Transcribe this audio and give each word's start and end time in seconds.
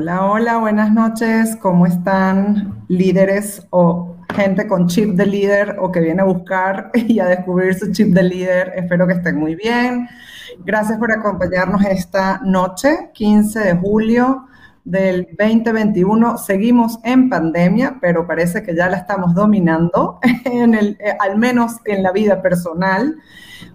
Hola, 0.00 0.24
hola, 0.24 0.56
buenas 0.56 0.90
noches. 0.94 1.56
¿Cómo 1.56 1.84
están 1.84 2.86
líderes 2.88 3.66
o 3.68 4.16
gente 4.34 4.66
con 4.66 4.86
chip 4.86 5.10
de 5.10 5.26
líder 5.26 5.76
o 5.78 5.92
que 5.92 6.00
viene 6.00 6.22
a 6.22 6.24
buscar 6.24 6.90
y 6.94 7.20
a 7.20 7.26
descubrir 7.26 7.74
su 7.74 7.92
chip 7.92 8.14
de 8.14 8.22
líder? 8.22 8.72
Espero 8.76 9.06
que 9.06 9.12
estén 9.12 9.36
muy 9.36 9.56
bien. 9.56 10.08
Gracias 10.64 10.98
por 10.98 11.12
acompañarnos 11.12 11.84
esta 11.84 12.40
noche, 12.42 13.10
15 13.12 13.60
de 13.60 13.76
julio 13.76 14.46
del 14.84 15.28
2021. 15.38 16.38
Seguimos 16.38 16.98
en 17.04 17.28
pandemia, 17.28 17.98
pero 18.00 18.26
parece 18.26 18.62
que 18.62 18.74
ya 18.74 18.88
la 18.88 18.96
estamos 18.96 19.34
dominando, 19.34 20.18
eh, 20.46 20.96
al 21.20 21.36
menos 21.36 21.76
en 21.84 22.02
la 22.02 22.10
vida 22.10 22.40
personal. 22.40 23.16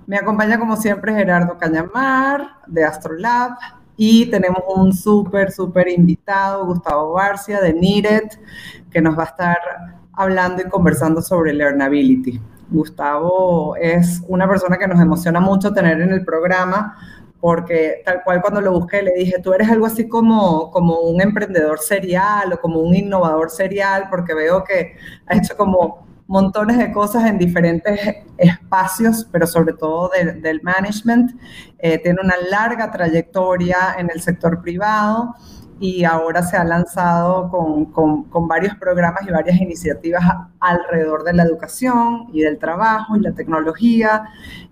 Me 0.08 0.18
acompaña 0.18 0.58
como 0.58 0.76
siempre 0.76 1.14
Gerardo 1.14 1.60
Cañamar 1.60 2.48
de 2.66 2.84
Astrolab 2.84 3.52
y 3.98 4.26
tenemos 4.28 4.62
un 4.76 4.94
súper, 4.94 5.52
súper 5.52 5.88
invitado, 5.88 6.66
Gustavo 6.66 7.14
Barcia 7.14 7.62
de 7.62 7.74
NIRET, 7.74 8.40
que 8.92 9.02
nos 9.02 9.18
va 9.18 9.24
a 9.24 9.28
estar 9.28 9.58
hablando 10.14 10.62
y 10.62 10.70
conversando 10.70 11.22
sobre 11.22 11.54
learnability. 11.54 12.42
Gustavo 12.70 13.76
es 13.76 14.24
una 14.28 14.48
persona 14.48 14.78
que 14.78 14.88
nos 14.88 15.00
emociona 15.00 15.40
mucho 15.40 15.72
tener 15.72 16.02
en 16.02 16.12
el 16.12 16.26
programa 16.26 16.98
porque 17.40 18.02
tal 18.04 18.24
cual 18.24 18.42
cuando 18.42 18.60
lo 18.60 18.72
busqué 18.72 19.04
le 19.04 19.14
dije, 19.14 19.40
tú 19.40 19.54
eres 19.54 19.70
algo 19.70 19.86
así 19.86 20.08
como, 20.08 20.72
como 20.72 21.02
un 21.02 21.22
emprendedor 21.22 21.78
serial 21.80 22.52
o 22.54 22.60
como 22.60 22.80
un 22.80 22.96
innovador 22.96 23.52
serial, 23.52 24.08
porque 24.10 24.34
veo 24.34 24.64
que 24.64 24.96
ha 25.28 25.36
hecho 25.38 25.56
como 25.56 26.05
montones 26.28 26.78
de 26.78 26.92
cosas 26.92 27.26
en 27.26 27.38
diferentes 27.38 28.00
espacios, 28.38 29.28
pero 29.32 29.46
sobre 29.46 29.74
todo 29.74 30.10
del 30.42 30.62
management. 30.64 31.40
Eh, 31.80 32.00
tiene 32.00 32.20
una 32.24 32.36
larga 32.50 32.92
trayectoria 32.92 33.96
en 33.98 34.10
el 34.12 34.22
sector 34.22 34.62
privado 34.62 35.36
y 35.80 36.06
ahora 36.06 36.42
se 36.42 36.56
ha 36.56 36.64
lanzado 36.64 37.50
con, 37.52 38.48
varios 38.48 38.76
programas 38.76 39.22
y 39.28 39.32
varias 39.32 39.60
iniciativas 39.60 40.24
alrededor 40.60 41.24
de 41.24 41.34
la 41.34 41.44
educación 41.44 42.28
y 42.32 42.42
del 42.42 42.58
trabajo 42.58 43.18
y 43.18 43.20
la 43.20 43.34
tecnología. 43.34 44.24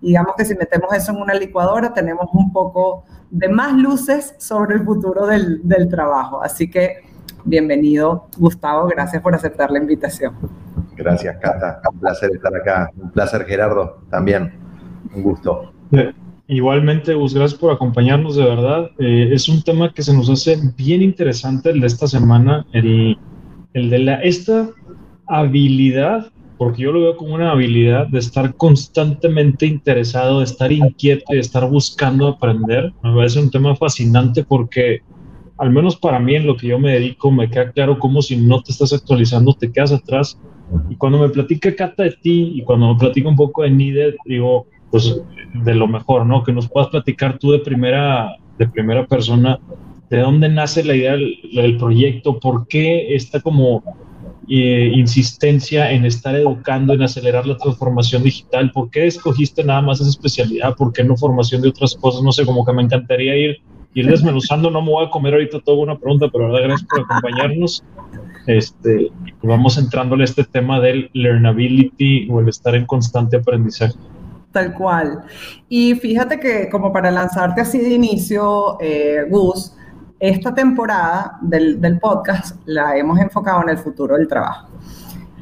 digamos 0.02 0.36
que 0.38 0.46
si 0.46 0.56
metemos 0.56 0.94
eso 0.94 1.12
en 1.12 1.22
una 1.22 1.34
licuadora, 1.34 1.94
tenemos 1.94 2.30
un 2.34 2.52
poco 2.54 3.04
de 3.30 3.50
más 3.50 3.74
luces 3.74 4.36
sobre 4.38 4.76
el 4.76 4.86
futuro 4.86 5.28
del, 5.28 5.68
del 5.68 5.90
trabajo. 5.90 6.42
Así 6.42 6.70
que 6.70 7.02
bienvenido, 7.44 8.28
Gustavo, 8.38 8.88
gracias 8.88 9.22
por 9.22 9.36
aceptar 9.36 9.72
la 9.72 9.80
invitación. 9.80 10.73
Gracias, 10.96 11.38
Cata. 11.42 11.82
Un 11.92 12.00
placer 12.00 12.32
estar 12.34 12.56
acá. 12.56 12.90
Un 12.96 13.12
placer, 13.12 13.46
Gerardo, 13.46 14.04
también. 14.10 14.54
Un 15.14 15.24
gusto. 15.24 15.74
Igualmente, 16.48 17.14
Gus, 17.14 17.34
gracias 17.34 17.60
por 17.60 17.72
acompañarnos, 17.72 18.36
de 18.36 18.44
verdad. 18.44 18.92
Eh, 19.00 19.30
es 19.32 19.48
un 19.48 19.64
tema 19.64 19.94
que 19.94 20.04
se 20.04 20.14
nos 20.14 20.30
hace 20.30 20.58
bien 20.78 21.02
interesante 21.02 21.70
el 21.70 21.80
de 21.80 21.88
esta 21.88 22.08
semana, 22.08 22.66
el, 22.74 23.18
el 23.74 23.90
de 23.90 24.00
la, 24.00 24.16
esta 24.22 24.70
habilidad, 25.28 26.32
porque 26.58 26.84
yo 26.84 26.92
lo 26.92 27.02
veo 27.02 27.18
como 27.18 27.36
una 27.36 27.52
habilidad 27.52 28.08
de 28.08 28.20
estar 28.20 28.56
constantemente 28.56 29.66
interesado, 29.66 30.40
de 30.40 30.46
estar 30.46 30.72
inquieto 30.72 31.24
y 31.30 31.36
de 31.36 31.42
estar 31.42 31.70
buscando 31.70 32.28
aprender. 32.28 32.92
Me 33.04 33.16
parece 33.16 33.40
un 33.40 33.50
tema 33.50 33.76
fascinante 33.76 34.44
porque, 34.44 35.00
al 35.58 35.72
menos 35.72 35.96
para 35.96 36.20
mí, 36.20 36.36
en 36.36 36.46
lo 36.46 36.58
que 36.58 36.68
yo 36.68 36.78
me 36.78 36.92
dedico, 36.92 37.32
me 37.32 37.50
queda 37.50 37.72
claro 37.72 38.00
cómo 38.00 38.22
si 38.22 38.36
no 38.36 38.62
te 38.62 38.74
estás 38.74 38.92
actualizando, 38.92 39.54
te 39.54 39.72
quedas 39.72 39.94
atrás. 39.94 40.38
Y 40.90 40.96
cuando 40.96 41.20
me 41.20 41.30
platica 41.30 41.76
Cata 41.76 42.04
de 42.04 42.12
ti 42.12 42.54
y 42.56 42.64
cuando 42.64 42.94
me 42.94 43.00
platica 43.00 43.30
un 43.30 43.36
poco 43.36 43.64
de 43.64 43.72
Nide, 43.72 44.16
digo, 44.26 44.68
pues 44.92 45.20
de 45.54 45.76
lo 45.76 45.88
mejor, 45.88 46.26
¿no? 46.26 46.44
Que 46.44 46.52
nos 46.52 46.70
puedas 46.70 46.90
platicar 46.90 47.38
tú 47.40 47.52
de 47.52 47.60
primera, 47.60 48.36
de 48.58 48.68
primera 48.68 49.06
persona, 49.06 49.60
de 50.10 50.20
dónde 50.20 50.50
nace 50.50 50.84
la 50.84 50.96
idea 50.96 51.14
del, 51.14 51.78
proyecto, 51.78 52.40
por 52.40 52.68
qué 52.68 53.16
esta 53.16 53.40
como 53.42 53.84
eh, 54.48 54.92
insistencia 54.94 55.92
en 55.92 56.06
estar 56.06 56.36
educando, 56.36 56.94
en 56.94 57.02
acelerar 57.02 57.48
la 57.48 57.58
transformación 57.58 58.24
digital, 58.24 58.72
por 58.72 58.92
qué 58.92 59.08
escogiste 59.08 59.64
nada 59.64 59.82
más 59.82 60.02
esa 60.02 60.10
especialidad, 60.10 60.76
por 60.76 60.94
qué 60.94 61.04
no 61.04 61.18
formación 61.18 61.62
de 61.64 61.70
otras 61.70 61.96
cosas, 61.96 62.22
no 62.22 62.32
sé, 62.32 62.46
como 62.46 62.64
que 62.64 62.74
me 62.74 62.84
encantaría 62.84 63.36
ir, 63.36 63.58
ir 63.96 64.08
desmenuzando, 64.08 64.70
no 64.70 64.82
me 64.82 64.92
voy 64.92 65.06
a 65.06 65.10
comer 65.10 65.34
ahorita 65.34 65.60
toda 65.62 65.78
una 65.78 65.98
pregunta, 65.98 66.28
pero 66.32 66.48
la 66.48 66.54
verdad 66.54 66.68
gracias 66.68 66.90
por 66.90 67.02
acompañarnos. 67.02 67.84
Este, 68.46 69.12
vamos 69.42 69.78
entrándole 69.78 70.24
a 70.24 70.26
este 70.26 70.44
tema 70.44 70.80
del 70.80 71.10
learnability 71.14 72.28
o 72.30 72.42
el 72.42 72.50
estar 72.50 72.76
en 72.76 72.86
constante 72.86 73.38
aprendizaje. 73.38 73.96
Tal 74.52 74.74
cual. 74.74 75.24
Y 75.68 75.96
fíjate 75.96 76.40
que 76.40 76.70
como 76.70 76.94
para 76.94 77.10
lanzarte 77.10 77.62
así 77.62 77.80
de 77.80 77.90
inicio, 77.90 78.78
eh, 78.80 79.26
Gus, 79.30 79.76
esta 80.20 80.54
temporada 80.54 81.38
del, 81.42 81.82
del, 81.82 82.00
podcast 82.00 82.62
la 82.66 82.96
hemos 82.96 83.20
enfocado 83.20 83.64
en 83.64 83.70
el 83.70 83.78
futuro 83.78 84.16
del 84.16 84.28
trabajo. 84.28 84.70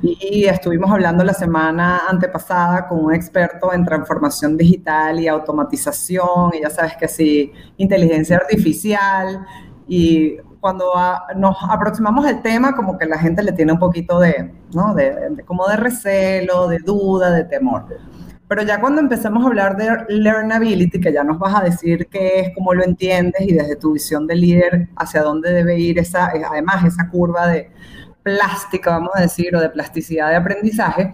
Y 0.02 0.46
estuvimos 0.46 0.90
hablando 0.90 1.24
la 1.24 1.34
semana 1.34 2.02
antepasada 2.10 2.88
con 2.88 3.06
un 3.06 3.14
experto 3.14 3.72
en 3.74 3.86
transformación 3.86 4.58
digital 4.58 5.20
y 5.20 5.28
automatización, 5.28 6.54
y 6.58 6.62
ya 6.62 6.70
sabes 6.72 6.94
que 6.98 7.08
sí, 7.08 7.52
inteligencia 7.78 8.38
artificial. 8.38 9.46
Y 9.88 10.38
cuando 10.62 10.94
nos 11.36 11.58
aproximamos 11.68 12.26
al 12.26 12.42
tema, 12.44 12.76
como 12.76 12.98
que 12.98 13.08
la 13.08 13.18
gente 13.18 13.42
le 13.42 13.52
tiene 13.52 13.74
un 13.74 13.80
poquito 13.80 14.20
de, 14.20 14.54
¿no? 14.74 14.94
de, 14.94 15.44
como 15.46 15.68
de 15.68 15.76
recelo, 15.76 16.68
de 16.68 16.78
duda, 16.78 17.32
de 17.32 17.44
temor. 17.46 17.88
Pero 18.48 18.62
ya 18.64 18.80
cuando 18.80 19.02
empezamos 19.02 19.44
a 19.44 19.48
hablar 19.48 19.76
de 19.76 19.90
learnability, 20.10 21.02
que 21.02 21.12
ya 21.12 21.24
nos 21.24 21.40
vas 21.40 21.56
a 21.56 21.64
decir 21.64 22.08
qué 22.08 22.42
es, 22.42 22.50
cómo 22.54 22.74
lo 22.74 22.84
entiendes 22.84 23.42
y 23.42 23.54
desde 23.54 23.76
tu 23.76 23.94
visión 23.94 24.28
de 24.28 24.36
líder 24.36 24.90
hacia 24.98 25.24
dónde 25.24 25.52
debe 25.52 25.80
ir 25.80 25.98
esa, 25.98 26.32
además 26.50 26.86
esa 26.86 27.10
curva 27.10 27.48
de 27.48 27.72
plástica, 28.22 28.92
vamos 28.92 29.12
a 29.16 29.22
decir, 29.22 29.56
o 29.56 29.60
de 29.60 29.70
plasticidad 29.70 30.30
de 30.30 30.36
aprendizaje, 30.36 31.12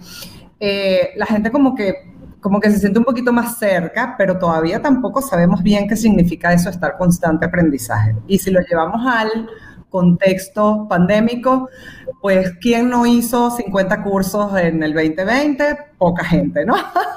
eh, 0.59 1.11
la 1.15 1.25
gente 1.25 1.51
como 1.51 1.73
que, 1.73 2.16
como 2.47 2.61
que 2.61 2.71
se 2.71 2.79
siente 2.79 2.97
un 2.97 3.03
poquito 3.03 3.33
más 3.33 3.57
cerca, 3.57 4.15
pero 4.17 4.39
todavía 4.39 4.81
tampoco 4.81 5.21
sabemos 5.21 5.61
bien 5.61 5.85
qué 5.85 5.97
significa 5.97 6.53
eso, 6.53 6.69
estar 6.69 6.97
constante 6.97 7.45
aprendizaje. 7.45 8.15
Y 8.25 8.39
si 8.39 8.51
lo 8.51 8.61
llevamos 8.61 9.05
al 9.05 9.49
contexto 9.89 10.87
pandémico, 10.87 11.67
pues 12.21 12.53
¿quién 12.61 12.89
no 12.89 13.05
hizo 13.05 13.51
50 13.51 14.01
cursos 14.01 14.57
en 14.57 14.81
el 14.81 14.93
2020? 14.93 15.77
Poca 15.97 16.23
gente, 16.23 16.65
¿no? 16.65 16.75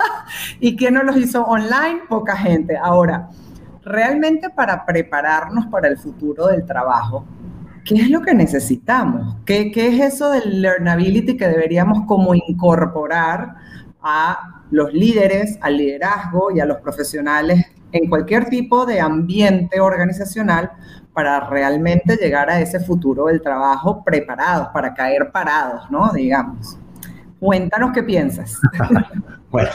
¿Y 0.58 0.74
quién 0.74 0.94
no 0.94 1.04
los 1.04 1.16
hizo 1.16 1.44
online? 1.44 2.00
Poca 2.08 2.36
gente. 2.36 2.76
Ahora, 2.76 3.28
realmente 3.84 4.50
para 4.50 4.84
prepararnos 4.84 5.66
para 5.66 5.86
el 5.86 5.96
futuro 5.96 6.48
del 6.48 6.66
trabajo, 6.66 7.24
¿qué 7.84 7.94
es 7.94 8.10
lo 8.10 8.20
que 8.20 8.34
necesitamos? 8.34 9.36
¿Qué, 9.46 9.70
qué 9.70 9.94
es 9.94 10.14
eso 10.14 10.32
del 10.32 10.60
learnability 10.60 11.36
que 11.36 11.46
deberíamos 11.46 12.04
como 12.08 12.34
incorporar 12.34 13.54
a 14.02 14.59
los 14.70 14.92
líderes, 14.92 15.58
al 15.60 15.76
liderazgo 15.76 16.50
y 16.54 16.60
a 16.60 16.64
los 16.64 16.78
profesionales 16.78 17.66
en 17.92 18.08
cualquier 18.08 18.47
tipo 18.47 18.86
de 18.86 19.00
ambiente 19.00 19.81
organizacional 19.81 20.70
para 21.12 21.48
realmente 21.48 22.16
llegar 22.16 22.48
a 22.50 22.60
ese 22.60 22.81
futuro 22.81 23.26
del 23.26 23.42
trabajo 23.42 24.04
preparados, 24.04 24.69
para 24.69 24.94
caer 24.94 25.31
parados, 25.32 25.91
¿no? 25.91 26.12
Digamos. 26.12 26.78
Cuéntanos 27.41 27.92
qué 27.92 28.03
piensas. 28.03 28.60
bueno, 29.50 29.70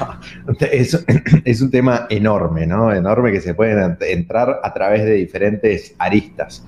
es, 0.59 1.05
es, 1.43 1.61
un 1.61 1.71
tema 1.71 2.05
enorme, 2.09 2.67
¿no? 2.67 2.93
Enorme 2.93 3.31
que 3.31 3.41
se 3.41 3.55
puede 3.55 3.97
entrar 4.01 4.59
a 4.63 4.73
través 4.73 5.03
de 5.03 5.13
diferentes 5.13 5.95
aristas. 5.97 6.65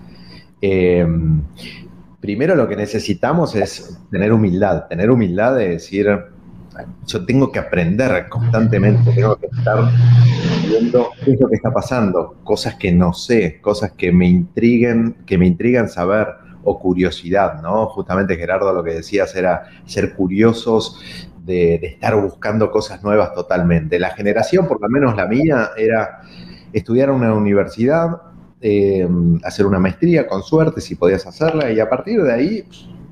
Em, 0.60 1.44
primero 2.20 2.56
lo 2.56 2.68
que 2.68 2.76
necesitamos 2.76 3.56
es 3.56 4.00
tener 4.10 4.34
humildad, 4.34 4.88
tener 4.88 5.12
humildad 5.12 5.56
de 5.56 5.70
decir, 5.70 6.10
yo 7.06 7.26
tengo 7.26 7.52
que 7.52 7.60
aprender 7.60 8.28
constantemente, 8.30 9.12
tengo 9.12 9.36
que 9.38 9.48
estar 9.48 9.90
viendo 10.68 11.10
qué 11.24 11.34
es 11.34 11.40
lo 11.40 11.48
que 11.48 11.56
está 11.56 11.72
pasando, 11.72 12.36
cosas 12.44 12.76
que 12.76 12.92
no 12.92 13.14
sé, 13.14 13.60
cosas 13.62 13.92
que 13.94 14.12
me 14.12 14.28
intriguen, 14.28 15.18
que 15.26 15.38
me 15.38 15.48
intrigan 15.48 15.90
saber 15.90 16.28
o 16.64 16.80
curiosidad, 16.80 17.62
¿no? 17.62 17.88
Justamente 17.88 18.36
Gerardo 18.36 18.74
lo 18.74 18.84
que 18.84 18.96
decías 18.96 19.34
era 19.36 19.64
ser 19.86 20.14
curiosos 20.16 21.00
de, 21.46 21.76
estar 21.76 22.22
buscando 22.22 22.70
cosas 22.72 23.04
nuevas 23.04 23.34
totalmente. 23.34 24.00
La 24.00 24.10
generación, 24.10 24.68
por 24.68 24.82
lo 24.82 24.90
menos 24.90 25.16
la 25.16 25.26
mía, 25.26 25.70
era 25.78 26.22
estudiar 26.74 27.10
en 27.10 27.16
una 27.16 27.34
universidad, 27.34 28.22
eh, 28.60 29.08
hacer 29.44 29.66
una 29.66 29.80
maestría 29.80 30.28
con 30.28 30.44
suerte 30.44 30.82
si 30.82 30.96
podías 30.96 31.26
hacerla 31.26 31.72
y 31.72 31.80
a 31.80 31.90
partir 31.90 32.22
de 32.22 32.34
ahí 32.34 32.64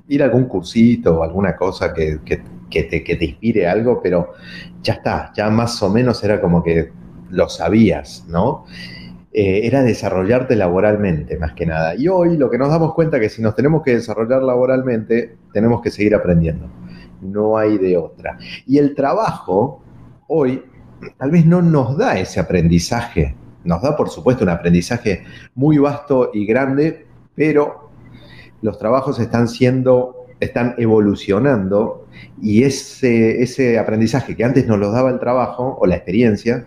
ir 0.07 0.21
a 0.21 0.25
algún 0.25 0.45
cursito 0.45 1.19
o 1.19 1.23
alguna 1.23 1.55
cosa 1.55 1.93
que, 1.93 2.19
que 2.25 2.41
que 2.69 2.83
te, 2.83 3.25
inspire 3.25 3.67
algo, 3.67 4.01
pero 4.01 4.33
ya 4.81 4.93
está, 4.93 5.31
ya 5.35 5.49
más 5.49 5.81
o 5.83 5.89
menos 5.89 6.23
era 6.23 6.41
como 6.41 6.63
que 6.63 6.91
lo 7.29 7.49
sabías, 7.49 8.25
¿no? 8.27 8.65
Eh, 9.33 9.67
era 9.67 9.83
desarrollarte 9.83 10.55
laboralmente, 10.55 11.37
más 11.37 11.53
que 11.53 11.65
nada. 11.65 11.95
Y 11.95 12.07
hoy 12.07 12.37
lo 12.37 12.49
que 12.49 12.57
nos 12.57 12.69
damos 12.69 12.93
cuenta 12.93 13.17
es 13.17 13.23
que 13.23 13.29
si 13.29 13.41
nos 13.41 13.55
tenemos 13.55 13.83
que 13.83 13.95
desarrollar 13.95 14.41
laboralmente, 14.41 15.35
tenemos 15.51 15.81
que 15.81 15.91
seguir 15.91 16.15
aprendiendo. 16.15 16.69
No 17.21 17.57
hay 17.57 17.77
de 17.77 17.97
otra. 17.97 18.37
Y 18.65 18.77
el 18.77 18.95
trabajo, 18.95 19.81
hoy, 20.27 20.63
tal 21.17 21.31
vez 21.31 21.45
no 21.45 21.61
nos 21.61 21.97
da 21.97 22.17
ese 22.17 22.39
aprendizaje. 22.39 23.35
Nos 23.65 23.81
da, 23.81 23.97
por 23.97 24.09
supuesto, 24.09 24.43
un 24.43 24.51
aprendizaje 24.51 25.25
muy 25.53 25.79
vasto 25.79 26.31
y 26.33 26.45
grande, 26.45 27.05
pero 27.35 27.89
los 28.61 28.77
trabajos 28.79 29.19
están 29.19 29.47
siendo, 29.47 30.24
están 30.45 30.75
evolucionando 30.77 32.07
y 32.41 32.63
ese, 32.63 33.41
ese 33.41 33.77
aprendizaje 33.77 34.35
que 34.35 34.43
antes 34.43 34.67
nos 34.67 34.79
lo 34.79 34.91
daba 34.91 35.09
el 35.09 35.19
trabajo 35.19 35.77
o 35.79 35.85
la 35.85 35.95
experiencia, 35.95 36.65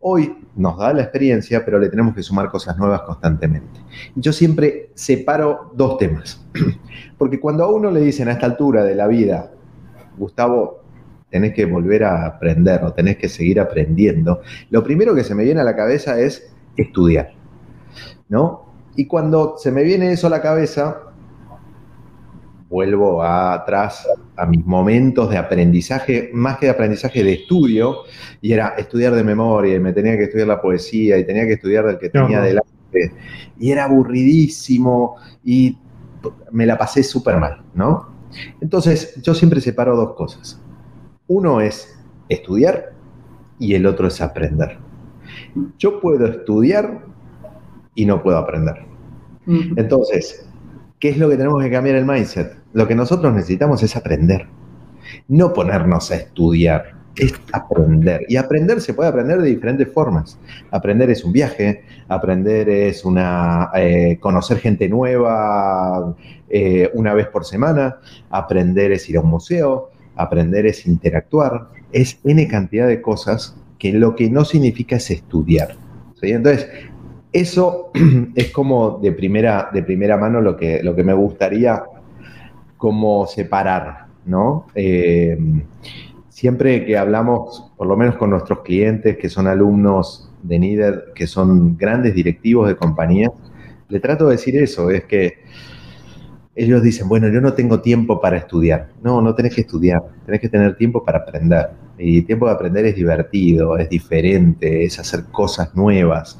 hoy 0.00 0.34
nos 0.56 0.78
da 0.78 0.92
la 0.92 1.02
experiencia, 1.02 1.64
pero 1.64 1.78
le 1.78 1.88
tenemos 1.88 2.14
que 2.14 2.22
sumar 2.22 2.50
cosas 2.50 2.76
nuevas 2.78 3.02
constantemente. 3.02 3.80
Yo 4.14 4.32
siempre 4.32 4.90
separo 4.94 5.72
dos 5.74 5.98
temas, 5.98 6.44
porque 7.18 7.38
cuando 7.38 7.64
a 7.64 7.72
uno 7.72 7.90
le 7.90 8.00
dicen 8.00 8.28
a 8.28 8.32
esta 8.32 8.46
altura 8.46 8.84
de 8.84 8.94
la 8.94 9.06
vida, 9.06 9.52
Gustavo, 10.16 10.80
tenés 11.30 11.54
que 11.54 11.64
volver 11.64 12.04
a 12.04 12.26
aprender 12.26 12.82
o 12.82 12.92
tenés 12.92 13.16
que 13.16 13.28
seguir 13.28 13.60
aprendiendo, 13.60 14.40
lo 14.70 14.82
primero 14.82 15.14
que 15.14 15.24
se 15.24 15.34
me 15.34 15.44
viene 15.44 15.60
a 15.60 15.64
la 15.64 15.76
cabeza 15.76 16.18
es 16.18 16.52
estudiar, 16.76 17.32
¿no? 18.28 18.66
Y 18.96 19.06
cuando 19.06 19.56
se 19.56 19.70
me 19.70 19.84
viene 19.84 20.12
eso 20.12 20.26
a 20.26 20.30
la 20.30 20.42
cabeza, 20.42 21.09
vuelvo 22.70 23.22
atrás 23.22 24.06
a 24.36 24.46
mis 24.46 24.64
momentos 24.64 25.28
de 25.28 25.36
aprendizaje, 25.36 26.30
más 26.32 26.56
que 26.56 26.66
de 26.66 26.72
aprendizaje 26.72 27.24
de 27.24 27.32
estudio, 27.32 28.04
y 28.40 28.52
era 28.52 28.68
estudiar 28.78 29.12
de 29.12 29.24
memoria, 29.24 29.74
y 29.74 29.80
me 29.80 29.92
tenía 29.92 30.16
que 30.16 30.24
estudiar 30.24 30.46
la 30.46 30.62
poesía, 30.62 31.18
y 31.18 31.26
tenía 31.26 31.44
que 31.46 31.54
estudiar 31.54 31.84
del 31.84 31.98
que 31.98 32.08
tenía 32.08 32.40
delante, 32.40 33.12
y 33.58 33.72
era 33.72 33.84
aburridísimo, 33.84 35.16
y 35.44 35.76
me 36.52 36.64
la 36.64 36.78
pasé 36.78 37.02
súper 37.02 37.38
mal, 37.38 37.62
¿no? 37.74 38.08
Entonces, 38.60 39.20
yo 39.20 39.34
siempre 39.34 39.60
separo 39.60 39.96
dos 39.96 40.14
cosas. 40.14 40.62
Uno 41.26 41.60
es 41.60 41.98
estudiar 42.28 42.92
y 43.58 43.74
el 43.74 43.86
otro 43.86 44.06
es 44.06 44.20
aprender. 44.20 44.78
Yo 45.78 46.00
puedo 46.00 46.26
estudiar 46.26 47.04
y 47.94 48.06
no 48.06 48.22
puedo 48.22 48.38
aprender. 48.38 48.86
Entonces, 49.46 50.48
¿qué 51.00 51.08
es 51.08 51.18
lo 51.18 51.28
que 51.28 51.36
tenemos 51.36 51.62
que 51.62 51.70
cambiar 51.70 51.96
el 51.96 52.04
mindset? 52.04 52.54
Lo 52.72 52.86
que 52.86 52.94
nosotros 52.94 53.34
necesitamos 53.34 53.82
es 53.82 53.96
aprender, 53.96 54.46
no 55.28 55.52
ponernos 55.52 56.10
a 56.10 56.16
estudiar, 56.16 57.00
es 57.16 57.34
aprender. 57.52 58.24
Y 58.28 58.36
aprender 58.36 58.80
se 58.80 58.94
puede 58.94 59.08
aprender 59.08 59.40
de 59.40 59.48
diferentes 59.48 59.92
formas. 59.92 60.38
Aprender 60.70 61.10
es 61.10 61.24
un 61.24 61.32
viaje, 61.32 61.82
aprender 62.08 62.68
es 62.68 63.04
una 63.04 63.70
eh, 63.74 64.18
conocer 64.20 64.58
gente 64.58 64.88
nueva 64.88 66.14
eh, 66.48 66.90
una 66.94 67.14
vez 67.14 67.26
por 67.28 67.44
semana, 67.44 67.96
aprender 68.30 68.92
es 68.92 69.08
ir 69.08 69.16
a 69.16 69.20
un 69.20 69.30
museo, 69.30 69.90
aprender 70.16 70.66
es 70.66 70.86
interactuar, 70.86 71.68
es 71.92 72.20
N 72.24 72.46
cantidad 72.46 72.86
de 72.86 73.00
cosas 73.00 73.56
que 73.78 73.92
lo 73.92 74.14
que 74.14 74.30
no 74.30 74.44
significa 74.44 74.96
es 74.96 75.10
estudiar. 75.10 75.76
Entonces, 76.22 76.68
eso 77.32 77.90
es 78.34 78.50
como 78.50 78.98
de 78.98 79.12
primera, 79.12 79.70
de 79.72 79.82
primera 79.82 80.16
mano 80.16 80.40
lo 80.40 80.56
que, 80.56 80.82
lo 80.82 80.94
que 80.94 81.04
me 81.04 81.14
gustaría 81.14 81.82
como 82.76 83.26
separar, 83.26 84.06
¿no? 84.24 84.66
Eh, 84.74 85.38
siempre 86.28 86.84
que 86.86 86.96
hablamos, 86.96 87.70
por 87.76 87.86
lo 87.86 87.96
menos 87.96 88.16
con 88.16 88.30
nuestros 88.30 88.60
clientes 88.60 89.18
que 89.18 89.28
son 89.28 89.46
alumnos 89.46 90.32
de 90.42 90.58
NIDER, 90.58 91.12
que 91.14 91.26
son 91.26 91.76
grandes 91.76 92.14
directivos 92.14 92.68
de 92.68 92.76
compañías, 92.76 93.30
le 93.88 94.00
trato 94.00 94.26
de 94.26 94.32
decir 94.32 94.56
eso, 94.56 94.90
es 94.90 95.04
que 95.04 95.40
ellos 96.54 96.82
dicen, 96.82 97.08
bueno, 97.08 97.28
yo 97.28 97.40
no 97.40 97.54
tengo 97.54 97.80
tiempo 97.80 98.20
para 98.20 98.36
estudiar. 98.36 98.88
No, 99.02 99.20
no 99.20 99.34
tenés 99.34 99.54
que 99.54 99.62
estudiar, 99.62 100.02
tenés 100.24 100.40
que 100.40 100.48
tener 100.48 100.76
tiempo 100.76 101.04
para 101.04 101.18
aprender. 101.18 101.70
Y 102.00 102.22
tiempo 102.22 102.46
de 102.46 102.52
aprender 102.52 102.86
es 102.86 102.96
divertido, 102.96 103.76
es 103.76 103.88
diferente, 103.88 104.84
es 104.84 104.98
hacer 104.98 105.24
cosas 105.30 105.74
nuevas. 105.74 106.38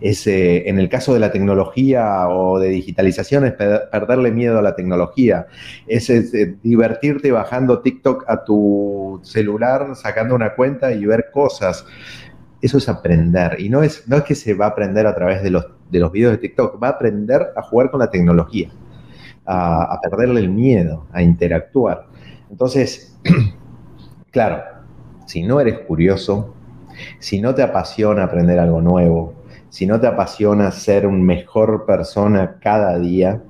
Es, 0.00 0.26
eh, 0.26 0.68
en 0.68 0.78
el 0.78 0.88
caso 0.88 1.14
de 1.14 1.20
la 1.20 1.30
tecnología 1.30 2.28
o 2.28 2.58
de 2.58 2.70
digitalización, 2.70 3.44
es 3.44 3.52
perderle 3.52 4.30
miedo 4.30 4.58
a 4.58 4.62
la 4.62 4.74
tecnología. 4.74 5.46
Es, 5.86 6.10
eh, 6.10 6.56
divertirte 6.62 7.30
bajando 7.30 7.80
TikTok 7.80 8.24
a 8.28 8.44
tu 8.44 9.20
celular, 9.22 9.94
sacando 9.94 10.34
una 10.34 10.54
cuenta 10.54 10.92
y 10.92 11.04
ver 11.04 11.26
cosas. 11.32 11.84
Eso 12.60 12.78
es 12.78 12.88
aprender. 12.88 13.56
Y 13.60 13.68
no 13.68 13.82
es, 13.82 14.08
no 14.08 14.16
es 14.16 14.22
que 14.24 14.34
se 14.34 14.54
va 14.54 14.66
a 14.66 14.68
aprender 14.68 15.06
a 15.06 15.14
través 15.14 15.42
de 15.42 15.50
los, 15.50 15.66
de 15.90 15.98
los 16.00 16.12
videos 16.12 16.32
de 16.32 16.38
TikTok, 16.38 16.82
va 16.82 16.88
a 16.88 16.90
aprender 16.92 17.48
a 17.56 17.62
jugar 17.62 17.90
con 17.90 18.00
la 18.00 18.10
tecnología 18.10 18.70
a, 19.46 19.98
perderle 20.02 20.40
el 20.40 20.50
miedo, 20.50 21.06
a 21.12 21.22
interactuar. 21.22 22.06
Entonces, 22.50 23.18
claro, 24.30 24.62
si 25.32 25.42
no 25.42 25.60
eres 25.60 25.78
curioso, 25.78 26.54
si 27.18 27.40
no 27.40 27.54
te 27.54 27.62
apasiona 27.62 28.24
aprender 28.24 28.58
algo 28.58 28.82
nuevo, 28.82 29.32
si 29.70 29.86
no 29.86 29.98
te 29.98 30.06
apasiona 30.06 30.70
ser 30.70 31.06
una 31.06 31.24
mejor 31.24 31.86
persona 31.86 32.58
cada 32.60 32.98
día, 32.98 33.42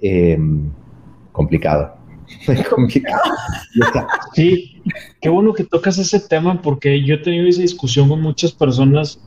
em, 0.00 0.72
complicado. 1.30 1.94
Es 2.48 2.68
complicado. 2.68 3.22
Sí, 4.34 4.82
qué 5.20 5.28
bueno 5.28 5.54
que 5.54 5.62
tocas 5.62 5.98
ese 5.98 6.18
tema 6.18 6.60
porque 6.60 7.00
yo 7.04 7.14
he 7.14 7.18
tenido 7.18 7.46
esa 7.46 7.62
discusión 7.62 8.08
con 8.08 8.20
muchas 8.20 8.50
personas 8.50 9.22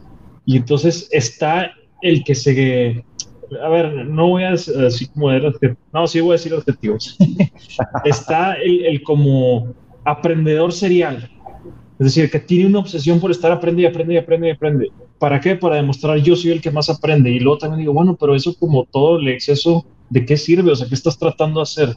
y 0.45 0.57
entonces 0.57 1.07
está 1.11 1.71
el 2.01 2.25
que 2.25 2.35
se 2.35 3.05
a 3.63 3.69
ver, 3.69 4.05
no 4.07 4.27
voy 4.27 4.43
a 4.43 4.51
decir 4.51 5.09
como 5.13 5.29
de 5.29 5.75
no, 5.93 6.05
sí 6.05 6.19
voy 6.19 6.31
a 6.31 6.33
decir 6.33 6.53
objetivos. 6.53 7.17
Está 8.05 8.53
el, 8.53 9.01
como 9.03 9.73
aprendedor 10.05 10.71
serial. 10.71 11.29
Es 12.01 12.05
decir, 12.05 12.31
que 12.31 12.39
tiene 12.39 12.65
una 12.65 12.79
obsesión 12.79 13.19
por 13.19 13.29
estar 13.29 13.51
aprendiendo 13.51 13.87
y 13.87 13.93
aprende 13.93 14.15
y 14.15 14.17
aprende 14.17 14.47
y 14.47 14.51
aprende. 14.51 14.91
¿Para 15.19 15.39
qué? 15.39 15.55
Para 15.55 15.75
demostrar 15.75 16.17
yo 16.17 16.35
soy 16.35 16.49
el 16.49 16.59
que 16.59 16.71
más 16.71 16.89
aprende. 16.89 17.29
Y 17.29 17.39
luego 17.39 17.59
también 17.59 17.81
digo, 17.81 17.93
bueno, 17.93 18.17
pero 18.19 18.33
eso 18.33 18.55
como 18.57 18.85
todo 18.85 19.19
el 19.19 19.27
exceso, 19.27 19.85
¿de 20.09 20.25
qué 20.25 20.35
sirve? 20.35 20.71
O 20.71 20.75
sea, 20.75 20.87
¿qué 20.87 20.95
estás 20.95 21.19
tratando 21.19 21.59
de 21.59 21.61
hacer? 21.61 21.95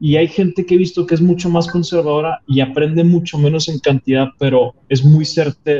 Y 0.00 0.16
hay 0.16 0.28
gente 0.28 0.64
que 0.64 0.76
he 0.76 0.78
visto 0.78 1.04
que 1.04 1.14
es 1.14 1.20
mucho 1.20 1.50
más 1.50 1.68
conservadora 1.68 2.40
y 2.46 2.60
aprende 2.60 3.04
mucho 3.04 3.36
menos 3.36 3.68
en 3.68 3.80
cantidad, 3.80 4.28
pero 4.38 4.74
es 4.88 5.04
muy, 5.04 5.26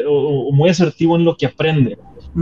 o 0.06 0.52
muy 0.52 0.68
asertivo 0.68 1.16
en 1.16 1.24
lo 1.24 1.34
que 1.34 1.46
aprende. 1.46 1.96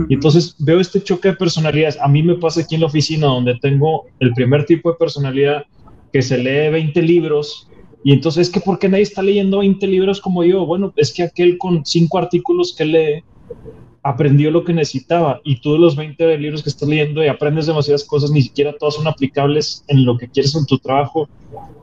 Y 0.09 0.15
entonces 0.15 0.57
veo 0.59 0.81
este 0.81 1.01
choque 1.01 1.29
de 1.29 1.35
personalidades. 1.37 1.97
A 2.01 2.09
mí 2.09 2.21
me 2.21 2.35
pasa 2.35 2.59
aquí 2.59 2.75
en 2.75 2.81
la 2.81 2.87
oficina 2.87 3.27
donde 3.27 3.57
tengo 3.61 4.07
el 4.19 4.33
primer 4.33 4.65
tipo 4.65 4.91
de 4.91 4.97
personalidad 4.97 5.63
que 6.11 6.21
se 6.21 6.37
lee 6.37 6.69
20 6.69 7.01
libros 7.01 7.69
y 8.03 8.13
entonces 8.13 8.47
es 8.47 8.53
que 8.53 8.59
¿por 8.59 8.79
qué 8.79 8.89
nadie 8.89 9.03
está 9.03 9.21
leyendo 9.21 9.59
20 9.59 9.85
libros 9.87 10.21
como 10.21 10.43
yo? 10.43 10.65
Bueno, 10.65 10.93
es 10.95 11.13
que 11.13 11.23
aquel 11.23 11.57
con 11.57 11.85
cinco 11.85 12.17
artículos 12.17 12.75
que 12.75 12.85
lee 12.85 13.23
aprendió 14.03 14.51
lo 14.51 14.63
que 14.63 14.73
necesitaba 14.73 15.41
y 15.43 15.59
tú 15.59 15.73
de 15.73 15.79
los 15.79 15.95
20 15.95 16.37
libros 16.37 16.63
que 16.63 16.69
estás 16.69 16.87
leyendo 16.87 17.23
y 17.23 17.27
aprendes 17.27 17.65
demasiadas 17.65 18.05
cosas, 18.05 18.31
ni 18.31 18.41
siquiera 18.41 18.73
todas 18.77 18.95
son 18.95 19.07
aplicables 19.07 19.83
en 19.87 20.05
lo 20.05 20.17
que 20.17 20.29
quieres 20.29 20.55
en 20.55 20.65
tu 20.65 20.77
trabajo. 20.77 21.27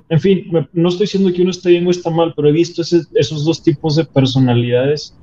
En 0.08 0.20
fin, 0.20 0.50
no 0.72 0.88
estoy 0.88 1.04
diciendo 1.04 1.32
que 1.32 1.42
uno 1.42 1.50
esté 1.50 1.70
bien 1.70 1.86
o 1.86 1.90
está 1.90 2.08
mal, 2.10 2.32
pero 2.34 2.48
he 2.48 2.52
visto 2.52 2.82
esos 2.82 3.44
dos 3.44 3.62
tipos 3.62 3.96
de 3.96 4.04
personalidades 4.04 5.14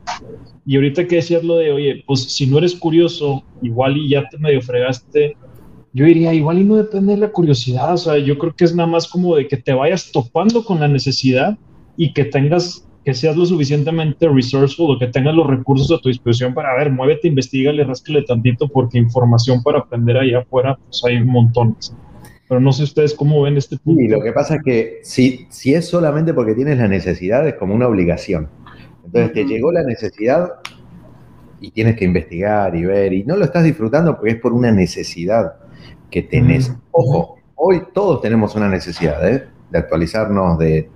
y 0.66 0.76
ahorita 0.76 1.08
que 1.08 1.18
decías 1.18 1.44
lo 1.44 1.56
de, 1.56 1.72
oye, 1.72 2.04
pues 2.06 2.24
si 2.24 2.46
no 2.46 2.60
eres 2.60 2.76
curioso, 2.76 3.44
igual 3.62 3.98
y 3.98 4.10
ya 4.10 4.28
te 4.30 4.38
medio 4.38 4.62
fregaste, 4.62 5.36
yo 5.94 6.06
diría, 6.06 6.34
igual 6.34 6.60
y 6.60 6.64
no 6.64 6.76
depende 6.76 7.14
de 7.14 7.20
la 7.20 7.32
curiosidad, 7.32 7.94
o 7.94 7.98
sea, 7.98 8.18
yo 8.18 8.38
creo 8.38 8.56
que 8.56 8.64
es 8.64 8.74
nada 8.74 8.88
más 8.88 9.08
como 9.08 9.36
de 9.36 9.48
que 9.48 9.58
te 9.58 9.74
vayas 9.74 10.12
topando 10.12 10.64
con 10.64 10.80
la 10.80 10.88
necesidad 10.88 11.58
y 11.98 12.14
que 12.14 12.26
tengas, 12.26 12.88
que 13.04 13.14
seas 13.14 13.36
lo 13.36 13.46
suficientemente 13.46 14.30
resourceful 14.30 14.96
o 14.96 15.00
que 15.00 15.08
tengas 15.08 15.36
los 15.36 15.48
recursos 15.48 15.92
a 15.92 16.02
tu 16.02 16.08
disposición 16.08 16.54
para, 16.54 16.74
ver, 16.78 16.92
muévete, 16.92 17.28
investigale, 17.28 17.84
rascale 17.84 18.24
tantito, 18.24 18.70
porque 18.70 18.98
información 18.98 19.62
para 19.64 19.80
aprender 19.80 20.18
allá 20.18 20.40
afuera, 20.40 20.78
pues 20.86 21.02
hay 21.06 21.22
montón. 21.24 21.76
Pero 22.48 22.62
no 22.62 22.72
sé 22.72 22.84
ustedes 22.84 23.14
cómo 23.14 23.42
ven 23.42 23.58
este 23.58 23.78
punto. 23.78 24.02
Y 24.02 24.08
lo 24.08 24.22
que 24.22 24.32
pasa 24.32 24.56
es 24.56 24.64
que 24.64 25.00
si, 25.04 25.46
si 25.50 25.74
es 25.74 25.88
solamente 25.88 26.34
porque 26.34 26.54
tienes 26.54 26.78
la 26.78 26.88
necesidad, 26.88 27.46
es 27.48 27.56
como 27.56 27.76
una 27.76 27.88
obligación. 27.88 28.50
Entonces 29.06 29.34
te 29.34 29.46
llegó 29.46 29.72
la 29.74 29.84
necesidad 29.84 30.52
y 31.60 31.72
tienes 31.72 31.98
que 31.98 32.06
investigar 32.06 32.76
y 32.76 32.86
ver, 32.86 33.14
y 33.14 33.24
no 33.24 33.36
lo 33.36 33.46
estás 33.46 33.64
disfrutando 33.64 34.16
porque 34.16 34.32
es 34.32 34.40
por 34.40 34.54
una 34.54 34.72
necesidad 34.72 35.54
que 36.12 36.22
tenés. 36.22 36.72
Ojo, 36.92 37.38
hoy 37.56 37.84
todos 37.94 38.22
tenemos 38.22 38.56
una 38.56 38.70
necesidad 38.70 39.28
¿eh? 39.28 39.48
de 39.72 39.78
actualizarnos, 39.78 40.60
de, 40.60 40.90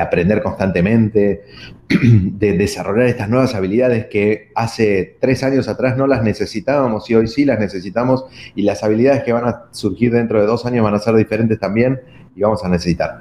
aprender 0.00 0.42
constantemente, 0.42 1.42
de 1.88 2.58
desarrollar 2.58 3.06
estas 3.06 3.28
nuevas 3.28 3.54
habilidades 3.54 4.06
que 4.06 4.50
hace 4.54 5.16
tres 5.20 5.42
años 5.42 5.68
atrás 5.68 5.96
no 5.96 6.06
las 6.06 6.22
necesitábamos 6.22 7.08
y 7.08 7.14
hoy 7.14 7.26
sí 7.26 7.44
las 7.44 7.58
necesitamos, 7.58 8.24
y 8.54 8.62
las 8.62 8.84
habilidades 8.84 9.22
que 9.24 9.32
van 9.32 9.46
a 9.46 9.64
surgir 9.70 10.12
dentro 10.12 10.40
de 10.40 10.46
dos 10.46 10.66
años 10.66 10.84
van 10.84 10.94
a 10.94 10.98
ser 10.98 11.14
diferentes 11.14 11.58
también 11.58 12.00
y 12.36 12.42
vamos 12.42 12.64
a 12.64 12.68
necesitar. 12.68 13.20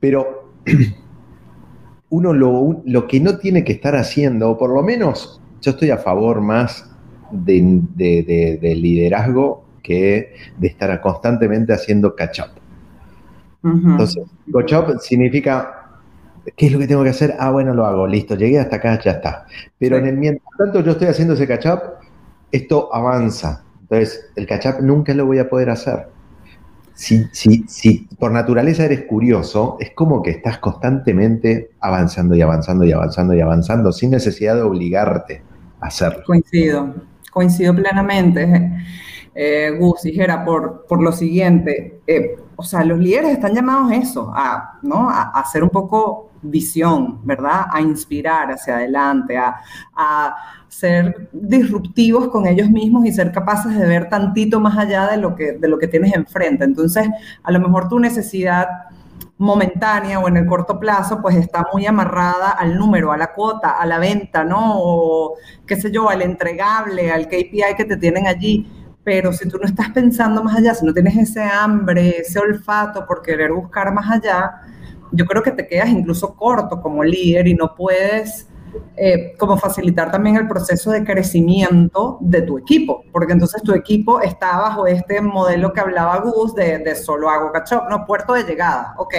Pero 0.00 0.52
uno 2.10 2.32
lo, 2.32 3.06
que 3.06 3.20
no 3.20 3.38
tiene 3.38 3.64
que 3.64 3.72
estar 3.72 3.96
haciendo, 3.96 4.50
o 4.50 4.58
por 4.58 4.70
lo 4.70 4.82
menos 4.82 5.40
yo 5.60 5.72
estoy 5.72 5.90
a 5.90 5.98
favor 5.98 6.40
más 6.40 6.90
de, 7.30 8.74
liderazgo 8.76 9.67
que 9.88 10.34
de 10.58 10.68
estar 10.68 11.00
constantemente 11.00 11.72
haciendo 11.72 12.14
catch 12.14 12.40
up. 12.40 12.50
Entonces, 13.64 14.22
catch 14.52 14.72
up 14.74 15.00
significa, 15.00 16.00
¿qué 16.56 16.66
es 16.66 16.72
lo 16.72 16.78
que 16.78 16.86
tengo 16.86 17.02
que 17.02 17.10
hacer? 17.10 17.34
Ah, 17.38 17.50
bueno, 17.50 17.72
lo 17.72 17.86
hago, 17.86 18.06
listo, 18.06 18.34
llegué 18.34 18.58
hasta 18.60 18.76
acá, 18.76 19.00
ya 19.02 19.12
está. 19.12 19.46
Pero 19.78 19.96
en 19.96 20.06
el 20.06 20.16
mientras 20.18 20.48
tanto 20.58 20.80
yo 20.80 20.92
estoy 20.92 21.08
haciendo 21.08 21.34
ese 21.34 21.46
catch 21.46 21.66
up, 21.66 21.80
esto 22.52 22.94
avanza. 22.94 23.64
Entonces, 23.80 24.30
el 24.36 24.46
catch 24.46 24.66
up 24.66 24.82
nunca 24.82 25.14
lo 25.14 25.24
voy 25.24 25.38
a 25.38 25.48
poder 25.48 25.70
hacer. 25.70 26.06
si, 26.94 27.24
si, 27.32 27.64
si 27.68 28.08
por 28.18 28.32
naturaleza 28.32 28.84
eres 28.84 29.04
curioso, 29.04 29.76
es 29.78 29.92
como 29.94 30.20
que 30.20 30.30
estás 30.30 30.58
constantemente 30.58 31.70
avanzando 31.80 32.34
y 32.34 32.42
avanzando 32.42 32.84
y 32.84 32.92
avanzando 32.92 33.34
y 33.34 33.40
avanzando 33.40 33.92
sin 33.92 34.10
necesidad 34.10 34.56
de 34.56 34.62
obligarte 34.62 35.42
a 35.80 35.86
hacerlo. 35.86 36.24
Coincido, 36.26 36.92
coincido 37.30 37.74
plenamente. 37.74 38.42
Eh, 39.40 39.70
Gus 39.78 40.02
dijera 40.02 40.44
por, 40.44 40.84
por 40.88 41.00
lo 41.00 41.12
siguiente, 41.12 42.00
eh, 42.08 42.34
o 42.56 42.64
sea, 42.64 42.82
los 42.82 42.98
líderes 42.98 43.30
están 43.30 43.54
llamados 43.54 43.92
a 43.92 43.94
eso, 43.94 44.32
a, 44.34 44.80
¿no? 44.82 45.08
a, 45.08 45.30
hacer 45.30 45.62
un 45.62 45.70
poco 45.70 46.30
visión, 46.42 47.20
¿verdad? 47.24 47.66
A 47.70 47.80
inspirar 47.80 48.50
hacia 48.50 48.78
adelante, 48.78 49.38
a, 49.38 49.54
a 49.94 50.34
ser 50.66 51.28
disruptivos 51.30 52.26
con 52.30 52.48
ellos 52.48 52.68
mismos 52.68 53.06
y 53.06 53.12
ser 53.12 53.30
capaces 53.30 53.78
de 53.78 53.86
ver 53.86 54.08
tantito 54.08 54.58
más 54.58 54.76
allá 54.76 55.06
de 55.06 55.18
lo 55.18 55.36
que, 55.36 55.52
de 55.52 55.68
lo 55.68 55.78
que 55.78 55.86
tienes 55.86 56.12
enfrente. 56.14 56.64
Entonces, 56.64 57.08
a 57.44 57.52
lo 57.52 57.60
mejor 57.60 57.88
tu 57.88 58.00
necesidad 58.00 58.66
momentánea 59.38 60.18
o 60.18 60.26
en 60.26 60.36
el 60.36 60.46
corto 60.46 60.80
plazo, 60.80 61.22
pues 61.22 61.36
está 61.36 61.64
muy 61.72 61.86
amarrada 61.86 62.50
al 62.50 62.76
número, 62.76 63.12
a 63.12 63.16
la 63.16 63.32
cuota, 63.32 63.70
a 63.70 63.86
la 63.86 64.00
venta, 64.00 64.42
¿no? 64.42 64.80
O 64.82 65.34
qué 65.64 65.76
sé 65.76 65.92
yo, 65.92 66.10
al 66.10 66.22
entregable, 66.22 67.12
al 67.12 67.28
KPI 67.28 67.76
que 67.76 67.84
te 67.84 67.96
tienen 67.96 68.26
allí. 68.26 68.66
Pero 69.08 69.32
si 69.32 69.48
tú 69.48 69.56
no 69.56 69.64
estás 69.64 69.88
pensando 69.88 70.44
más 70.44 70.58
allá, 70.58 70.74
si 70.74 70.84
no 70.84 70.92
tienes 70.92 71.16
ese 71.16 71.42
hambre, 71.42 72.18
ese 72.18 72.38
olfato 72.38 73.06
por 73.06 73.22
querer 73.22 73.50
buscar 73.50 73.90
más 73.90 74.10
allá, 74.10 74.60
yo 75.10 75.24
creo 75.24 75.42
que 75.42 75.50
te 75.50 75.66
quedas 75.66 75.88
incluso 75.88 76.36
corto 76.36 76.78
como 76.82 77.02
líder 77.02 77.48
y 77.48 77.54
no 77.54 77.74
puedes 77.74 78.46
eh, 78.96 79.34
como 79.38 79.56
facilitar 79.56 80.10
también 80.10 80.36
el 80.36 80.46
proceso 80.46 80.90
de 80.90 81.04
crecimiento 81.04 82.18
de 82.20 82.42
tu 82.42 82.58
equipo, 82.58 83.02
porque 83.10 83.32
entonces 83.32 83.62
tu 83.62 83.72
equipo 83.72 84.20
está 84.20 84.58
bajo 84.58 84.86
este 84.86 85.22
modelo 85.22 85.72
que 85.72 85.80
hablaba 85.80 86.18
Gus 86.18 86.54
de, 86.54 86.76
de 86.76 86.94
solo 86.94 87.30
hago 87.30 87.50
catch 87.50 87.72
no, 87.88 88.04
puerto 88.04 88.34
de 88.34 88.44
llegada, 88.44 88.94
ok, 88.98 89.14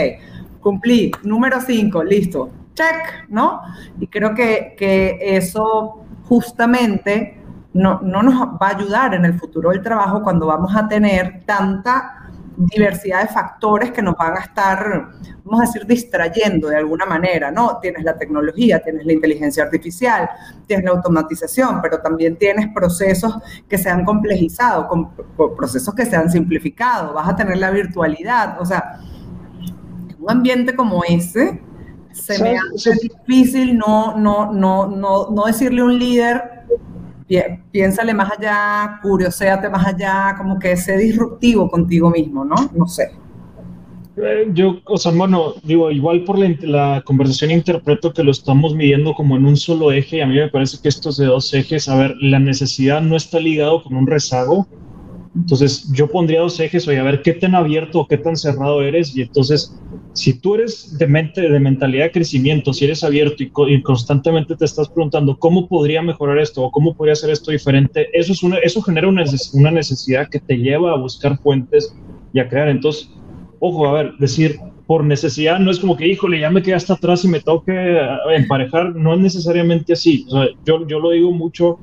cumplí, 0.62 1.12
número 1.24 1.60
5, 1.60 2.04
listo, 2.04 2.52
check, 2.76 3.28
¿no? 3.28 3.64
Y 4.00 4.06
creo 4.06 4.36
que, 4.36 4.76
que 4.78 5.18
eso 5.20 6.04
justamente 6.26 7.39
no, 7.74 8.02
no 8.02 8.24
nos 8.24 8.36
va 8.36 8.68
a 8.68 8.76
ayudar 8.78 9.14
en 9.14 9.26
el 9.26 9.40
futuro 9.40 9.70
del 9.70 9.82
trabajo 9.82 10.24
cuando 10.24 10.48
vamos 10.48 10.76
a 10.76 10.88
tener 10.88 11.44
tanta 11.46 12.20
diversidad 12.60 13.22
de 13.22 13.28
factores 13.30 13.92
que 13.92 14.02
nos 14.02 14.16
van 14.18 14.36
a 14.36 14.42
estar, 14.42 15.12
vamos 15.46 15.62
a 15.62 15.66
decir, 15.66 15.86
distrayendo 15.86 16.68
de 16.68 16.76
alguna 16.76 17.06
manera, 17.06 17.52
¿no? 17.52 17.78
Tienes 17.82 18.04
la 18.04 18.18
tecnología, 18.18 18.80
tienes 18.80 19.06
la 19.06 19.14
inteligencia 19.14 19.64
artificial, 19.64 20.30
tienes 20.68 20.84
la 20.86 20.92
automatización, 20.92 21.82
pero 21.82 22.02
también 22.02 22.38
tienes 22.38 22.68
procesos 22.74 23.34
que 23.70 23.78
se 23.78 23.90
han 23.90 24.04
complejizado, 24.04 24.90
con, 24.90 25.12
procesos 25.56 25.96
que 25.96 26.06
se 26.06 26.18
han 26.18 26.30
simplificado, 26.30 27.14
vas 27.14 27.30
a 27.30 27.36
tener 27.36 27.58
la 27.58 27.72
virtualidad, 27.72 28.60
o 28.60 28.66
sea, 28.66 29.00
un 30.20 30.30
ambiente 30.30 30.76
como 30.76 31.02
ese, 31.06 31.62
se 32.12 32.44
me 32.44 32.58
hace 32.58 32.92
difícil 33.02 33.78
no, 33.78 34.18
no, 34.18 34.52
no, 34.52 34.88
no, 34.88 35.30
no 35.30 35.46
decirle 35.46 35.80
a 35.80 35.86
un 35.86 35.98
líder, 35.98 36.66
piénsale 37.72 38.14
más 38.14 38.32
allá, 38.38 39.00
curioséate 39.02 39.70
más 39.70 39.86
allá, 39.86 40.36
como 40.38 40.58
que 40.58 40.76
sé 40.76 40.98
disruptivo 40.98 41.70
contigo 41.70 42.10
mismo, 42.10 42.44
¿no? 42.44 42.56
No 42.76 42.88
sé. 42.88 43.12
Eh, 44.18 44.50
yo, 44.54 44.80
o 44.86 44.98
sea, 44.98 45.12
bueno, 45.14 45.54
digo, 45.64 45.92
igual 45.92 46.24
por 46.26 46.38
la, 46.38 46.50
la, 46.62 47.02
conversación 47.06 47.52
interpreto 47.52 48.12
que 48.12 48.24
lo 48.24 48.32
estamos 48.32 48.76
midiendo 48.76 49.14
como 49.14 49.38
en 49.38 49.46
un 49.46 49.56
solo 49.56 49.92
eje 49.92 50.18
y 50.18 50.22
a 50.22 50.28
mí 50.28 50.36
me 50.36 50.50
parece 50.50 50.78
que 50.82 50.90
estos 50.90 51.18
de 51.18 51.28
dos 51.28 51.54
ejes, 51.54 51.88
a 51.88 51.96
ver, 51.96 52.16
la 52.20 52.40
necesidad 52.40 53.02
no 53.02 53.16
está 53.16 53.40
ligado 53.40 53.82
con 53.82 53.96
un 53.96 54.08
rezago, 54.08 54.68
entonces 55.40 55.90
yo 55.94 56.08
pondría 56.08 56.42
dos 56.42 56.60
ejes, 56.60 56.88
oye, 56.88 57.00
a 57.00 57.04
ver 57.04 57.22
qué 57.22 57.34
tan 57.34 57.56
abierto 57.56 58.02
o 58.02 58.08
qué 58.08 58.18
tan 58.18 58.36
cerrado 58.36 58.82
eres 58.82 59.16
y 59.16 59.22
entonces 59.22 59.74
si 60.14 60.40
tú 60.40 60.56
eres 60.56 60.98
de 60.98 61.08
mente, 61.08 61.42
de 61.42 61.60
mentalidad 61.60 62.06
de 62.06 62.12
crecimiento, 62.12 62.74
si 62.74 62.86
eres 62.86 63.04
abierto 63.04 63.44
y, 63.44 63.82
constantemente 63.82 64.56
te 64.56 64.66
estás 64.66 64.90
preguntando 64.90 65.38
cómo 65.38 65.68
podría 65.68 66.02
mejorar 66.02 66.40
esto 66.40 66.64
o 66.64 66.72
cómo 66.72 66.94
podría 66.94 67.14
hacer 67.14 67.30
esto 67.30 67.52
diferente, 67.52 68.10
eso, 68.14 68.34
es 68.34 68.44
una, 68.44 68.58
eso 68.58 68.82
genera 68.82 69.08
una, 69.08 69.24
una 69.54 69.72
necesidad 69.72 70.28
que 70.30 70.40
te 70.40 70.58
lleva 70.58 70.92
a 70.92 70.98
buscar 70.98 71.38
fuentes 71.40 71.96
y 72.34 72.40
a 72.40 72.50
crear. 72.50 72.68
Entonces, 72.68 73.10
ojo, 73.60 73.88
a 73.88 73.94
ver, 73.94 74.14
decir 74.20 74.60
por 74.88 75.06
necesidad 75.06 75.60
no 75.60 75.72
es 75.72 75.80
como 75.80 75.96
que, 75.96 76.08
híjole, 76.08 76.40
ya 76.40 76.50
me 76.50 76.64
quedé 76.64 76.74
hasta 76.74 76.96
atrás 76.96 77.24
y 77.24 77.28
me 77.28 77.40
toque 77.40 77.72
eh, 77.72 78.08
emparejar, 78.36 78.96
no 78.96 79.14
es 79.14 79.20
necesariamente 79.20 79.94
así. 79.94 80.26
O 80.28 80.32
sea, 80.32 80.48
yo, 80.66 80.86
yo 80.88 81.00
lo 81.00 81.12
digo 81.12 81.32
mucho 81.32 81.80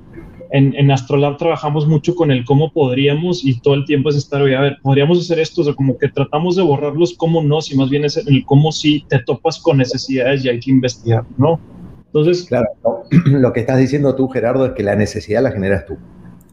en, 0.50 0.74
en, 0.74 0.90
Astrolab 0.90 1.36
trabajamos 1.36 1.86
mucho 1.86 2.14
con 2.14 2.30
el 2.30 2.44
cómo 2.44 2.72
podríamos 2.72 3.44
y 3.44 3.60
todo 3.60 3.74
el 3.74 3.84
tiempo 3.84 4.10
es 4.10 4.16
estar, 4.16 4.40
oye, 4.42 4.56
a 4.56 4.60
ver, 4.60 4.78
podríamos 4.82 5.18
hacer 5.20 5.38
esto, 5.38 5.62
o 5.62 5.64
sea, 5.64 5.74
como 5.74 5.98
que 5.98 6.08
tratamos 6.08 6.56
de 6.56 6.62
borrar 6.62 6.94
los 6.94 7.14
cómo 7.14 7.42
no, 7.42 7.60
si 7.60 7.76
más 7.76 7.90
bien 7.90 8.04
es 8.04 8.16
el 8.16 8.44
cómo 8.44 8.72
sí 8.72 9.04
te 9.08 9.18
topas 9.20 9.58
con 9.60 9.78
necesidades 9.78 10.44
y 10.44 10.48
hay 10.48 10.60
que 10.60 10.70
investigar, 10.70 11.24
¿no? 11.36 11.60
Entonces... 12.06 12.44
Claro, 12.44 12.68
lo 13.26 13.52
que 13.52 13.60
estás 13.60 13.78
diciendo 13.78 14.14
tú, 14.14 14.28
Gerardo, 14.28 14.66
es 14.66 14.72
que 14.72 14.82
la 14.82 14.96
necesidad 14.96 15.42
la 15.42 15.52
generas 15.52 15.86
tú. 15.86 15.96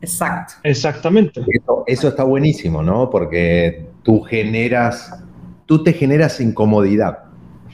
Exacto. 0.02 0.56
Exactamente. 0.64 1.42
Eso, 1.48 1.84
eso 1.88 2.08
está 2.10 2.24
buenísimo, 2.24 2.84
¿no? 2.84 3.10
Porque 3.10 3.88
tú 4.04 4.22
generas, 4.22 5.24
tú 5.66 5.84
te 5.84 5.94
generas 5.94 6.42
incomodidad 6.42 7.23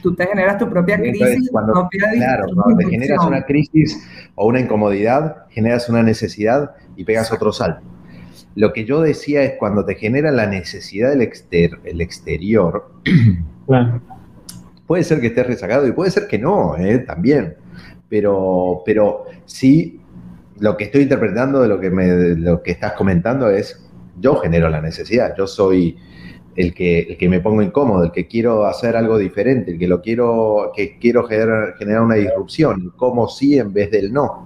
tú 0.01 0.15
te 0.15 0.25
generas 0.27 0.57
tu 0.57 0.69
propia 0.69 0.97
crisis. 0.97 1.49
cuando, 1.51 1.87
claro, 1.89 2.45
cuando 2.53 2.77
te 2.77 2.89
generas 2.89 3.25
una 3.25 3.43
crisis 3.43 4.07
o 4.35 4.47
una 4.47 4.59
incomodidad, 4.59 5.47
generas 5.49 5.89
una 5.89 6.03
necesidad 6.03 6.71
y 6.95 7.03
pegas 7.03 7.31
otro 7.31 7.51
salto. 7.51 7.85
Lo 8.55 8.73
que 8.73 8.85
yo 8.85 9.01
decía 9.01 9.43
es 9.43 9.53
cuando 9.59 9.85
te 9.85 9.95
genera 9.95 10.31
la 10.31 10.47
necesidad 10.47 11.11
del 11.11 11.29
el 11.83 12.01
exterior, 12.01 12.91
puede 14.87 15.03
ser 15.03 15.21
que 15.21 15.27
estés 15.27 15.47
rezagado 15.47 15.87
y 15.87 15.91
puede 15.91 16.11
ser 16.11 16.27
que 16.27 16.39
no, 16.39 16.75
¿eh? 16.77 16.99
también. 16.99 17.55
Pero, 18.09 18.81
pero 18.85 19.25
sí, 19.45 20.01
lo 20.59 20.75
que 20.75 20.85
estoy 20.85 21.03
interpretando 21.03 21.61
de 21.61 21.67
lo 21.67 21.79
que, 21.79 21.91
me, 21.91 22.35
lo 22.35 22.63
que 22.63 22.71
estás 22.71 22.93
comentando 22.93 23.49
es, 23.49 23.87
yo 24.19 24.35
genero 24.37 24.67
la 24.69 24.81
necesidad, 24.81 25.35
yo 25.37 25.47
soy 25.47 25.97
el 26.59 26.73
que, 26.73 26.99
el 26.99 27.17
que 27.17 27.29
me 27.29 27.39
pongo 27.39 27.61
incómodo, 27.61 28.03
el 28.03 28.11
que 28.11 28.27
quiero 28.27 28.65
hacer 28.65 28.97
algo 28.97 29.17
diferente, 29.17 29.71
el 29.71 29.79
que 29.79 29.87
lo 29.87 30.01
quiero, 30.01 30.73
que 30.75 30.99
quiero 30.99 31.23
generar, 31.25 31.75
generar 31.77 32.01
una 32.01 32.15
disrupción, 32.15 32.81
el 32.81 32.91
cómo 32.97 33.29
sí 33.29 33.57
en 33.57 33.71
vez 33.71 33.89
del 33.91 34.11
no. 34.11 34.45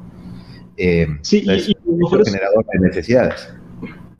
Eh, 0.77 1.07
sí, 1.21 1.43
es 1.49 1.73
un 1.83 2.23
generador 2.23 2.65
de 2.71 2.79
necesidades. 2.87 3.51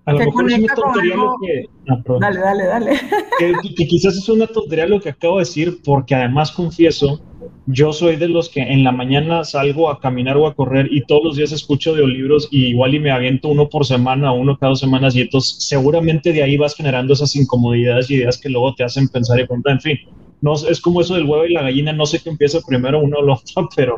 A 0.06 0.14
lo 0.14 0.20
mejor 0.20 0.52
es 0.52 0.58
una 0.58 0.74
tontería 0.74 1.16
lo 1.16 1.36
que. 1.40 1.66
Ah, 1.88 2.04
dale, 2.20 2.40
dale, 2.40 2.66
dale. 2.66 3.00
Que, 3.38 3.54
que, 3.76 3.88
quizás 3.88 4.18
es 4.18 4.28
una 4.28 4.48
tontería 4.48 4.88
lo 4.88 5.00
que 5.00 5.10
acabo 5.10 5.38
de 5.38 5.42
decir, 5.42 5.78
porque 5.86 6.16
además 6.16 6.52
confieso 6.52 7.22
yo 7.66 7.94
soy 7.94 8.16
de 8.16 8.28
los 8.28 8.50
que 8.50 8.62
en 8.62 8.84
la 8.84 8.92
mañana 8.92 9.44
salgo 9.44 9.90
a 9.90 10.00
caminar 10.00 10.38
o 10.38 10.48
a 10.48 10.54
correr 10.54 10.88
y 10.92 11.06
todos 11.06 11.24
los 11.24 11.36
días 11.36 11.52
escucho 11.52 11.92
audiolibros 11.92 12.48
y 12.52 12.68
igual 12.68 12.94
y 12.96 13.00
me 13.00 13.12
aviento 13.12 13.50
uno 13.50 13.70
por 13.70 13.86
semana, 13.86 14.32
uno 14.32 14.58
cada 14.58 14.72
dos 14.72 14.80
semanas 14.80 15.16
y 15.16 15.22
entonces 15.22 15.56
seguramente 15.68 16.34
de 16.34 16.44
ahí 16.44 16.58
vas 16.58 16.76
generando 16.76 17.14
esas 17.14 17.36
incomodidades 17.36 18.10
y 18.10 18.16
ideas 18.16 18.38
que 18.38 18.50
luego 18.50 18.74
te 18.76 18.84
hacen 18.84 19.08
pensar 19.08 19.40
y 19.40 19.46
preguntar, 19.46 19.74
en 19.74 19.82
fin, 19.82 19.98
no, 20.42 20.54
es 20.54 20.82
como 20.82 21.02
eso 21.02 21.16
del 21.16 21.26
huevo 21.26 21.46
y 21.46 21.54
la 21.54 21.64
gallina, 21.64 21.94
no 21.94 22.06
sé 22.06 22.20
qué 22.22 22.30
empieza 22.30 22.60
primero 22.68 23.02
uno 23.02 23.20
o 23.20 23.22
lo 23.22 23.34
otro, 23.34 23.70
pero 23.76 23.96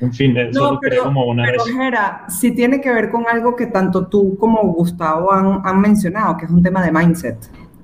en 0.00 0.12
fin, 0.12 0.36
eso 0.36 0.72
no, 0.72 0.78
pero, 0.80 1.04
como 1.04 1.24
una 1.26 1.44
pero 1.44 1.64
Jera, 1.64 2.26
sí 2.28 2.54
tiene 2.54 2.80
que 2.80 2.92
ver 2.92 3.10
con 3.10 3.24
algo 3.26 3.56
que 3.56 3.66
tanto 3.66 4.08
tú 4.08 4.36
como 4.36 4.60
Gustavo 4.74 5.32
han, 5.32 5.60
han 5.64 5.80
mencionado, 5.80 6.36
que 6.36 6.44
es 6.44 6.50
un 6.50 6.62
tema 6.62 6.84
de 6.84 6.92
mindset. 6.92 7.36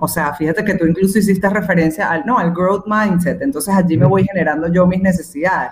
O 0.04 0.08
sea, 0.08 0.34
fíjate 0.34 0.64
que 0.64 0.74
tú 0.74 0.84
incluso 0.84 1.20
hiciste 1.20 1.48
referencia 1.48 2.10
al, 2.10 2.26
no, 2.26 2.36
al 2.36 2.52
growth 2.52 2.86
mindset, 2.88 3.40
entonces 3.40 3.72
allí 3.72 3.96
me 3.96 4.04
voy 4.04 4.24
generando 4.24 4.66
yo 4.66 4.84
mis 4.84 5.00
necesidades. 5.00 5.70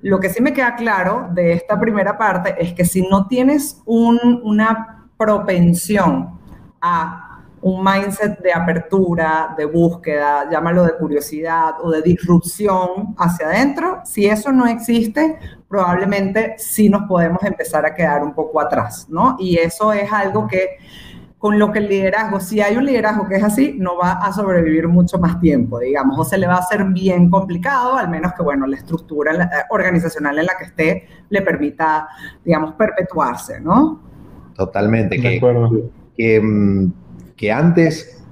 Lo 0.00 0.20
que 0.20 0.30
sí 0.30 0.40
me 0.40 0.52
queda 0.52 0.76
claro 0.76 1.28
de 1.32 1.54
esta 1.54 1.80
primera 1.80 2.16
parte 2.16 2.54
es 2.56 2.72
que 2.72 2.84
si 2.84 3.02
no 3.02 3.26
tienes 3.26 3.82
una 3.84 5.08
propensión 5.18 6.38
a 6.80 7.42
un 7.62 7.82
mindset 7.82 8.38
de 8.38 8.52
apertura, 8.52 9.56
de 9.58 9.64
búsqueda, 9.64 10.48
llámalo 10.48 10.84
de 10.84 10.94
curiosidad 10.94 11.74
o 11.82 11.90
de 11.90 12.02
disrupción 12.02 13.16
hacia 13.18 13.46
adentro, 13.46 14.02
si 14.04 14.26
eso 14.26 14.52
no 14.52 14.68
existe, 14.68 15.36
probablemente 15.68 16.54
sí 16.58 16.88
nos 16.88 17.08
podemos 17.08 17.42
empezar 17.42 17.84
a 17.84 17.92
quedar 17.92 18.22
un 18.22 18.34
poco 18.34 18.60
atrás, 18.60 19.08
¿no? 19.08 19.34
Y 19.40 19.56
eso 19.58 19.92
es 19.92 20.12
algo 20.12 20.46
que 20.46 20.76
con 21.38 21.58
lo 21.58 21.70
que 21.70 21.80
el 21.80 21.88
liderazgo, 21.88 22.40
si 22.40 22.60
hay 22.60 22.76
un 22.76 22.86
liderazgo 22.86 23.28
que 23.28 23.36
es 23.36 23.44
así, 23.44 23.76
no 23.78 23.98
va 23.98 24.12
a 24.12 24.32
sobrevivir 24.32 24.88
mucho 24.88 25.18
más 25.18 25.38
tiempo, 25.38 25.78
digamos, 25.78 26.18
o 26.18 26.24
se 26.24 26.38
le 26.38 26.46
va 26.46 26.54
a 26.54 26.58
hacer 26.58 26.84
bien 26.86 27.28
complicado, 27.28 27.96
al 27.96 28.08
menos 28.08 28.32
que, 28.32 28.42
bueno, 28.42 28.66
la 28.66 28.76
estructura 28.76 29.34
eh, 29.34 29.48
organizacional 29.70 30.38
en 30.38 30.46
la 30.46 30.56
que 30.58 30.64
esté 30.64 31.08
le 31.28 31.42
permita, 31.42 32.08
digamos, 32.44 32.72
perpetuarse, 32.74 33.60
¿no? 33.60 34.00
Totalmente, 34.54 35.20
que, 35.20 35.38
que, 36.16 36.40
mm, 36.40 36.92
que, 37.36 37.52
antes 37.52 38.24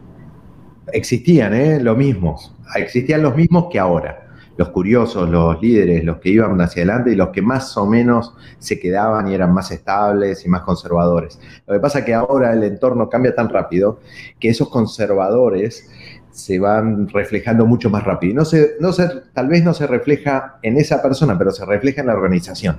existían 0.93 1.53
¿eh? 1.53 1.81
los 1.81 1.99
mismos, 1.99 2.57
existían 2.75 3.23
los 3.23 3.37
mismos 3.37 3.67
que 3.71 3.79
ahora. 3.79 4.24
Los 4.57 4.69
curiosos, 4.69 5.29
los 5.29 5.61
líderes, 5.61 6.05
los 6.05 6.19
que 6.19 6.31
iban 6.31 6.61
hacia 6.61 6.83
adelante 6.83 7.13
y 7.13 7.17
los 7.17 7.31
que 7.31 7.43
más 7.43 7.77
o 7.77 7.87
menos 7.87 8.35
se 8.59 8.79
quedaban 8.79 9.29
y 9.29 9.35
eran 9.35 9.53
más 9.53 9.71
estables 9.71 10.45
y 10.47 10.49
más 10.49 10.63
conservadores. 10.63 11.41
Lo 11.67 11.75
que 11.75 11.81
pasa 11.81 12.01
es 12.01 12.05
que 12.05 12.15
ahora 12.15 12.53
el 12.53 12.63
entorno 12.63 13.09
cambia 13.09 13.35
tan 13.35 13.49
rápido 13.49 14.01
que 14.39 14.49
esos 14.49 14.69
conservadores 14.69 15.91
se 16.31 16.59
van 16.59 17.09
reflejando 17.09 17.65
mucho 17.65 17.91
más 17.91 18.03
rápido. 18.05 18.35
no 18.35 18.45
se, 18.45 18.73
no 18.81 18.93
se, 18.93 19.09
tal 19.33 19.49
vez 19.49 19.63
no 19.63 19.73
se 19.73 19.87
refleja 19.87 20.59
en 20.63 20.77
esa 20.79 21.01
persona, 21.01 21.39
pero 21.39 21.53
se 21.53 21.65
refleja 21.65 22.01
en 22.01 22.09
la 22.09 22.15
organización. 22.15 22.77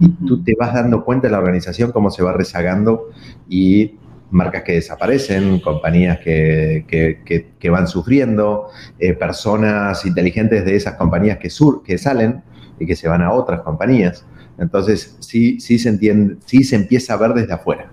Y 0.00 0.08
tú 0.26 0.42
te 0.42 0.54
vas 0.58 0.74
dando 0.74 1.04
cuenta 1.04 1.28
de 1.28 1.32
la 1.32 1.38
organización 1.38 1.92
cómo 1.92 2.10
se 2.10 2.22
va 2.22 2.32
rezagando 2.32 3.10
y 3.48 3.98
marcas 4.30 4.62
que 4.62 4.72
desaparecen, 4.72 5.60
compañías 5.60 6.18
que, 6.18 6.84
que, 6.86 7.70
van 7.70 7.86
sufriendo, 7.86 8.68
eh, 8.98 9.14
personas 9.14 10.04
inteligentes 10.04 10.64
de 10.64 10.76
esas 10.76 10.94
compañías 10.94 11.38
que, 11.38 11.50
sur, 11.50 11.82
que 11.82 11.98
salen 11.98 12.42
y 12.78 12.86
que 12.86 12.96
se 12.96 13.08
van 13.08 13.22
a 13.22 13.32
otras 13.32 13.60
compañías. 13.60 14.26
Entonces, 14.58 15.16
sí, 15.20 15.60
sí 15.60 15.78
se 15.78 15.88
entiende, 15.88 16.36
sí 16.46 16.64
se 16.64 16.76
empieza 16.76 17.14
a 17.14 17.16
ver 17.16 17.34
desde 17.34 17.52
afuera. 17.52 17.90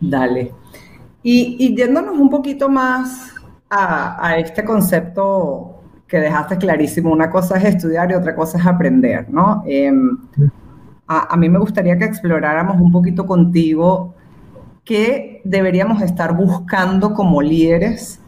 Dale. 0.00 0.52
Y, 1.22 1.56
y 1.58 1.76
yéndonos 1.76 2.16
un 2.18 2.30
poquito 2.30 2.68
más 2.68 3.34
a, 3.68 4.26
a, 4.26 4.38
este 4.38 4.64
concepto 4.64 5.82
que 6.06 6.20
dejaste 6.20 6.56
clarísimo, 6.56 7.12
una 7.12 7.30
cosa 7.30 7.58
es 7.58 7.64
estudiar 7.64 8.10
y 8.10 8.14
otra 8.14 8.34
cosa 8.34 8.58
es 8.58 8.66
aprender, 8.66 9.28
¿no? 9.30 9.62
Em, 9.66 10.16
a, 11.06 11.34
a, 11.34 11.36
mí 11.36 11.48
me 11.48 11.58
gustaría 11.58 11.98
que 11.98 12.04
exploráramos 12.04 12.80
un 12.80 12.90
poquito 12.92 13.26
contigo 13.26 14.14
que 14.88 15.42
deberíamos 15.44 16.00
estar 16.00 16.34
buscando 16.34 17.12
como 17.12 17.42
líderes 17.42 18.22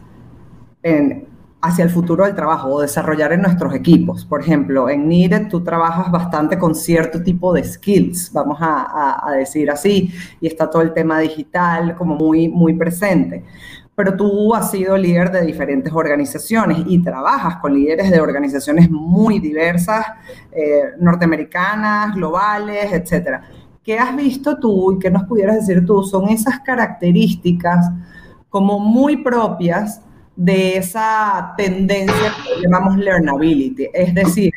hacia 1.59 1.83
el 1.83 1.89
futuro 1.89 2.23
del 2.25 2.35
trabajo 2.35 2.67
o 2.69 2.81
desarrollar 2.81 3.33
en 3.33 3.41
nuestros 3.41 3.73
equipos. 3.73 4.25
Por 4.25 4.41
ejemplo, 4.41 4.87
en 4.87 5.09
Needed 5.09 5.47
tú 5.47 5.63
trabajas 5.63 6.11
bastante 6.11 6.59
con 6.59 6.75
cierto 6.75 7.23
tipo 7.23 7.51
de 7.51 7.63
skills, 7.63 8.31
vamos 8.31 8.59
a, 8.61 9.25
decir 9.35 9.71
así, 9.71 10.13
y 10.39 10.45
está 10.45 10.69
todo 10.69 10.83
el 10.83 10.93
tema 10.93 11.19
digital 11.19 11.95
como 11.95 12.13
muy, 12.13 12.47
muy 12.47 12.75
presente. 12.75 13.43
Pero 13.95 14.15
tú 14.15 14.53
has 14.53 14.69
sido 14.69 14.95
líder 14.95 15.31
de 15.31 15.41
diferentes 15.41 15.91
organizaciones 15.91 16.83
y 16.85 17.01
trabajas 17.01 17.55
con 17.55 17.73
líderes 17.73 18.11
de 18.11 18.21
organizaciones 18.21 18.87
muy 18.91 19.39
diversas, 19.39 20.05
eh, 20.51 20.91
norteamericanas, 20.99 22.13
globales, 22.13 22.93
etcétera 22.93 23.41
¿qué 23.83 23.97
has 23.97 24.15
visto 24.15 24.57
tú 24.57 24.93
y 24.93 24.99
qué 24.99 25.09
nos 25.09 25.23
pudieras 25.23 25.55
decir 25.55 25.85
tú 25.85 26.03
son 26.03 26.29
esas 26.29 26.59
características 26.59 27.89
como 28.49 28.79
muy 28.79 29.17
propias 29.17 30.01
de 30.35 30.77
esa 30.77 31.53
tendencia 31.57 32.33
que 32.43 32.61
llamamos 32.61 32.97
learnability? 32.97 33.87
Es 33.93 34.13
decir, 34.13 34.51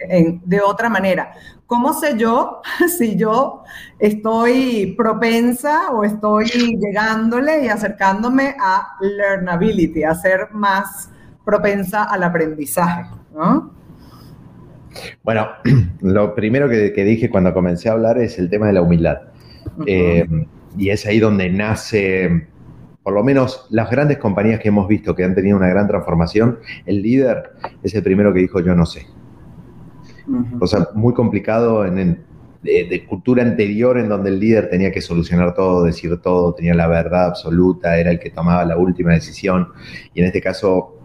de 0.44 0.60
otra 0.60 0.88
manera, 0.88 1.32
¿cómo 1.66 1.92
sé 1.92 2.16
yo 2.18 2.60
si 2.98 3.16
yo 3.16 3.62
estoy 3.98 4.94
propensa 4.96 5.90
o 5.92 6.04
estoy 6.04 6.46
llegándole 6.78 7.64
y 7.64 7.68
acercándome 7.68 8.54
a 8.60 8.96
learnability, 9.00 10.04
a 10.04 10.14
ser 10.14 10.48
más 10.52 11.10
propensa 11.44 12.04
al 12.04 12.22
aprendizaje? 12.22 13.10
¿no? 13.34 13.83
Bueno, 15.22 15.48
lo 16.00 16.34
primero 16.34 16.68
que, 16.68 16.90
dije 17.04 17.30
cuando 17.30 17.52
comencé 17.52 17.88
a 17.88 17.92
hablar 17.92 18.18
es 18.18 18.38
el 18.38 18.50
tema 18.50 18.66
de 18.66 18.72
la 18.74 18.82
humildad. 18.82 19.18
Eh, 19.86 20.26
y 20.76 20.90
es 20.90 21.06
ahí 21.06 21.18
donde 21.18 21.50
nace, 21.50 22.48
por 23.02 23.14
lo 23.14 23.22
menos 23.22 23.66
las 23.70 23.90
grandes 23.90 24.18
compañías 24.18 24.60
que 24.60 24.68
hemos 24.68 24.88
visto 24.88 25.14
que 25.14 25.24
han 25.24 25.34
tenido 25.34 25.56
una 25.56 25.68
gran 25.68 25.86
transformación, 25.86 26.58
el 26.86 27.02
líder 27.02 27.52
es 27.82 27.94
el 27.94 28.02
primero 28.02 28.32
que 28.32 28.40
dijo 28.40 28.60
yo 28.60 28.74
no 28.74 28.86
sé. 28.86 29.06
O 30.58 30.66
sea, 30.66 30.88
muy 30.94 31.12
complicado 31.12 31.84
en, 31.84 32.24
de, 32.64 33.04
cultura 33.06 33.42
anterior 33.42 33.98
en 33.98 34.08
donde 34.08 34.30
el 34.30 34.40
líder 34.40 34.70
tenía 34.70 34.90
que 34.90 35.02
solucionar 35.02 35.54
todo, 35.54 35.84
decir 35.84 36.18
todo, 36.22 36.54
tenía 36.54 36.74
la 36.74 36.86
verdad 36.86 37.26
absoluta, 37.26 37.98
era 37.98 38.10
el 38.10 38.18
que 38.18 38.30
tomaba 38.30 38.64
la 38.64 38.78
última 38.78 39.12
decisión. 39.12 39.68
Y 40.14 40.20
en 40.20 40.26
este 40.26 40.40
caso 40.40 40.98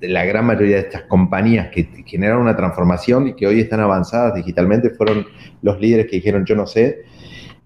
la 0.00 0.24
gran 0.24 0.46
mayoría 0.46 0.76
de 0.76 0.82
estas 0.82 1.02
compañías 1.02 1.68
que 1.68 1.88
generaron 2.06 2.42
una 2.42 2.56
transformación 2.56 3.28
y 3.28 3.34
que 3.34 3.46
hoy 3.46 3.60
están 3.60 3.80
avanzadas 3.80 4.34
digitalmente 4.34 4.90
fueron 4.90 5.26
los 5.62 5.80
líderes 5.80 6.06
que 6.06 6.16
dijeron 6.16 6.44
yo 6.44 6.54
no 6.56 6.66
sé, 6.66 7.04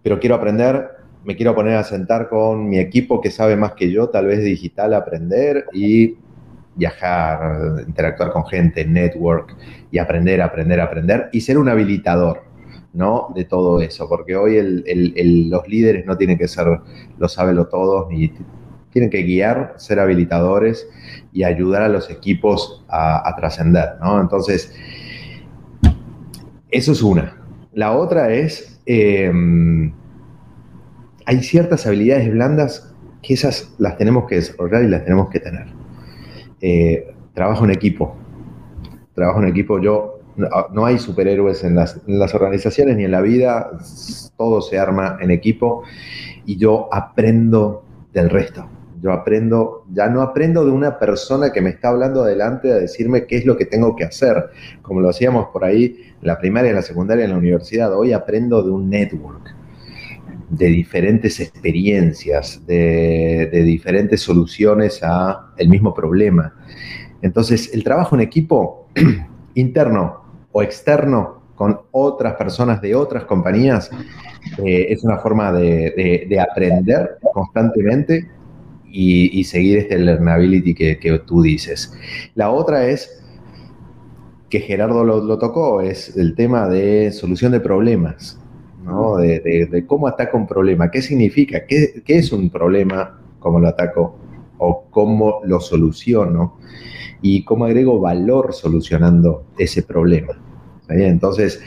pero 0.03 0.19
quiero 0.19 0.35
aprender, 0.35 0.89
me 1.25 1.37
quiero 1.37 1.55
poner 1.55 1.77
a 1.77 1.85
sentar 1.85 2.29
con 2.29 2.69
mi 2.69 2.79
equipo 2.79 3.21
que 3.21 3.31
sabe 3.31 3.57
más 3.57 3.73
que 3.73 3.91
yo, 3.91 4.09
tal 4.09 4.27
vez 4.27 4.43
digital, 4.43 4.95
aprender 4.95 5.67
y 5.73 6.17
viajar, 6.75 7.85
interactuar 7.87 8.33
con 8.33 8.47
gente, 8.47 8.85
network 8.85 9.57
y 9.91 9.99
aprender, 9.99 10.41
aprender, 10.41 10.81
aprender 10.81 11.29
y 11.33 11.41
ser 11.41 11.59
un 11.59 11.69
habilitador. 11.69 12.53
¿no? 12.95 13.33
De 13.35 13.45
todo 13.45 13.81
eso, 13.81 14.07
porque 14.07 14.37
hoy 14.37 14.61
los 15.49 15.67
líderes 15.67 16.05
no 16.05 16.19
tienen 16.19 16.37
que 16.37 16.47
ser 16.47 16.67
los 17.19 17.33
sábelo 17.33 17.67
todos 17.67 18.11
ni 18.11 18.31
tienen 18.93 19.11
que 19.11 19.23
guiar, 19.23 19.75
ser 19.77 19.99
habilitadores 19.99 20.89
y 21.33 21.45
ayudar 21.45 21.83
a 21.83 21.89
los 21.89 22.11
equipos 22.11 22.85
a, 22.89 23.35
trascender, 23.37 23.95
¿no? 24.01 24.21
Entonces, 24.21 24.73
eso 26.71 26.93
es 26.93 27.03
una. 27.03 27.37
La 27.73 27.93
otra 27.93 28.33
es, 28.33 28.81
em, 28.87 29.93
hay 31.25 31.43
ciertas 31.43 31.87
habilidades 31.87 32.31
blandas 32.31 32.95
que 33.23 33.35
esas 33.35 33.75
las 33.79 33.97
tenemos 33.97 34.27
que 34.27 34.37
desarrollar 34.37 34.85
y 34.85 34.89
las 34.89 35.05
tenemos 35.05 35.31
que 35.31 35.41
tener. 35.41 35.67
Eh, 36.61 37.15
trabajo 37.35 37.65
en 37.65 37.71
equipo. 37.71 38.15
Trabajo 39.15 39.43
en 39.43 39.49
equipo. 39.49 39.81
Yo, 39.81 40.21
no, 40.37 40.85
hay 40.85 40.99
superhéroes 40.99 41.65
en 41.65 41.77
las 41.77 42.35
organizaciones 42.35 42.97
ni 42.97 43.05
en 43.05 43.11
la 43.11 43.21
vida. 43.21 43.71
Todo 44.37 44.61
se 44.61 44.79
arma 44.79 45.19
en 45.21 45.31
equipo 45.31 45.83
y 46.45 46.57
yo 46.57 46.89
aprendo 46.93 47.85
del 48.13 48.31
resto. 48.31 48.69
Yo 49.03 49.13
aprendo, 49.13 49.85
ya 49.93 50.09
no 50.09 50.23
aprendo 50.23 50.65
de 50.65 50.71
una 50.71 50.97
persona 51.01 51.51
que 51.51 51.61
me 51.61 51.71
está 51.71 51.89
hablando 51.89 52.23
adelante 52.23 52.71
a 52.71 52.77
decirme 52.77 53.27
qué 53.27 53.39
es 53.39 53.45
lo 53.45 53.57
que 53.57 53.67
tengo 53.67 53.97
que 53.97 54.05
hacer, 54.05 54.51
como 54.81 55.01
lo 55.01 55.09
hacíamos 55.09 55.49
por 55.49 55.65
ahí 55.65 55.97
en 56.21 56.29
la 56.29 56.39
primaria, 56.39 56.71
en 56.71 56.77
la 56.77 56.83
secundaria, 56.83 57.25
en 57.25 57.33
la 57.33 57.37
universidad. 57.37 57.93
Hoy 57.99 58.13
aprendo 58.13 58.63
de 58.63 58.71
un 58.71 58.89
network, 58.89 59.57
de 60.51 60.67
diferentes 60.67 61.41
experiencias, 61.41 62.65
de, 62.65 63.51
diferentes 63.65 64.21
soluciones 64.21 65.01
a 65.03 65.53
el 65.57 65.69
mismo 65.69 65.93
problema. 65.93 66.55
Entonces, 67.23 67.75
el 67.75 67.83
trabajo 67.83 68.15
en 68.15 68.21
equipo, 68.21 68.87
interno 69.55 70.47
o 70.53 70.63
externo, 70.63 71.43
con 71.57 71.81
otras 71.91 72.35
personas 72.35 72.81
de 72.81 72.95
otras 72.95 73.25
compañías, 73.25 73.91
eh, 74.65 74.87
es 74.91 75.03
una 75.03 75.19
forma 75.19 75.51
de 75.51 76.39
aprender 76.41 77.19
constantemente 77.33 78.29
y, 78.93 79.45
seguir 79.45 79.79
este 79.79 79.99
learnability 79.99 80.75
que, 80.75 80.99
que, 80.99 81.19
tú 81.21 81.43
dices. 81.43 81.93
La 82.35 82.51
otra 82.51 82.87
es, 82.87 83.23
que 84.51 84.61
Gerardo 84.61 85.03
lo, 85.03 85.39
tocó, 85.39 85.81
es 85.81 86.15
el 86.17 86.35
tema 86.35 86.69
de 86.69 87.11
solución 87.11 87.53
de 87.53 87.61
problemas, 87.61 88.39
¿no? 88.85 89.17
de, 89.17 89.85
cómo 89.87 90.07
ataco 90.07 90.37
un 90.37 90.47
problema, 90.47 90.91
qué 90.91 91.01
significa, 91.01 91.65
¿Qué, 91.67 92.03
qué 92.05 92.19
es 92.19 92.33
un 92.33 92.51
problema, 92.51 93.19
cómo 93.39 93.59
lo 93.59 93.69
ataco 93.69 94.19
o 94.59 94.85
cómo 94.91 95.41
lo 95.45 95.59
soluciono 95.59 96.59
y 97.23 97.45
cómo 97.45 97.65
agrego 97.65 97.99
valor 97.99 98.53
solucionando 98.53 99.47
ese 99.57 99.83
problema. 99.83 100.35
Entonces, 100.89 101.63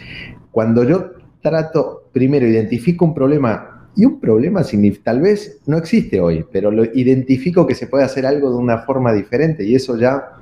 cuando 0.51 0.83
yo 0.83 1.11
trato, 1.41 2.09
primero 2.11 2.45
identifico 2.45 3.05
un 3.05 3.13
problema 3.13 3.74
y 3.95 4.05
un 4.05 4.19
problema 4.19 4.61
tal 5.03 5.21
vez 5.21 5.61
no 5.65 5.77
existe 5.77 6.19
hoy, 6.19 6.45
pero 6.51 6.69
lo 6.69 6.83
identifico 6.83 7.65
que 7.65 7.75
se 7.75 7.87
puede 7.87 8.03
hacer 8.03 8.25
algo 8.25 8.51
de 8.51 8.57
una 8.57 8.79
forma 8.79 9.13
diferente 9.13 9.63
y 9.63 9.75
eso 9.75 9.97
ya 9.97 10.33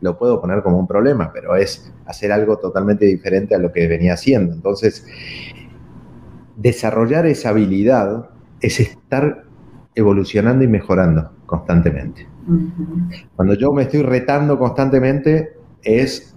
lo 0.00 0.18
puedo 0.18 0.40
poner 0.40 0.62
como 0.62 0.78
un 0.78 0.86
problema, 0.86 1.30
pero 1.32 1.56
es 1.56 1.92
hacer 2.06 2.32
algo 2.32 2.56
totalmente 2.56 3.04
diferente 3.04 3.54
a 3.54 3.58
lo 3.58 3.70
que 3.70 3.86
venía 3.86 4.14
haciendo. 4.14 4.54
Entonces, 4.54 5.06
desarrollar 6.56 7.26
esa 7.26 7.50
habilidad 7.50 8.30
es 8.62 8.80
estar 8.80 9.44
evolucionando 9.94 10.64
y 10.64 10.68
mejorando 10.68 11.30
constantemente. 11.44 12.26
Cuando 13.36 13.54
yo 13.54 13.72
me 13.72 13.82
estoy 13.82 14.02
retando 14.02 14.58
constantemente 14.58 15.50
es 15.82 16.34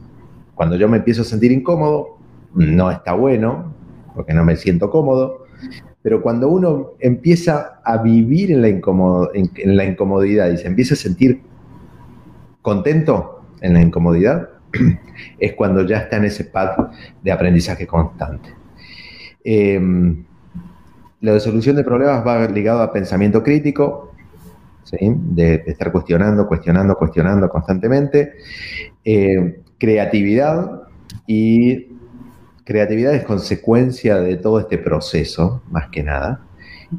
cuando 0.55 0.75
yo 0.75 0.89
me 0.89 0.97
empiezo 0.97 1.21
a 1.21 1.25
sentir 1.25 1.51
incómodo, 1.51 2.17
no 2.53 2.91
está 2.91 3.13
bueno, 3.13 3.73
porque 4.13 4.33
no 4.33 4.43
me 4.43 4.55
siento 4.57 4.89
cómodo, 4.91 5.45
pero 6.03 6.21
cuando 6.21 6.49
uno 6.49 6.91
empieza 6.99 7.79
a 7.83 7.97
vivir 7.97 8.51
en 8.51 8.61
la, 8.61 8.67
incomodidad 9.85 10.51
y 10.51 10.57
se 10.57 10.67
empieza 10.67 10.93
a 10.95 10.97
sentir 10.97 11.41
contento 12.61 13.41
en 13.61 13.73
la 13.73 13.81
incomodidad, 13.81 14.49
es 15.39 15.53
cuando 15.53 15.85
ya 15.87 15.99
está 15.99 16.17
en 16.17 16.25
ese 16.25 16.43
path 16.43 16.91
de 17.23 17.31
aprendizaje 17.31 17.87
constante. 17.87 18.49
Em, 19.45 20.25
la 21.21 21.39
solución 21.39 21.77
de 21.77 21.85
problemas 21.85 22.27
va 22.27 22.45
ligado 22.47 22.81
a 22.81 22.91
pensamiento 22.91 23.41
crítico, 23.41 24.11
de, 24.99 25.63
estar 25.65 25.91
cuestionando, 25.91 26.45
cuestionando, 26.47 26.95
cuestionando 26.95 27.49
constantemente. 27.49 28.33
Eh, 29.05 29.61
creatividad 29.79 30.83
y 31.25 31.92
creatividad 32.63 33.13
es 33.13 33.23
consecuencia 33.23 34.17
de 34.17 34.37
todo 34.37 34.59
este 34.59 34.77
proceso, 34.77 35.61
más 35.69 35.89
que 35.89 36.03
nada, 36.03 36.41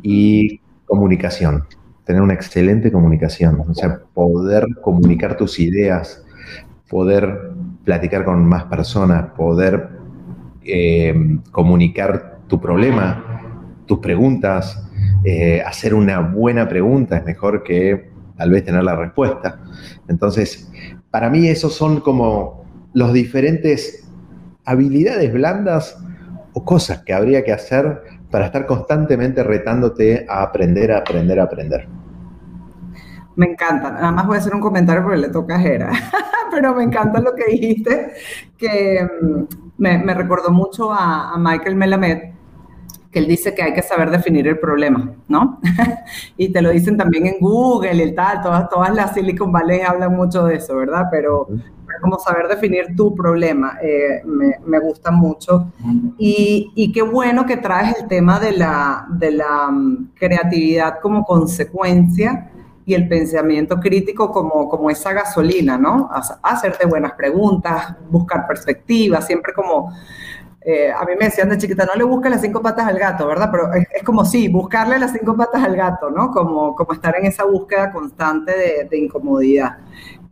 y 0.03 0.61
comunicación, 0.85 1.64
tener 2.05 2.22
una 2.22 2.35
excelente 2.35 2.92
comunicación, 2.92 3.61
o 3.61 3.74
sea, 3.74 4.00
poder 4.12 4.66
comunicar 4.83 5.37
tus 5.37 5.59
ideas, 5.59 6.24
poder 6.88 7.53
platicar 7.85 8.24
con 8.24 8.44
más 8.46 8.64
personas, 8.64 9.31
poder 9.37 9.88
eh, 10.64 11.14
comunicar 11.50 12.38
tu 12.46 12.61
problema, 12.61 13.42
tus 13.87 13.98
preguntas, 13.98 14.88
eh, 15.24 15.62
hacer 15.62 15.94
una 15.94 16.20
buena 16.20 16.68
pregunta 16.68 17.16
es 17.16 17.24
mejor 17.24 17.62
que 17.62 18.11
tal 18.37 18.50
vez 18.50 18.64
tener 18.64 18.85
la 18.85 18.96
respuesta. 18.96 19.61
Entonces, 20.09 20.70
para 21.11 21.31
mí 21.31 21.48
esos 21.48 21.74
son 21.74 22.00
como 22.00 22.64
los 22.92 23.12
diferentes 23.12 24.04
habilidades 24.64 25.33
blandas 25.33 25.98
o 26.53 26.64
cosas 26.64 27.03
que 27.03 27.12
habría 27.12 27.44
que 27.44 27.53
hacer 27.53 28.03
para 28.31 28.46
estar 28.46 28.66
constantemente 28.66 29.42
retándote 29.42 30.27
a 30.29 30.42
aprender, 30.42 30.92
a 30.92 30.98
aprender, 30.98 31.40
a 31.40 31.44
aprender. 31.44 31.88
Me 33.37 33.46
encanta. 33.46 33.90
Nada 33.90 34.12
más 34.12 34.27
voy 34.27 34.37
a 34.37 34.40
hacer 34.40 34.55
un 34.55 34.61
comentario 34.61 35.03
porque 35.03 35.18
le 35.18 35.29
toca 35.29 35.57
a 35.57 35.59
Jera. 35.59 35.90
Pero 36.50 36.74
me 36.74 36.85
encanta 36.85 37.20
lo 37.20 37.35
que 37.35 37.46
dijiste, 37.46 38.12
que 38.57 39.09
mm, 39.22 39.42
me, 39.79 40.14
recordó 40.14 40.50
mucho 40.50 40.92
a, 40.92 41.37
Michael 41.37 41.74
Melamed, 41.74 42.18
que 43.11 43.18
él 43.18 43.27
dice 43.27 43.55
que 43.55 43.62
hay 43.62 43.72
que 43.72 43.83
saber 43.83 44.11
definir 44.11 44.46
el 44.46 44.59
problema, 44.59 45.12
¿no? 45.27 45.61
y 46.37 46.53
te 46.53 46.62
lo 46.62 46.70
dicen 46.70 46.96
también 46.96 47.27
en 47.27 47.38
Google 47.40 48.05
y 48.05 48.14
tal, 48.14 48.40
todas, 48.40 48.68
todas 48.68 48.94
las 48.94 49.14
Silicon 49.14 49.50
Valley 49.50 49.81
hablan 49.81 50.14
mucho 50.14 50.44
de 50.44 50.57
eso, 50.57 50.77
¿verdad? 50.77 51.07
Pero 51.11 51.48
como 52.01 52.19
saber 52.19 52.49
definir 52.49 52.95
tu 52.97 53.15
problema, 53.15 53.79
eh, 53.83 54.23
me, 54.25 54.79
gusta 54.81 55.11
mucho. 55.11 55.73
Y, 56.19 56.93
qué 56.93 57.03
bueno 57.03 57.47
que 57.47 57.57
traes 57.57 57.99
el 58.01 58.09
tema 58.09 58.39
de 58.39 58.53
la, 58.53 59.07
de 59.09 59.31
la 59.33 59.71
mm, 59.71 60.11
creatividad 60.15 61.01
como 61.01 61.25
consecuencia 61.25 62.51
y 62.87 62.95
el 62.95 63.09
pensamiento 63.09 63.81
crítico 63.81 64.31
como, 64.31 64.69
como 64.69 64.91
esa 64.91 65.13
gasolina, 65.13 65.79
¿no? 65.79 66.11
Hacerte 66.43 66.87
buenas 66.87 67.13
preguntas, 67.13 67.97
buscar 68.11 68.47
perspectivas, 68.47 69.27
siempre 69.27 69.55
como, 69.55 69.91
eh, 70.67 70.91
a 70.91 71.05
mí 71.05 71.13
me 71.19 71.27
decían 71.27 71.51
de 71.51 71.59
chiquita, 71.59 71.85
no 71.85 71.95
le 71.95 72.05
busques 72.05 72.31
las 72.31 72.41
cinco 72.41 72.63
patas 72.63 72.87
al 72.87 72.99
gato, 72.99 73.27
¿verdad? 73.27 73.51
Pero 73.51 73.71
es, 73.75 74.03
como 74.03 74.25
sí, 74.25 74.49
buscarle 74.49 74.99
las 74.99 75.13
cinco 75.13 75.37
patas 75.37 75.63
al 75.63 75.77
gato, 75.77 76.11
¿no? 76.11 76.31
Como, 76.31 76.75
como 76.75 76.93
estar 76.93 77.15
en 77.17 77.27
esa 77.27 77.45
búsqueda 77.45 77.91
constante 77.93 78.87
de, 78.91 78.99
incomodidad. 78.99 79.77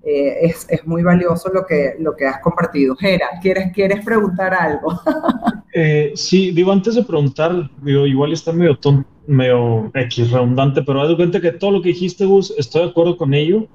Eh, 0.05 0.47
es, 0.47 0.67
es, 0.69 0.85
muy 0.85 1.03
valioso 1.03 1.49
lo 1.53 1.65
que, 1.65 1.95
lo 2.01 2.17
que 2.17 2.27
has 2.27 2.41
compartido. 2.41 2.97
Gera, 2.97 3.29
¿quieres, 3.41 3.73
¿quieres 3.73 4.05
preguntar 4.05 4.53
algo? 4.53 5.01
eh, 5.75 6.13
sí, 6.17 6.51
digo, 6.51 6.73
antes 6.73 6.97
de 6.97 7.05
preguntar, 7.05 7.71
digo, 7.83 8.07
igual 8.07 8.33
está 8.33 8.53
medio 8.53 8.77
tonto 8.77 9.09
medio 9.27 9.91
X 9.95 10.31
redundante, 10.31 10.83
pero 10.83 11.01
haz 11.01 11.09
de 11.09 11.17
cuenta 11.17 11.41
que 11.41 11.53
todo 11.53 11.71
lo 11.71 11.83
que 11.83 11.91
dijiste, 11.91 12.25
Gus, 12.25 12.53
estoy 12.59 12.83
de 12.83 12.89
acuerdo 12.89 13.17
con 13.17 13.35
ello. 13.35 13.67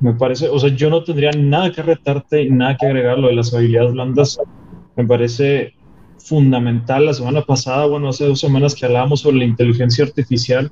Me 0.00 0.14
parece, 0.14 0.48
o 0.48 0.58
sea, 0.58 0.70
yo 0.70 0.88
no 0.88 1.04
tendría 1.04 1.30
nada 1.32 1.72
que 1.72 1.82
retarte 1.82 2.42
y 2.42 2.50
nada 2.50 2.76
que 2.76 2.86
agregar 2.86 3.18
lo 3.18 3.28
de 3.28 3.34
las 3.34 3.52
habilidades 3.52 3.92
blandas. 3.92 4.38
Me 4.96 5.04
parece 5.04 5.74
fundamental. 6.18 7.06
La 7.06 7.14
semana 7.14 7.42
pasada, 7.42 7.86
bueno, 7.86 8.08
hace 8.08 8.26
dos 8.26 8.40
semanas 8.40 8.74
que 8.74 8.86
hablábamos 8.86 9.20
sobre 9.20 9.38
la 9.38 9.44
inteligencia 9.44 10.04
artificial, 10.04 10.70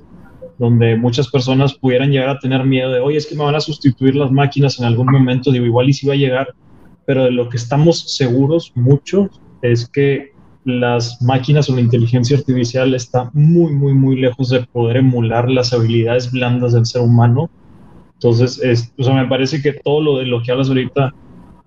donde 0.59 0.97
muchas 0.97 1.29
personas 1.29 1.73
pudieran 1.73 2.11
llegar 2.11 2.29
a 2.29 2.39
tener 2.39 2.65
miedo 2.65 2.91
de, 2.91 2.99
oye, 2.99 3.17
es 3.17 3.25
que 3.25 3.35
me 3.35 3.45
van 3.45 3.55
a 3.55 3.61
sustituir 3.61 4.15
las 4.15 4.29
máquinas 4.29 4.77
en 4.77 4.85
algún 4.85 5.07
momento. 5.07 5.51
Digo, 5.51 5.65
igual 5.65 5.89
y 5.89 5.93
si 5.93 6.05
va 6.05 6.13
a 6.13 6.17
llegar, 6.17 6.49
pero 7.05 7.23
de 7.23 7.31
lo 7.31 7.49
que 7.49 7.57
estamos 7.57 8.15
seguros 8.15 8.73
mucho 8.75 9.29
es 9.61 9.89
que 9.89 10.33
las 10.65 11.21
máquinas 11.21 11.69
o 11.69 11.75
la 11.75 11.81
inteligencia 11.81 12.37
artificial 12.37 12.93
está 12.93 13.31
muy, 13.33 13.73
muy, 13.73 13.93
muy 13.93 14.19
lejos 14.19 14.49
de 14.49 14.61
poder 14.65 14.97
emular 14.97 15.49
las 15.49 15.73
habilidades 15.73 16.29
blandas 16.29 16.73
del 16.73 16.85
ser 16.85 17.01
humano. 17.01 17.49
Entonces, 18.15 18.59
es, 18.61 18.93
o 18.97 19.13
me 19.13 19.27
parece 19.27 19.61
que 19.61 19.73
todo 19.73 20.01
lo 20.01 20.17
de 20.17 20.25
lo 20.25 20.43
que 20.43 20.51
hablas 20.51 20.67
ahorita, 20.67 21.13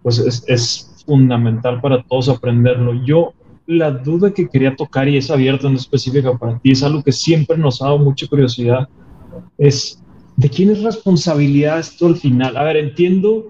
pues 0.02 0.18
es, 0.18 0.44
es 0.48 1.02
fundamental 1.06 1.80
para 1.80 2.02
todos 2.02 2.28
aprenderlo. 2.28 2.92
Yo, 3.04 3.32
la 3.66 3.90
duda 3.90 4.32
que 4.32 4.48
quería 4.48 4.74
tocar, 4.74 5.08
y 5.08 5.16
es 5.16 5.30
abierta, 5.30 5.68
en 5.68 5.74
específica 5.74 6.36
para 6.36 6.58
ti, 6.58 6.72
es 6.72 6.82
algo 6.82 7.02
que 7.02 7.12
siempre 7.12 7.56
nos 7.56 7.80
ha 7.80 7.86
dado 7.86 7.98
mucha 7.98 8.26
curiosidad, 8.26 8.88
es 9.58 10.02
de 10.36 10.48
quién 10.48 10.70
es 10.70 10.82
responsabilidad 10.82 11.78
esto 11.78 12.06
al 12.06 12.16
final. 12.16 12.56
A 12.56 12.64
ver, 12.64 12.76
entiendo 12.76 13.46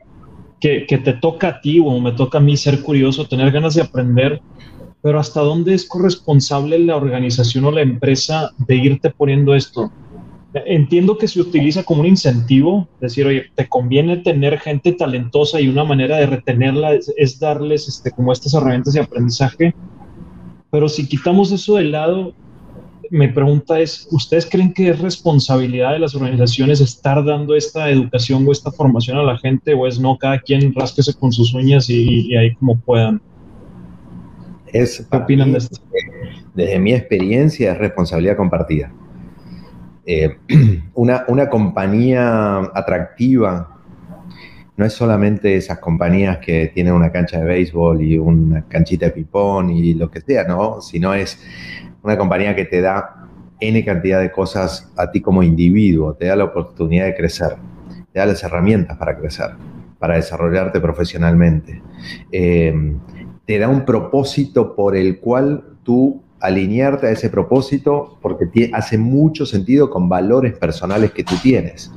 que, 0.60 0.86
que 0.86 0.98
te 0.98 1.14
toca 1.14 1.48
a 1.48 1.60
ti 1.60 1.80
o 1.80 1.98
me 2.00 2.12
toca 2.12 2.38
a 2.38 2.40
mí 2.40 2.56
ser 2.56 2.82
curioso, 2.82 3.26
tener 3.26 3.50
ganas 3.50 3.74
de 3.74 3.82
aprender, 3.82 4.40
pero 5.02 5.18
¿hasta 5.18 5.40
dónde 5.40 5.74
es 5.74 5.86
corresponsable 5.86 6.78
la 6.78 6.96
organización 6.96 7.64
o 7.64 7.72
la 7.72 7.82
empresa 7.82 8.52
de 8.58 8.76
irte 8.76 9.10
poniendo 9.10 9.54
esto? 9.54 9.90
Entiendo 10.54 11.16
que 11.16 11.28
se 11.28 11.40
utiliza 11.40 11.82
como 11.82 12.02
un 12.02 12.08
incentivo, 12.08 12.86
decir, 13.00 13.26
oye, 13.26 13.46
te 13.54 13.68
conviene 13.68 14.18
tener 14.18 14.60
gente 14.60 14.92
talentosa 14.92 15.60
y 15.60 15.68
una 15.68 15.82
manera 15.82 16.18
de 16.18 16.26
retenerla 16.26 16.92
es, 16.94 17.38
darles 17.40 17.88
este, 17.88 18.10
como 18.10 18.32
estas 18.32 18.52
herramientas 18.54 18.92
de 18.92 19.00
aprendizaje, 19.00 19.74
pero 20.72 20.88
si 20.88 21.06
quitamos 21.06 21.52
eso 21.52 21.76
de 21.76 21.84
lado, 21.84 22.32
mi 23.10 23.28
pregunta 23.28 23.78
es, 23.78 24.08
¿ustedes 24.10 24.48
creen 24.50 24.72
que 24.72 24.88
es 24.88 24.98
responsabilidad 25.00 25.92
de 25.92 25.98
las 25.98 26.14
organizaciones 26.14 26.80
estar 26.80 27.22
dando 27.22 27.54
esta 27.54 27.90
educación 27.90 28.48
o 28.48 28.52
esta 28.52 28.72
formación 28.72 29.18
a 29.18 29.22
la 29.22 29.36
gente 29.36 29.74
o 29.74 29.86
es 29.86 30.00
no, 30.00 30.16
cada 30.16 30.40
quien 30.40 30.72
rasquese 30.74 31.12
con 31.12 31.30
sus 31.30 31.52
uñas 31.52 31.90
y, 31.90 32.26
y 32.26 32.36
ahí 32.38 32.54
como 32.54 32.80
puedan? 32.80 33.20
Es, 34.68 35.06
¿Qué 35.10 35.16
opinan 35.18 35.52
de 35.52 35.58
esto? 35.58 35.78
Desde 36.54 36.78
mi 36.78 36.94
experiencia 36.94 37.72
es 37.72 37.78
responsabilidad 37.78 38.38
compartida. 38.38 38.90
Eh, 40.06 40.38
una, 40.94 41.26
una 41.28 41.50
compañía 41.50 42.60
atractiva 42.74 43.71
no 44.76 44.86
es 44.86 44.92
solamente 44.92 45.56
esas 45.56 45.78
compañías 45.78 46.38
que 46.38 46.70
tienen 46.74 46.94
una 46.94 47.12
cancha 47.12 47.38
de 47.38 47.44
béisbol 47.44 48.02
y 48.02 48.18
una 48.18 48.66
canchita 48.68 49.06
de 49.06 49.12
pipón 49.12 49.70
y 49.70 49.94
lo 49.94 50.10
que 50.10 50.20
sea, 50.20 50.44
¿no? 50.44 50.80
Sino 50.80 51.12
es 51.14 51.38
una 52.02 52.16
compañía 52.16 52.56
que 52.56 52.64
te 52.64 52.80
da 52.80 53.28
N 53.60 53.84
cantidad 53.84 54.20
de 54.20 54.32
cosas 54.32 54.90
a 54.96 55.10
ti 55.10 55.20
como 55.20 55.42
individuo, 55.42 56.14
te 56.14 56.26
da 56.26 56.36
la 56.36 56.44
oportunidad 56.44 57.04
de 57.04 57.14
crecer, 57.14 57.56
te 58.12 58.18
da 58.18 58.26
las 58.26 58.42
herramientas 58.42 58.96
para 58.96 59.16
crecer, 59.16 59.50
para 59.98 60.16
desarrollarte 60.16 60.80
profesionalmente. 60.80 61.82
Eh, 62.32 62.96
te 63.44 63.58
da 63.58 63.68
un 63.68 63.84
propósito 63.84 64.74
por 64.74 64.96
el 64.96 65.20
cual 65.20 65.64
tú 65.84 66.22
alinearte 66.40 67.06
a 67.06 67.10
ese 67.10 67.30
propósito 67.30 68.18
porque 68.20 68.70
hace 68.72 68.98
mucho 68.98 69.46
sentido 69.46 69.90
con 69.90 70.08
valores 70.08 70.54
personales 70.58 71.12
que 71.12 71.22
tú 71.22 71.34
tienes. 71.40 71.92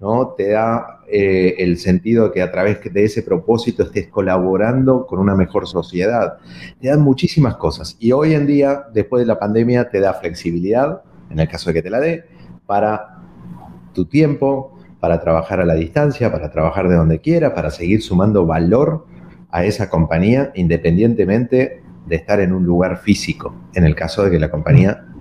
¿no? 0.00 0.34
Te 0.36 0.50
da 0.50 1.00
eh, 1.14 1.56
el 1.58 1.76
sentido 1.76 2.28
de 2.28 2.32
que 2.32 2.40
a 2.40 2.50
través 2.50 2.80
de 2.90 3.04
ese 3.04 3.22
propósito 3.22 3.82
estés 3.82 4.08
colaborando 4.08 5.06
con 5.06 5.18
una 5.18 5.34
mejor 5.34 5.68
sociedad. 5.68 6.38
Te 6.80 6.88
dan 6.88 7.02
muchísimas 7.02 7.56
cosas. 7.56 7.98
Y 8.00 8.12
hoy 8.12 8.32
en 8.32 8.46
día, 8.46 8.84
después 8.94 9.20
de 9.20 9.26
la 9.26 9.38
pandemia, 9.38 9.90
te 9.90 10.00
da 10.00 10.14
flexibilidad, 10.14 11.02
en 11.28 11.38
el 11.38 11.48
caso 11.48 11.68
de 11.68 11.74
que 11.74 11.82
te 11.82 11.90
la 11.90 12.00
dé, 12.00 12.24
para 12.64 13.18
tu 13.92 14.06
tiempo, 14.06 14.78
para 15.00 15.20
trabajar 15.20 15.60
a 15.60 15.66
la 15.66 15.74
distancia, 15.74 16.32
para 16.32 16.50
trabajar 16.50 16.88
de 16.88 16.94
donde 16.94 17.20
quiera, 17.20 17.54
para 17.54 17.70
seguir 17.70 18.00
sumando 18.00 18.46
valor 18.46 19.04
a 19.50 19.66
esa 19.66 19.90
compañía 19.90 20.50
independientemente 20.54 21.82
de 22.06 22.16
estar 22.16 22.40
en 22.40 22.54
un 22.54 22.64
lugar 22.64 22.96
físico, 23.02 23.54
en 23.74 23.84
el 23.84 23.94
caso 23.94 24.24
de 24.24 24.30
que 24.30 24.38
la 24.38 24.50
compañía 24.50 25.11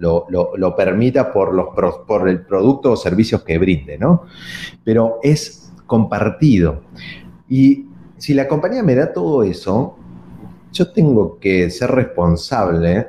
lo, 0.00 0.74
permita 0.76 1.32
por, 1.32 1.54
los, 1.54 1.68
por 2.06 2.28
el 2.28 2.40
producto 2.42 2.92
o 2.92 2.96
servicios 2.96 3.42
que 3.42 3.58
brinde, 3.58 3.98
¿no? 3.98 4.22
Pero 4.82 5.18
es 5.22 5.72
compartido. 5.86 6.80
Y 7.48 7.86
si 8.16 8.34
la 8.34 8.48
compañía 8.48 8.82
me 8.82 8.94
da 8.94 9.12
todo 9.12 9.42
eso, 9.42 9.96
yo 10.72 10.92
tengo 10.92 11.38
que 11.38 11.70
ser 11.70 11.90
responsable 11.90 13.08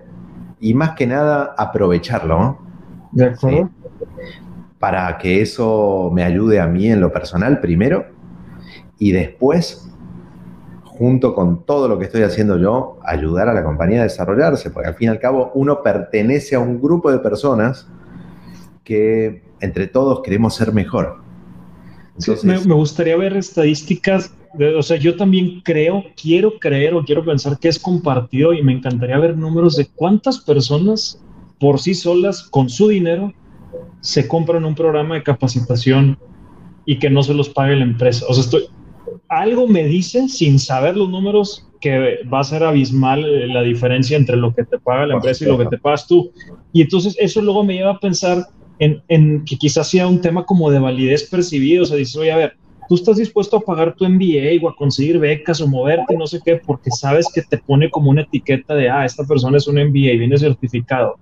y 0.60 0.74
más 0.74 0.92
que 0.92 1.08
nada 1.08 1.56
aprovecharlo. 1.58 2.58
¿De 3.12 3.26
acuerdo? 3.26 3.70
Para 4.80 5.18
que 5.18 5.42
eso 5.42 6.10
me 6.14 6.24
ayude 6.24 6.60
a 6.60 6.68
mí 6.68 6.88
en 6.88 7.02
lo 7.02 7.12
personal 7.12 7.60
primero 7.60 8.06
y 8.98 9.12
después 9.12 9.91
junto 11.02 11.34
con 11.34 11.66
todo 11.66 11.88
lo 11.88 11.98
que 11.98 12.06
estoy 12.06 12.22
haciendo 12.22 12.60
yo, 12.60 13.00
ayudar 13.04 13.50
a 13.50 13.56
la 13.56 13.64
compañía 13.64 14.02
a 14.02 14.04
desarrollarse, 14.04 14.70
porque 14.70 14.90
al 14.90 14.94
fin 14.94 15.08
y 15.08 15.10
al 15.10 15.18
cabo 15.18 15.52
uno 15.56 15.82
pertenece 15.82 16.54
a 16.54 16.60
un 16.60 16.80
grupo 16.80 17.12
de 17.12 17.18
personas 17.18 17.88
que 18.84 19.42
entre 19.62 19.88
todos 19.88 20.22
queremos 20.22 20.54
ser 20.54 20.72
mejor. 20.72 21.18
me, 22.44 22.56
gustaría 22.76 23.18
ver 23.18 23.36
estadísticas, 23.36 24.32
o 24.78 24.84
sea, 24.84 24.98
yo 24.98 25.16
también 25.18 25.62
creo, 25.62 26.04
quiero 26.16 26.60
creer 26.60 26.94
o 26.94 27.04
quiero 27.04 27.26
pensar 27.26 27.58
que 27.58 27.70
es 27.70 27.80
compartido 27.80 28.54
y 28.54 28.62
me 28.62 28.74
encantaría 28.74 29.18
ver 29.18 29.36
números 29.36 29.78
de 29.78 29.88
cuántas 29.88 30.38
personas 30.38 31.20
por 31.60 31.80
sí 31.80 31.96
solas, 31.96 32.44
con 32.44 32.70
su 32.70 32.90
dinero, 32.90 33.34
se 34.02 34.28
compran 34.28 34.66
un 34.66 34.76
programa 34.76 35.16
de 35.16 35.24
capacitación 35.24 36.20
y 36.86 37.00
que 37.00 37.10
no 37.10 37.24
se 37.24 37.34
los 37.34 37.50
pague 37.50 37.76
la 37.76 37.86
empresa. 37.86 38.24
O 38.30 38.36
sea, 38.36 38.44
estoy, 38.44 38.70
algo 39.30 39.68
me 39.68 39.86
dice, 39.86 40.28
sin 40.30 40.60
saber 40.60 40.98
los 40.98 41.10
números, 41.10 41.68
que 41.80 42.20
va 42.32 42.42
a 42.42 42.44
ser 42.44 42.64
abismal 42.64 43.26
eh, 43.26 43.48
la 43.48 43.64
diferencia 43.64 44.16
entre 44.16 44.38
lo 44.38 44.54
que 44.54 44.64
te 44.64 44.78
paga 44.78 45.08
la 45.08 45.16
empresa 45.16 45.44
y 45.44 45.48
lo 45.48 45.58
que 45.58 45.66
te 45.66 45.78
pagas 45.78 46.08
tú. 46.08 46.32
Y 46.72 46.82
entonces 46.82 47.16
eso 47.20 47.42
luego 47.42 47.64
me 47.64 47.74
lleva 47.74 47.92
a 47.92 48.00
pensar 48.00 48.46
en, 48.80 49.02
en 49.08 49.44
que 49.46 49.58
quizás 49.58 49.90
sea 49.90 50.08
un 50.08 50.22
tema 50.22 50.46
como 50.46 50.70
de 50.70 50.80
validez 50.80 51.30
percibida. 51.30 51.82
O 51.82 51.86
sea, 51.86 51.98
dices, 51.98 52.16
oye, 52.16 52.32
a 52.32 52.38
ver, 52.38 52.54
tú 52.92 52.96
estás 52.96 53.18
dispuesto 53.18 53.58
a 53.58 53.62
pagar 53.62 53.96
tu 53.96 54.06
MBA 54.06 54.62
o 54.62 54.70
a 54.70 54.76
conseguir 54.76 55.18
becas 55.18 55.62
o 55.62 55.68
moverte, 55.68 56.18
no 56.18 56.28
sé 56.28 56.40
qué, 56.44 56.58
porque 56.58 56.92
sabes 56.92 57.28
que 57.34 57.42
te 57.42 57.58
pone 57.58 57.90
como 57.90 58.10
una 58.10 58.24
etiqueta 58.24 58.76
de, 58.76 58.90
ah, 58.90 59.06
esta 59.06 59.24
persona 59.24 59.58
es 59.58 59.68
un 59.68 59.76
MBA, 59.76 60.18
viene 60.18 60.38
certificado. 60.38 61.16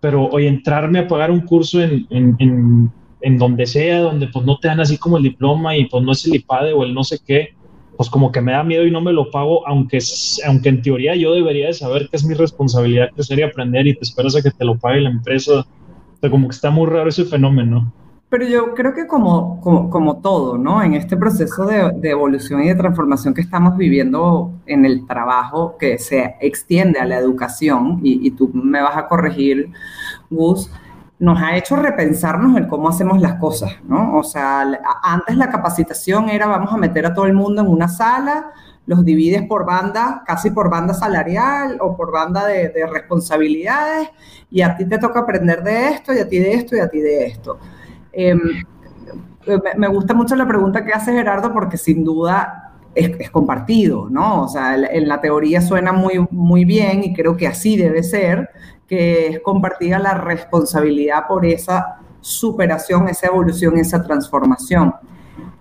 Pero, 0.00 0.26
oye, 0.26 0.48
entrarme 0.48 0.98
a 0.98 1.06
pagar 1.06 1.30
un 1.30 1.42
curso 1.42 1.80
en, 1.80 2.06
en, 2.10 2.34
en, 2.40 2.92
donde 3.30 3.66
sea, 3.66 4.00
donde 4.00 4.28
pues 4.28 4.44
no 4.44 4.58
te 4.58 4.68
dan 4.68 4.80
así 4.80 4.98
como 4.98 5.16
el 5.16 5.22
diploma 5.22 5.76
y 5.76 5.86
pues 5.86 6.02
no 6.02 6.12
es 6.12 6.24
el 6.26 6.34
IPADE 6.36 6.72
o 6.72 6.84
el 6.84 6.94
no 6.94 7.04
sé 7.04 7.18
qué, 7.24 7.54
pues 7.96 8.10
como 8.10 8.32
que 8.32 8.40
me 8.40 8.52
da 8.52 8.64
miedo 8.64 8.86
y 8.86 8.90
no 8.90 9.00
me 9.00 9.12
lo 9.12 9.30
pago, 9.30 9.66
aunque, 9.66 9.98
aunque 10.46 10.68
en 10.68 10.82
teoría 10.82 11.14
yo 11.14 11.34
debería 11.34 11.66
de 11.66 11.74
saber 11.74 12.08
que 12.08 12.16
es 12.16 12.24
mi 12.24 12.34
responsabilidad 12.34 13.10
crecer 13.14 13.38
y 13.38 13.42
aprender 13.42 13.86
y 13.86 13.94
te 13.94 14.02
esperas 14.02 14.36
a 14.36 14.42
que 14.42 14.50
te 14.50 14.64
lo 14.64 14.78
pague 14.78 15.00
la 15.00 15.10
empresa. 15.10 15.60
O 15.60 16.20
sea, 16.20 16.30
como 16.30 16.48
que 16.48 16.54
está 16.54 16.70
muy 16.70 16.86
raro 16.86 17.08
ese 17.08 17.24
fenómeno. 17.24 17.92
Pero 18.32 18.46
yo 18.46 18.72
creo 18.72 18.94
que 18.94 19.06
como, 19.06 19.60
como, 19.60 20.22
todo, 20.22 20.56
¿no? 20.56 20.82
En 20.82 20.94
este 20.94 21.18
proceso 21.18 21.66
de, 21.66 21.92
evolución 22.08 22.62
y 22.62 22.68
de 22.68 22.74
transformación 22.74 23.34
que 23.34 23.42
estamos 23.42 23.76
viviendo 23.76 24.50
en 24.64 24.86
el 24.86 25.06
trabajo, 25.06 25.76
que 25.78 25.98
se 25.98 26.36
extiende 26.40 26.98
a 26.98 27.04
la 27.04 27.18
educación, 27.18 28.00
y, 28.02 28.30
tú 28.30 28.50
me 28.54 28.80
vas 28.80 28.96
a 28.96 29.06
corregir, 29.06 29.68
Gus, 30.30 30.70
nos 31.22 31.40
ha 31.40 31.56
hecho 31.56 31.76
repensarnos 31.76 32.56
en 32.56 32.66
cómo 32.66 32.88
hacemos 32.88 33.20
las 33.20 33.36
cosas, 33.36 33.70
¿no? 33.84 34.16
O 34.16 34.24
sea, 34.24 34.66
antes 35.04 35.36
la 35.36 35.50
capacitación 35.50 36.28
era 36.28 36.48
vamos 36.48 36.72
a 36.72 36.76
meter 36.76 37.06
a 37.06 37.14
todo 37.14 37.26
el 37.26 37.32
mundo 37.32 37.62
en 37.62 37.68
una 37.68 37.86
sala, 37.86 38.50
los 38.86 39.04
divides 39.04 39.46
por 39.46 39.64
banda, 39.64 40.24
casi 40.26 40.50
por 40.50 40.68
banda 40.68 40.94
salarial 40.94 41.78
o 41.80 41.96
por 41.96 42.10
banda 42.10 42.44
de, 42.44 42.70
de 42.70 42.86
responsabilidades, 42.88 44.08
y 44.50 44.62
a 44.62 44.76
ti 44.76 44.84
te 44.84 44.98
toca 44.98 45.20
aprender 45.20 45.62
de 45.62 45.90
esto, 45.90 46.12
y 46.12 46.18
a 46.18 46.28
ti 46.28 46.40
de 46.40 46.54
esto, 46.54 46.74
y 46.74 46.80
a 46.80 46.88
ti 46.88 46.98
de 46.98 47.26
esto. 47.26 47.56
Em, 48.12 48.40
me 49.76 49.86
gusta 49.86 50.14
mucho 50.14 50.34
la 50.34 50.48
pregunta 50.48 50.84
que 50.84 50.92
hace 50.92 51.12
Gerardo 51.12 51.52
porque 51.52 51.76
sin 51.76 52.02
duda 52.02 52.61
es, 52.94 53.30
compartido, 53.30 54.08
¿no? 54.10 54.42
O 54.42 54.48
sea, 54.48 54.74
en 54.76 55.08
la 55.08 55.20
teoría 55.20 55.60
suena 55.60 55.92
muy, 55.92 56.26
muy 56.30 56.64
bien 56.64 57.04
y 57.04 57.14
creo 57.14 57.36
que 57.36 57.46
así 57.46 57.76
debe 57.76 58.02
ser, 58.02 58.50
que 58.86 59.28
es 59.28 59.40
compartida 59.40 59.98
la 59.98 60.14
responsabilidad 60.14 61.26
por 61.26 61.46
esa 61.46 62.00
superación, 62.20 63.08
esa 63.08 63.28
evolución, 63.28 63.78
esa 63.78 64.02
transformación. 64.02 64.94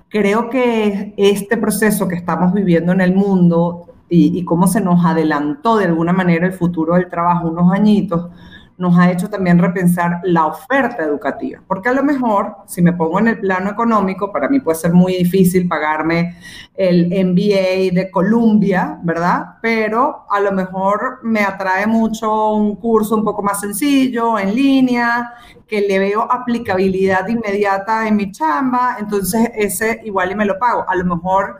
Creo 0.09 0.49
que 0.49 1.13
este 1.17 1.57
proceso 1.57 2.07
que 2.07 2.15
estamos 2.15 2.53
viviendo 2.53 2.91
en 2.91 3.01
el 3.01 3.15
mundo 3.15 3.85
y, 4.09 4.37
y 4.37 4.43
cómo 4.43 4.67
se 4.67 4.81
nos 4.81 5.05
adelantó 5.05 5.77
de 5.77 5.85
alguna 5.85 6.11
manera 6.11 6.45
el 6.45 6.53
futuro 6.53 6.95
del 6.95 7.07
trabajo 7.07 7.47
unos 7.47 7.71
añitos, 7.71 8.29
nos 8.77 8.97
ha 8.97 9.12
hecho 9.12 9.29
también 9.29 9.60
repensar 9.60 10.21
la 10.23 10.47
oferta 10.47 11.03
educativa, 11.03 11.62
porque 11.67 11.89
a 11.89 11.93
lo 11.93 12.03
mejor, 12.03 12.55
si 12.65 12.81
me 12.81 12.93
pongo 12.93 13.19
en 13.19 13.27
el 13.27 13.39
plano 13.39 13.69
económico, 13.69 14.31
para 14.31 14.49
mí 14.49 14.60
puede 14.60 14.77
ser 14.77 14.93
muy 14.93 15.13
difícil 15.13 15.67
pagarme 15.67 16.36
el 16.75 17.07
MBA 17.07 17.93
de 17.93 18.10
Columbia, 18.12 18.99
¿verdad? 19.03 19.55
Pero 19.62 20.25
a 20.29 20.39
lo 20.39 20.51
mejor 20.51 21.19
me 21.23 21.41
atrae 21.41 21.86
mucho 21.86 22.53
un 22.53 22.75
curso 22.75 23.15
un 23.15 23.23
poco 23.23 23.41
más 23.41 23.60
sencillo, 23.60 24.39
en 24.39 24.55
línea, 24.55 25.34
que 25.67 25.81
le 25.81 25.99
veo 25.99 26.29
aplicabilidad 26.29 27.27
inmediata 27.27 28.07
en 28.07 28.15
mi 28.15 28.31
chamba, 28.31 28.97
entonces 28.99 29.51
ese 29.55 30.01
igual 30.03 30.31
y 30.31 30.36
me 30.36 30.45
lo 30.45 30.57
pago. 30.57 30.86
A 30.88 30.95
lo 30.95 31.05
mejor 31.05 31.60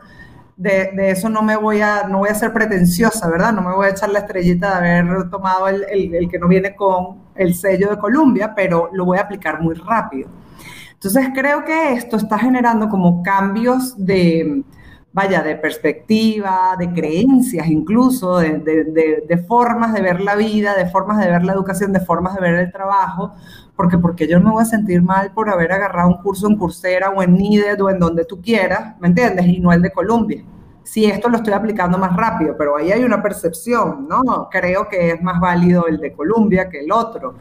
de, 0.56 0.92
eso 1.10 1.28
no 1.28 1.42
me 1.42 1.56
voy 1.56 1.80
a, 1.80 2.06
no 2.08 2.18
voy 2.18 2.28
a 2.28 2.34
ser 2.34 2.52
pretenciosa, 2.52 3.28
¿verdad? 3.28 3.52
No 3.52 3.62
me 3.62 3.74
voy 3.74 3.86
a 3.86 3.90
echar 3.90 4.10
la 4.10 4.20
estrellita 4.20 4.80
de 4.80 4.98
haber 4.98 5.30
tomado 5.30 5.68
el, 5.68 5.84
el, 5.84 6.28
que 6.28 6.38
no 6.38 6.48
viene 6.48 6.74
con 6.74 7.18
el 7.34 7.54
sello 7.54 7.90
de 7.90 7.98
Columbia, 7.98 8.54
pero 8.54 8.90
lo 8.92 9.04
voy 9.04 9.18
a 9.18 9.22
aplicar 9.22 9.60
muy 9.60 9.74
rápido. 9.74 10.28
Entonces 10.92 11.30
creo 11.34 11.64
que 11.64 11.94
esto 11.94 12.16
está 12.16 12.38
generando 12.38 12.88
como 12.88 13.22
cambios 13.22 13.94
de, 13.96 14.62
vaya, 15.12 15.42
de 15.42 15.56
perspectiva, 15.56 16.74
de 16.78 16.92
creencias 16.92 17.66
incluso, 17.68 18.38
de, 18.38 18.58
de, 18.58 19.24
de, 19.28 19.38
formas 19.38 19.92
de 19.92 20.00
ver 20.00 20.20
la 20.20 20.36
vida, 20.36 20.74
de 20.74 20.86
formas 20.86 21.18
de 21.18 21.30
ver 21.30 21.44
la 21.44 21.52
educación, 21.52 21.92
de 21.92 22.00
formas 22.00 22.34
de 22.34 22.40
ver 22.40 22.54
el 22.54 22.72
trabajo, 22.72 23.32
porque 23.76 23.98
porque 23.98 24.26
yo 24.26 24.40
me 24.40 24.50
voy 24.50 24.62
a 24.62 24.66
sentir 24.66 25.02
mal 25.02 25.32
por 25.32 25.50
haber 25.50 25.72
agarrado 25.72 26.08
un 26.08 26.22
curso 26.22 26.48
en 26.48 26.56
Coursera 26.56 27.10
o 27.10 27.22
en 27.22 27.34
NIDED 27.34 27.82
o 27.82 27.90
en 27.90 27.98
donde 27.98 28.24
tú 28.24 28.40
quieras, 28.40 28.96
¿me 29.00 29.08
entiendes? 29.08 29.46
Y 29.46 29.60
no 29.60 29.72
el 29.72 29.82
de 29.82 29.92
Columbia. 29.92 30.44
Si 30.82 31.04
esto 31.04 31.28
lo 31.28 31.36
estoy 31.36 31.52
aplicando 31.52 31.96
más 31.98 32.16
rápido, 32.16 32.56
pero 32.58 32.76
ahí 32.76 32.90
hay 32.90 33.04
una 33.04 33.22
percepción, 33.22 34.08
¿no? 34.08 34.48
Creo 34.50 34.88
que 34.88 35.10
es 35.12 35.22
más 35.22 35.40
válido 35.40 35.86
el 35.86 35.98
de 35.98 36.12
Columbia 36.12 36.68
que 36.68 36.80
el 36.80 36.90
otro. 36.90 37.36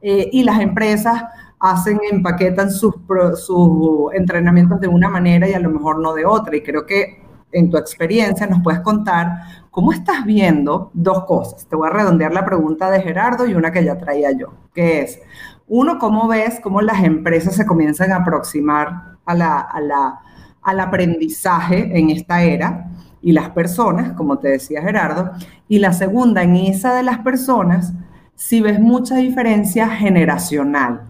Eh, 0.00 0.30
y 0.32 0.44
las 0.44 0.60
empresas 0.60 1.24
hacen, 1.58 2.00
empaquetan 2.10 2.70
sus, 2.70 2.94
sus 3.36 4.12
entrenamientos 4.14 4.80
de 4.80 4.88
una 4.88 5.08
manera 5.08 5.48
y 5.48 5.54
a 5.54 5.60
lo 5.60 5.70
mejor 5.70 6.00
no 6.00 6.12
de 6.14 6.26
otra. 6.26 6.56
Y 6.56 6.62
creo 6.62 6.86
que 6.86 7.22
en 7.52 7.70
tu 7.70 7.76
experiencia 7.76 8.46
nos 8.46 8.62
puedes 8.62 8.80
contar 8.80 9.30
cómo 9.70 9.92
estás 9.92 10.24
viendo 10.24 10.90
dos 10.94 11.24
cosas. 11.24 11.66
Te 11.66 11.76
voy 11.76 11.88
a 11.88 11.92
redondear 11.92 12.32
la 12.32 12.44
pregunta 12.44 12.90
de 12.90 13.00
Gerardo 13.00 13.46
y 13.46 13.54
una 13.54 13.72
que 13.72 13.84
ya 13.84 13.98
traía 13.98 14.32
yo, 14.32 14.52
que 14.74 15.02
es, 15.02 15.20
uno, 15.68 15.98
¿cómo 15.98 16.28
ves 16.28 16.60
cómo 16.62 16.80
las 16.80 17.02
empresas 17.02 17.56
se 17.56 17.66
comienzan 17.66 18.12
a 18.12 18.16
aproximar 18.16 19.16
al 19.24 20.80
aprendizaje 20.80 21.98
en 21.98 22.10
esta 22.10 22.42
era? 22.42 22.90
Y 23.20 23.32
las 23.32 23.50
personas, 23.50 24.12
como 24.12 24.38
te 24.38 24.48
decía 24.48 24.82
Gerardo. 24.82 25.32
Y 25.66 25.80
la 25.80 25.92
segunda, 25.92 26.44
en 26.44 26.54
esa 26.54 26.94
de 26.94 27.02
las 27.02 27.18
personas, 27.18 27.92
si 28.36 28.60
ves 28.60 28.78
mucha 28.78 29.16
diferencia 29.16 29.88
generacional, 29.88 31.02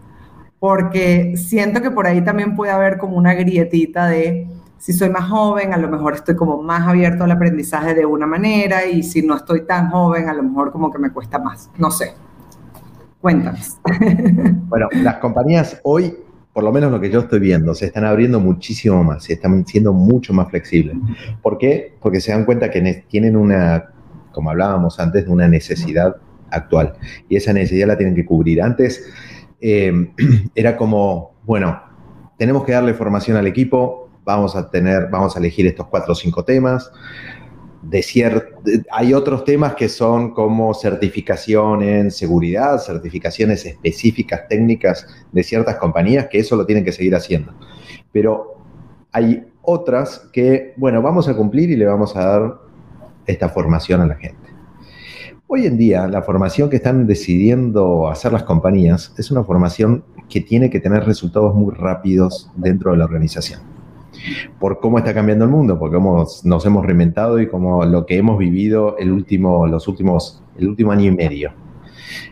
porque 0.59 1.35
siento 1.37 1.81
que 1.81 1.91
por 1.91 2.07
ahí 2.07 2.21
también 2.23 2.55
puede 2.55 2.71
haber 2.71 2.97
como 2.97 3.17
una 3.17 3.33
grietita 3.33 4.07
de 4.07 4.47
si 4.77 4.93
soy 4.93 5.09
más 5.09 5.29
joven, 5.29 5.73
a 5.73 5.77
lo 5.77 5.89
mejor 5.89 6.13
estoy 6.13 6.35
como 6.35 6.61
más 6.61 6.87
abierto 6.87 7.23
al 7.23 7.31
aprendizaje 7.31 7.93
de 7.93 8.05
una 8.05 8.27
manera 8.27 8.85
y 8.85 9.03
si 9.03 9.21
no 9.21 9.35
estoy 9.35 9.65
tan 9.65 9.89
joven, 9.89 10.29
a 10.29 10.33
lo 10.33 10.43
mejor 10.43 10.71
como 10.71 10.91
que 10.91 10.99
me 10.99 11.11
cuesta 11.11 11.39
más. 11.39 11.69
No 11.77 11.91
sé. 11.91 12.13
Cuéntanos. 13.21 13.77
Bueno, 14.67 14.89
las 14.91 15.15
compañías 15.17 15.79
hoy, 15.83 16.13
por 16.51 16.61
lo 16.61 16.73
menos 16.73 16.91
lo 16.91 16.99
que 16.99 17.09
yo 17.09 17.21
estoy 17.21 17.39
viendo, 17.39 17.73
se 17.73 17.85
están 17.85 18.03
abriendo 18.03 18.41
muchísimo 18.41 19.01
más, 19.01 19.23
se 19.23 19.33
están 19.33 19.65
siendo 19.65 19.93
mucho 19.93 20.33
más 20.33 20.49
flexibles. 20.49 20.97
¿Por 21.41 21.57
qué? 21.57 21.95
Porque 22.01 22.19
se 22.19 22.33
dan 22.33 22.43
cuenta 22.43 22.69
que 22.69 23.05
tienen 23.07 23.37
una, 23.37 23.85
como 24.33 24.49
hablábamos 24.49 24.99
antes, 24.99 25.25
de 25.25 25.31
una 25.31 25.47
necesidad 25.47 26.17
actual. 26.51 26.95
Y 27.29 27.37
esa 27.37 27.53
necesidad 27.53 27.87
la 27.87 27.97
tienen 27.97 28.13
que 28.13 28.25
cubrir. 28.25 28.61
Antes 28.61 29.05
eh, 29.61 30.11
era 30.55 30.77
como, 30.77 31.35
bueno, 31.43 31.81
tenemos 32.37 32.63
que 32.63 32.71
darle 32.71 32.93
formación 32.93 33.37
al 33.37 33.47
equipo, 33.47 34.09
vamos 34.23 34.55
a 34.55 34.69
tener, 34.69 35.07
vamos 35.09 35.35
a 35.35 35.39
elegir 35.39 35.65
estos 35.65 35.87
cuatro 35.87 36.13
o 36.13 36.15
cinco 36.15 36.43
temas. 36.43 36.91
De 37.81 38.03
hay 38.91 39.13
otros 39.13 39.45
temas 39.45 39.75
que 39.75 39.87
son 39.87 40.33
como 40.33 40.73
certificación 40.73 41.83
en 41.83 42.11
seguridad, 42.11 42.79
certificaciones 42.79 43.65
específicas 43.65 44.47
técnicas 44.49 45.07
de 45.31 45.43
ciertas 45.43 45.77
compañías 45.77 46.27
que 46.27 46.39
eso 46.39 46.55
lo 46.57 46.65
tienen 46.65 46.83
que 46.83 46.91
seguir 46.91 47.15
haciendo. 47.15 47.53
Pero 48.11 48.57
hay 49.13 49.45
otras 49.61 50.27
que, 50.33 50.73
bueno, 50.75 51.01
vamos 51.01 51.29
a 51.29 51.35
cumplir 51.35 51.69
y 51.69 51.77
le 51.77 51.85
vamos 51.85 52.15
a 52.15 52.25
dar 52.25 52.57
esta 53.25 53.49
formación 53.49 54.01
a 54.01 54.07
la 54.07 54.15
gente. 54.15 54.46
Hoy 55.49 55.65
en 55.65 55.77
día, 55.77 56.07
la 56.07 56.21
formación 56.23 56.69
que 56.69 56.75
están 56.75 57.07
decidiendo 57.07 58.09
hacer 58.09 58.33
las 58.33 58.43
compañías 58.43 59.13
es 59.17 59.31
una 59.31 59.45
formación 59.45 60.03
que 60.27 60.41
tiene 60.41 60.69
que 60.69 60.81
tener 60.81 61.05
resultados 61.05 61.55
muy 61.55 61.73
rápidos 61.73 62.51
dentro 62.57 62.91
de 62.91 62.97
la 62.97 63.05
organización 63.05 63.61
por 64.59 64.79
cómo 64.79 64.97
está 64.97 65.13
cambiando 65.13 65.45
el 65.45 65.51
mundo, 65.51 65.79
porque 65.79 65.97
nos 66.43 66.65
hemos 66.65 66.85
reinventado 66.85 67.39
y 67.39 67.47
como 67.47 67.85
lo 67.85 68.05
que 68.05 68.17
hemos 68.17 68.37
vivido 68.37 68.97
el 68.97 69.11
último, 69.11 69.67
los 69.67 69.87
últimos, 69.87 70.43
el 70.57 70.67
último 70.67 70.91
año 70.91 71.05
y 71.05 71.15
medio. 71.15 71.53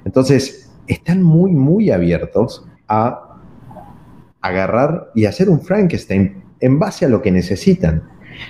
Entonces, 0.04 0.74
están 0.88 1.24
muy, 1.24 1.52
muy 1.52 1.92
abiertos 1.92 2.68
a 2.88 3.38
agarrar 4.42 5.12
y 5.16 5.26
hacer 5.26 5.50
un 5.50 5.62
Frankenstein 5.62 6.44
en 6.60 6.80
base 6.80 7.06
a 7.06 7.10
lo 7.10 7.22
que 7.22 7.32
necesitan 7.32 8.04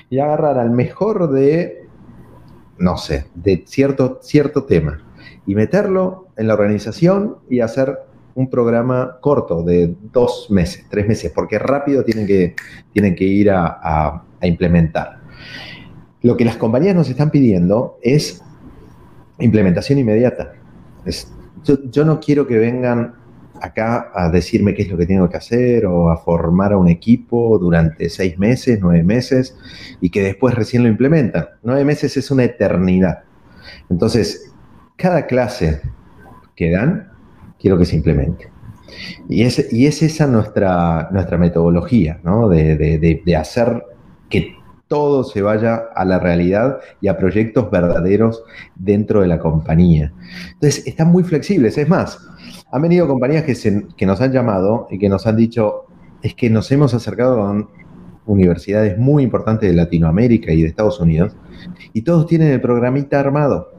y 0.10 0.20
agarrar 0.20 0.58
al 0.58 0.72
mejor 0.72 1.32
de, 1.32 1.85
no 2.78 2.98
sé, 2.98 3.26
de 3.36 3.64
cierto, 3.66 4.20
cierto 4.22 4.64
tema 4.64 5.02
y 5.46 5.56
meterlo 5.56 6.28
en 6.38 6.48
la 6.48 6.54
organización 6.54 7.38
y 7.50 7.60
hacer 7.60 8.00
un 8.36 8.50
programa 8.50 9.18
corto 9.22 9.64
de 9.64 9.96
dos 10.12 10.48
meses, 10.50 10.86
tres 10.90 11.08
meses, 11.08 11.32
porque 11.34 11.58
rápido 11.58 12.04
tienen 12.04 12.28
que, 12.28 12.56
tienen 12.92 13.16
que 13.16 13.24
ir 13.24 13.50
a, 13.50 14.24
implementar. 14.42 15.18
Lo 16.22 16.38
que 16.38 16.46
las 16.46 16.58
compañías 16.58 16.94
nos 16.94 17.10
están 17.10 17.32
pidiendo 17.32 17.98
es 18.04 18.44
implementación 19.40 19.98
inmediata. 19.98 20.54
yo, 21.64 22.06
no 22.06 22.20
quiero 22.20 22.46
que 22.46 22.60
vengan 22.60 23.16
acá 23.62 24.12
a 24.14 24.30
decirme 24.30 24.74
qué 24.74 24.84
es 24.84 24.90
lo 24.90 24.98
que 24.98 25.06
tengo 25.06 25.30
que 25.30 25.38
hacer 25.38 25.86
o 25.86 26.10
a 26.10 26.18
formar 26.18 26.74
a 26.74 26.78
un 26.78 26.88
equipo 26.88 27.58
durante 27.58 28.10
seis 28.10 28.38
meses, 28.38 28.80
nueve 28.82 29.04
meses 29.04 29.58
y 30.02 30.10
que 30.10 30.24
después 30.24 30.56
recién 30.56 30.84
lo 30.84 30.90
implementan. 30.90 31.48
Nueve 31.64 31.86
meses 31.86 32.18
es 32.18 32.32
una 32.32 32.44
eternidad. 32.44 33.24
Entonces, 33.90 34.52
cada 34.96 35.26
clase 35.26 35.82
que 36.56 36.72
dan, 36.72 37.12
quiero 37.60 37.78
que 37.78 37.86
se 37.86 37.96
implemente. 37.96 38.50
Y 39.28 39.44
es, 39.44 39.74
y 39.74 39.88
es 39.88 40.02
esa 40.02 40.28
nuestra, 40.28 41.10
nuestra 41.12 41.38
metodología, 41.38 42.20
¿no? 42.24 42.48
De, 42.48 42.78
de 43.26 43.36
hacer 43.36 43.84
que 44.30 44.56
todo 44.88 45.24
se 45.24 45.42
vaya 45.42 45.86
a 45.96 46.06
la 46.06 46.20
realidad 46.20 46.78
y 47.02 47.08
a 47.08 47.18
proyectos 47.18 47.72
verdaderos 47.72 48.44
dentro 48.76 49.22
de 49.22 49.28
la 49.28 49.40
compañía. 49.40 50.14
Entonces, 50.54 50.86
están 50.86 51.12
muy 51.12 51.24
flexibles. 51.24 51.78
Es 51.78 51.90
más, 51.90 52.20
han 52.76 52.82
venido 52.82 53.08
compañías 53.08 53.44
que, 53.44 54.06
nos 54.06 54.20
han 54.20 54.34
llamado 54.34 54.88
y 54.92 55.00
que 55.00 55.08
nos 55.08 55.26
han 55.28 55.38
dicho, 55.38 55.86
es 56.22 56.36
que 56.36 56.50
nos 56.50 56.70
hemos 56.74 56.94
acercado 56.94 57.38
con 57.38 57.70
universidades 58.26 58.98
muy 58.98 59.24
importantes 59.24 59.70
de 59.70 59.76
Latinoamérica 59.78 60.52
y 60.52 60.62
de 60.62 60.68
Estados 60.68 61.00
Unidos, 61.00 61.38
y 61.94 62.02
todos 62.02 62.28
tienen 62.28 62.50
el 62.50 62.60
programita 62.60 63.18
armado. 63.18 63.72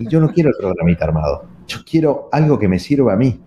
Y 0.00 0.08
yo 0.08 0.18
no 0.20 0.32
quiero 0.32 0.50
el 0.50 0.56
programita 0.58 1.04
armado, 1.04 1.44
yo 1.68 1.78
quiero 1.88 2.28
algo 2.32 2.58
que 2.58 2.66
me 2.66 2.80
sirva 2.80 3.12
a 3.12 3.16
mí. 3.16 3.40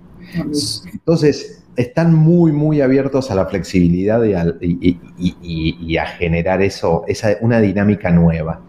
Entonces, 0.94 1.66
están 1.76 2.16
muy, 2.16 2.54
muy 2.54 2.80
abiertos 2.80 3.32
a 3.32 3.36
la 3.36 3.48
flexibilidad 3.48 4.24
y, 4.24 5.98
a 5.98 6.06
generar 6.06 6.62
eso, 6.62 7.04
esa, 7.06 7.36
una 7.42 7.60
dinámica 7.60 8.12
nueva, 8.12 8.62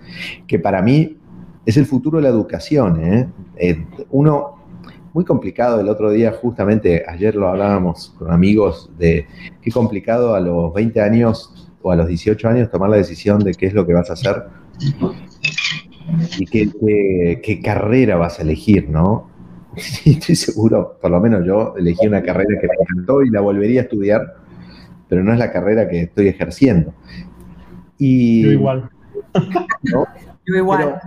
que 0.48 0.58
para 0.58 0.82
mí 0.82 1.18
es 1.64 1.76
el 1.76 1.86
futuro 1.86 2.18
de 2.18 2.24
la 2.24 2.30
educación. 2.30 3.00
¿eh? 3.00 3.28
Eh, 3.58 3.86
uno, 4.10 4.59
muy 5.12 5.24
complicado 5.24 5.80
el 5.80 5.88
otro 5.88 6.10
día, 6.10 6.32
justamente 6.32 7.04
ayer 7.06 7.34
lo 7.34 7.48
hablábamos 7.48 8.14
con 8.18 8.30
amigos, 8.30 8.90
de 8.98 9.26
qué 9.60 9.70
complicado 9.70 10.34
a 10.34 10.40
los 10.40 10.72
20 10.72 11.00
años 11.00 11.70
o 11.82 11.90
a 11.90 11.96
los 11.96 12.08
18 12.08 12.48
años 12.48 12.70
tomar 12.70 12.90
la 12.90 12.96
decisión 12.96 13.40
de 13.40 13.54
qué 13.54 13.66
es 13.66 13.74
lo 13.74 13.86
que 13.86 13.94
vas 13.94 14.10
a 14.10 14.14
hacer 14.14 14.44
y 16.38 16.46
qué, 16.46 17.40
qué 17.42 17.60
carrera 17.60 18.16
vas 18.16 18.38
a 18.38 18.42
elegir, 18.42 18.88
¿no? 18.88 19.30
estoy 20.04 20.36
seguro, 20.36 20.98
por 21.00 21.10
lo 21.10 21.20
menos 21.20 21.46
yo 21.46 21.74
elegí 21.76 22.06
una 22.06 22.22
carrera 22.22 22.60
que 22.60 22.66
me 22.66 22.74
encantó 22.80 23.22
y 23.22 23.30
la 23.30 23.40
volvería 23.40 23.80
a 23.80 23.84
estudiar, 23.84 24.34
pero 25.08 25.22
no 25.24 25.32
es 25.32 25.38
la 25.38 25.52
carrera 25.52 25.88
que 25.88 26.02
estoy 26.02 26.28
ejerciendo. 26.28 26.94
Y, 27.98 28.42
yo 28.42 28.52
igual. 28.52 28.90
Yo 29.82 30.56
igual. 30.56 31.00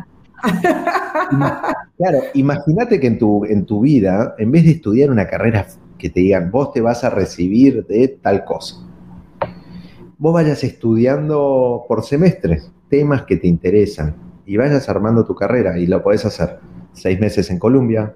Claro, 1.98 2.20
imagínate 2.34 3.00
que 3.00 3.08
en 3.08 3.18
tu, 3.18 3.46
en 3.46 3.66
tu 3.66 3.82
vida, 3.82 4.36
en 4.38 4.52
vez 4.52 4.66
de 4.66 4.72
estudiar 4.72 5.10
una 5.12 5.28
carrera 5.28 5.68
que 5.98 6.10
te 6.10 6.20
digan, 6.20 6.52
vos 6.52 6.74
te 6.74 6.82
vas 6.82 7.04
a 7.04 7.10
recibir 7.10 7.86
de 7.86 8.08
tal 8.08 8.44
cosa, 8.44 8.76
vos 10.18 10.34
vayas 10.34 10.64
estudiando 10.64 11.86
por 11.88 12.04
semestres 12.04 12.72
temas 12.90 13.24
que 13.24 13.38
te 13.38 13.48
interesan 13.48 14.16
y 14.46 14.58
vayas 14.58 14.90
armando 14.90 15.26
tu 15.26 15.36
carrera 15.36 15.80
y 15.80 15.88
lo 15.88 16.04
podés 16.04 16.26
hacer 16.26 16.60
seis 16.94 17.20
meses 17.20 17.50
en 17.50 17.60
Colombia, 17.60 18.14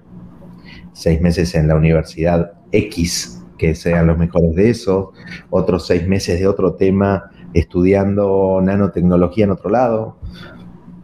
seis 0.92 1.20
meses 1.20 1.54
en 1.54 1.68
la 1.68 1.74
universidad 1.74 2.52
X, 2.72 3.42
que 3.56 3.74
sean 3.74 4.06
los 4.06 4.18
mejores 4.18 4.54
de 4.54 4.70
eso, 4.70 5.12
otros 5.50 5.86
seis 5.86 6.06
meses 6.06 6.38
de 6.38 6.46
otro 6.46 6.74
tema 6.74 7.30
estudiando 7.54 8.60
nanotecnología 8.62 9.44
en 9.44 9.50
otro 9.50 9.70
lado, 9.70 10.18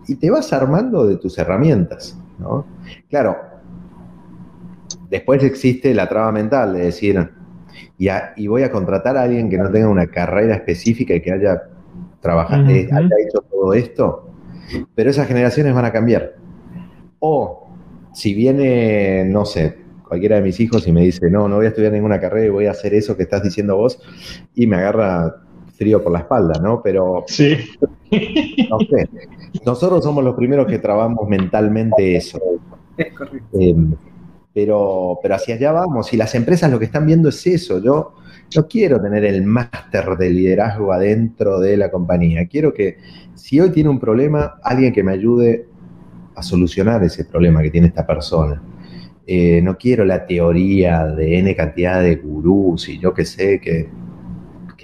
y 0.07 0.17
te 0.17 0.31
vas 0.31 0.53
armando 0.53 1.07
de 1.07 1.17
tus 1.17 1.39
herramientas, 1.39 2.19
¿no? 2.39 2.67
Claro, 3.09 3.37
después 5.11 5.43
existe 5.43 5.95
la 5.95 6.09
traba 6.09 6.33
mental 6.33 6.75
de 6.75 6.85
decir, 6.85 7.31
y, 7.99 8.47
voy 8.47 8.63
a 8.63 8.71
contratar 8.71 9.17
a 9.17 9.23
alguien 9.23 9.49
que 9.49 9.59
no 9.59 9.71
tenga 9.71 9.89
una 9.89 10.07
carrera 10.07 10.55
específica 10.55 11.15
y 11.15 11.21
que 11.21 11.33
haya 11.33 11.63
trabajado, 12.21 12.69
eh, 12.69 12.89
haya 12.93 13.09
hecho 13.27 13.41
todo 13.51 13.73
esto, 13.75 14.31
pero 14.95 15.11
esas 15.11 15.29
generaciones 15.29 15.75
van 15.75 15.85
a 15.85 15.93
cambiar. 15.93 16.35
O 17.19 17.69
si 18.13 18.35
viene, 18.35 19.25
no 19.25 19.45
sé, 19.45 19.79
cualquiera 20.07 20.37
de 20.37 20.43
mis 20.43 20.61
hijos 20.61 20.87
y 20.87 20.93
me 20.93 21.03
dice, 21.03 21.31
no, 21.31 21.49
no 21.49 21.57
voy 21.57 21.67
a 21.67 21.69
estudiar 21.69 21.93
ninguna 21.93 22.21
carrera 22.21 22.47
y 22.47 22.51
voy 22.51 22.67
a 22.67 22.73
hacer 22.73 22.95
eso 22.95 23.17
que 23.17 23.25
estás 23.25 23.43
diciendo 23.43 23.77
vos, 23.77 24.01
y 24.55 24.67
me 24.67 24.77
agarra 24.77 25.37
frío 25.77 26.03
por 26.03 26.13
la 26.13 26.21
espalda, 26.21 26.61
¿no? 26.61 26.81
Pero 26.83 27.25
sí. 27.27 27.57
no 28.71 28.79
sé. 28.81 29.09
Nosotros 29.65 30.03
somos 30.03 30.25
los 30.25 30.35
primeros 30.35 30.67
que 30.67 30.79
trabajamos 30.79 31.29
mentalmente 31.29 32.17
eso. 32.17 32.41
Es 32.97 33.13
correcto. 33.13 33.59
Em, 33.59 33.95
pero, 34.53 35.19
pero 35.23 35.35
hacia 35.35 35.57
allá 35.57 35.73
vamos. 35.73 36.13
Y 36.13 36.17
las 36.17 36.35
empresas 36.35 36.71
lo 36.71 36.79
que 36.79 36.85
están 36.87 37.07
viendo 37.07 37.29
es 37.29 37.47
eso. 37.47 37.81
Yo 37.83 38.15
no 38.55 38.69
quiero 38.69 39.01
tener 39.01 39.25
el 39.25 39.45
máster 39.45 40.17
de 40.17 40.31
liderazgo 40.31 40.93
adentro 40.93 41.59
de 41.59 41.77
la 41.77 41.91
compañía. 41.91 42.47
Quiero 42.47 42.73
que 42.73 42.99
si 43.35 43.61
hoy 43.61 43.71
tiene 43.71 43.91
un 43.91 43.99
problema, 43.99 44.59
alguien 44.63 44.93
que 44.93 45.03
me 45.03 45.13
ayude 45.13 45.67
a 46.35 46.43
solucionar 46.43 47.03
ese 47.03 47.25
problema 47.25 47.63
que 47.63 47.71
tiene 47.71 47.89
esta 47.89 48.07
persona. 48.07 48.63
Eh, 49.27 49.61
no 49.63 49.79
quiero 49.79 50.05
la 50.05 50.27
teoría 50.27 51.07
de 51.07 51.39
N 51.39 51.57
cantidad 51.57 52.03
de 52.03 52.17
gurús 52.17 52.89
y 52.89 52.99
yo 52.99 53.15
que 53.15 53.25
sé, 53.25 53.59
que, 53.61 53.89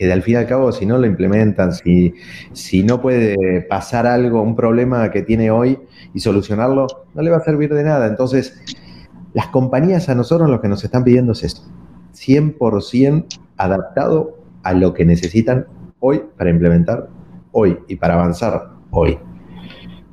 que 0.01 0.11
al 0.11 0.23
fin 0.23 0.33
y 0.33 0.37
al 0.39 0.47
cabo 0.47 0.73
si 0.73 0.87
no 0.87 0.97
lo 0.97 1.07
implementan, 1.07 1.75
si, 1.75 2.15
si 2.55 2.83
no 2.83 3.03
puede 3.03 3.61
pasar 3.61 4.07
algo, 4.07 4.41
un 4.41 4.57
problema 4.57 5.11
que 5.11 5.21
tiene 5.21 5.51
hoy 5.51 5.79
y 6.15 6.21
solucionarlo, 6.21 6.87
no 7.13 7.21
le 7.21 7.31
va 7.31 7.37
a 7.37 7.45
servir 7.45 7.75
de 7.75 7.85
nada. 7.85 8.07
Entonces, 8.07 8.59
las 9.35 9.49
compañías 9.49 10.09
a 10.09 10.15
nosotros 10.15 10.49
lo 10.49 10.63
que 10.63 10.69
nos 10.69 10.83
están 10.85 11.05
pidiendo 11.05 11.33
es 11.33 11.45
esto, 11.45 11.61
100% 12.15 13.27
adaptado 13.59 14.39
a 14.63 14.73
lo 14.73 14.95
que 14.95 15.05
necesitan 15.05 15.67
hoy 15.99 16.23
para 16.39 16.49
implementar 16.49 17.11
hoy 17.53 17.79
y 17.87 17.97
para 17.97 18.15
avanzar 18.15 18.71
hoy. 18.93 19.19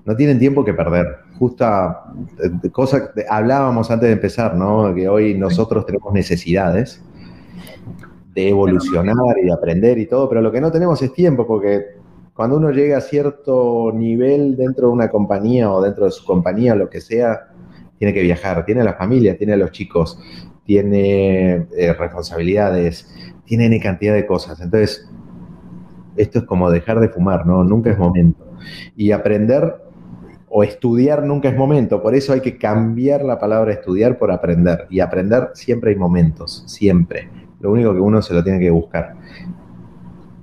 No 0.04 0.18
tienen 0.18 0.38
tiempo 0.38 0.66
que 0.66 0.74
perder 0.74 1.06
justa 1.40 2.04
eh, 2.44 2.70
cosa 2.72 3.12
hablábamos 3.30 3.90
antes 3.90 4.08
de 4.08 4.14
empezar, 4.14 4.54
¿no? 4.56 4.94
Que 4.94 5.08
hoy 5.08 5.34
nosotros 5.38 5.86
tenemos 5.86 6.12
necesidades 6.14 7.02
de 8.38 8.50
evolucionar 8.50 9.36
y 9.42 9.46
de 9.46 9.52
aprender 9.52 9.98
y 9.98 10.06
todo, 10.06 10.30
pero 10.30 10.42
lo 10.42 10.52
que 10.52 10.62
no 10.62 10.72
tenemos 10.72 11.02
es 11.02 11.12
tiempo, 11.12 11.48
porque 11.48 11.86
cuando 12.36 12.58
uno 12.58 12.70
llega 12.70 13.00
a 13.00 13.02
cierto 13.02 13.92
nivel 13.92 14.56
dentro 14.56 14.90
de 14.90 14.94
una 14.94 15.10
compañía 15.10 15.72
o 15.72 15.82
dentro 15.82 16.06
de 16.06 16.12
su 16.12 16.24
compañía, 16.24 16.76
lo 16.76 16.88
que 16.88 17.02
sea, 17.02 17.48
tiene 17.98 18.14
que 18.14 18.22
viajar, 18.22 18.64
tiene 18.64 18.82
a 18.82 18.84
la 18.84 18.94
familia, 18.94 19.36
tiene 19.36 19.54
a 19.54 19.58
los 19.58 19.72
chicos, 19.72 20.20
tiene 20.66 21.66
eh, 21.76 21.94
responsabilidades, 21.98 23.12
tiene 23.46 23.66
N 23.66 23.80
cantidad 23.80 24.14
de 24.14 24.28
cosas. 24.28 24.62
Entonces, 24.62 25.10
esto 26.16 26.38
es 26.38 26.46
como 26.46 26.70
dejar 26.70 27.00
de 27.00 27.10
fumar, 27.10 27.48
¿no? 27.48 27.64
Nunca 27.64 27.90
es 27.90 27.98
momento. 27.98 28.46
Y 28.96 29.14
aprender 29.14 29.82
o 30.48 30.64
estudiar 30.64 31.24
nunca 31.24 31.50
es 31.50 31.58
momento, 31.58 32.04
por 32.04 32.14
eso 32.14 32.34
hay 32.34 32.42
que 32.42 32.60
cambiar 32.60 33.26
la 33.26 33.40
palabra 33.40 33.74
estudiar 33.74 34.20
por 34.20 34.32
aprender. 34.32 34.86
Y 34.92 35.00
aprender 35.00 35.50
siempre 35.56 35.90
hay 35.90 35.96
momentos, 35.96 36.64
siempre. 36.68 37.47
Lo 37.60 37.72
único 37.72 37.94
que 37.94 38.00
uno 38.00 38.22
se 38.22 38.34
lo 38.34 38.44
tiene 38.44 38.60
que 38.60 38.70
buscar. 38.70 39.16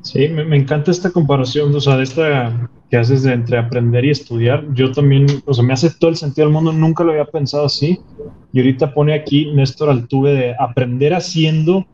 Sí, 0.03 0.29
me, 0.29 0.57
encanta 0.57 0.91
esta 0.91 1.11
comparación, 1.11 1.75
o 1.75 1.81
sea, 1.81 1.97
de 1.97 2.03
esta 2.03 2.69
que 2.91 2.99
haces 2.99 3.23
de 3.23 3.33
entre 3.33 3.57
aprender 3.57 4.05
y 4.05 4.11
estudiar. 4.11 4.63
Yo 4.75 4.93
también, 4.93 5.27
o 5.47 5.55
sea, 5.55 5.65
me 5.65 5.73
hace 5.73 5.91
todo 5.99 6.11
el 6.11 6.17
sentido 6.17 6.47
del 6.47 6.55
mundo, 6.55 6.73
nunca 6.73 7.05
lo 7.05 7.13
había 7.13 7.25
pensado 7.25 7.65
así. 7.65 7.99
Y 8.53 8.61
ahorita 8.61 8.93
pone 8.93 9.15
aquí 9.15 9.51
Néstor 9.55 9.89
Altuve 9.89 10.35
de 10.35 10.55
aprender 10.59 11.15
haciendo 11.15 11.87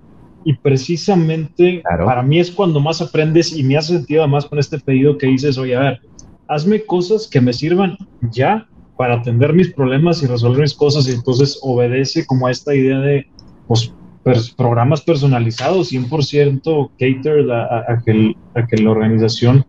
y 0.44 0.54
precisamente 0.54 1.82
para 2.04 2.22
mí 2.22 2.40
es 2.40 2.50
cuando 2.50 2.80
más 2.80 3.00
aprendes 3.00 3.56
y 3.56 3.62
me 3.62 3.76
hace 3.76 3.94
sentido 3.94 4.22
además 4.22 4.46
con 4.46 4.58
este 4.58 4.78
pedido 4.78 5.18
que 5.18 5.26
dices, 5.26 5.58
oye, 5.58 5.76
a 5.76 5.80
ver, 5.80 6.00
hazme 6.48 6.84
cosas 6.84 7.28
que 7.28 7.40
me 7.40 7.52
sirvan 7.52 7.96
ya 8.32 8.66
para 8.96 9.14
atender 9.14 9.52
mis 9.52 9.72
problemas 9.72 10.22
y 10.22 10.26
resolver 10.26 10.62
mis 10.62 10.74
cosas 10.74 11.06
y 11.08 11.12
entonces 11.12 11.58
obedece 11.62 12.26
como 12.26 12.46
a 12.46 12.50
esta 12.50 12.74
idea 12.74 12.98
de 12.98 13.26
pues, 13.66 13.94
programas 14.56 15.00
personalizados, 15.00 15.92
100% 15.92 16.90
catered 16.98 17.50
a, 17.50 17.92
a, 17.92 18.02
que 18.04 18.34
a 18.54 18.66
que 18.66 18.76
la 18.76 18.90
organización 18.90 19.64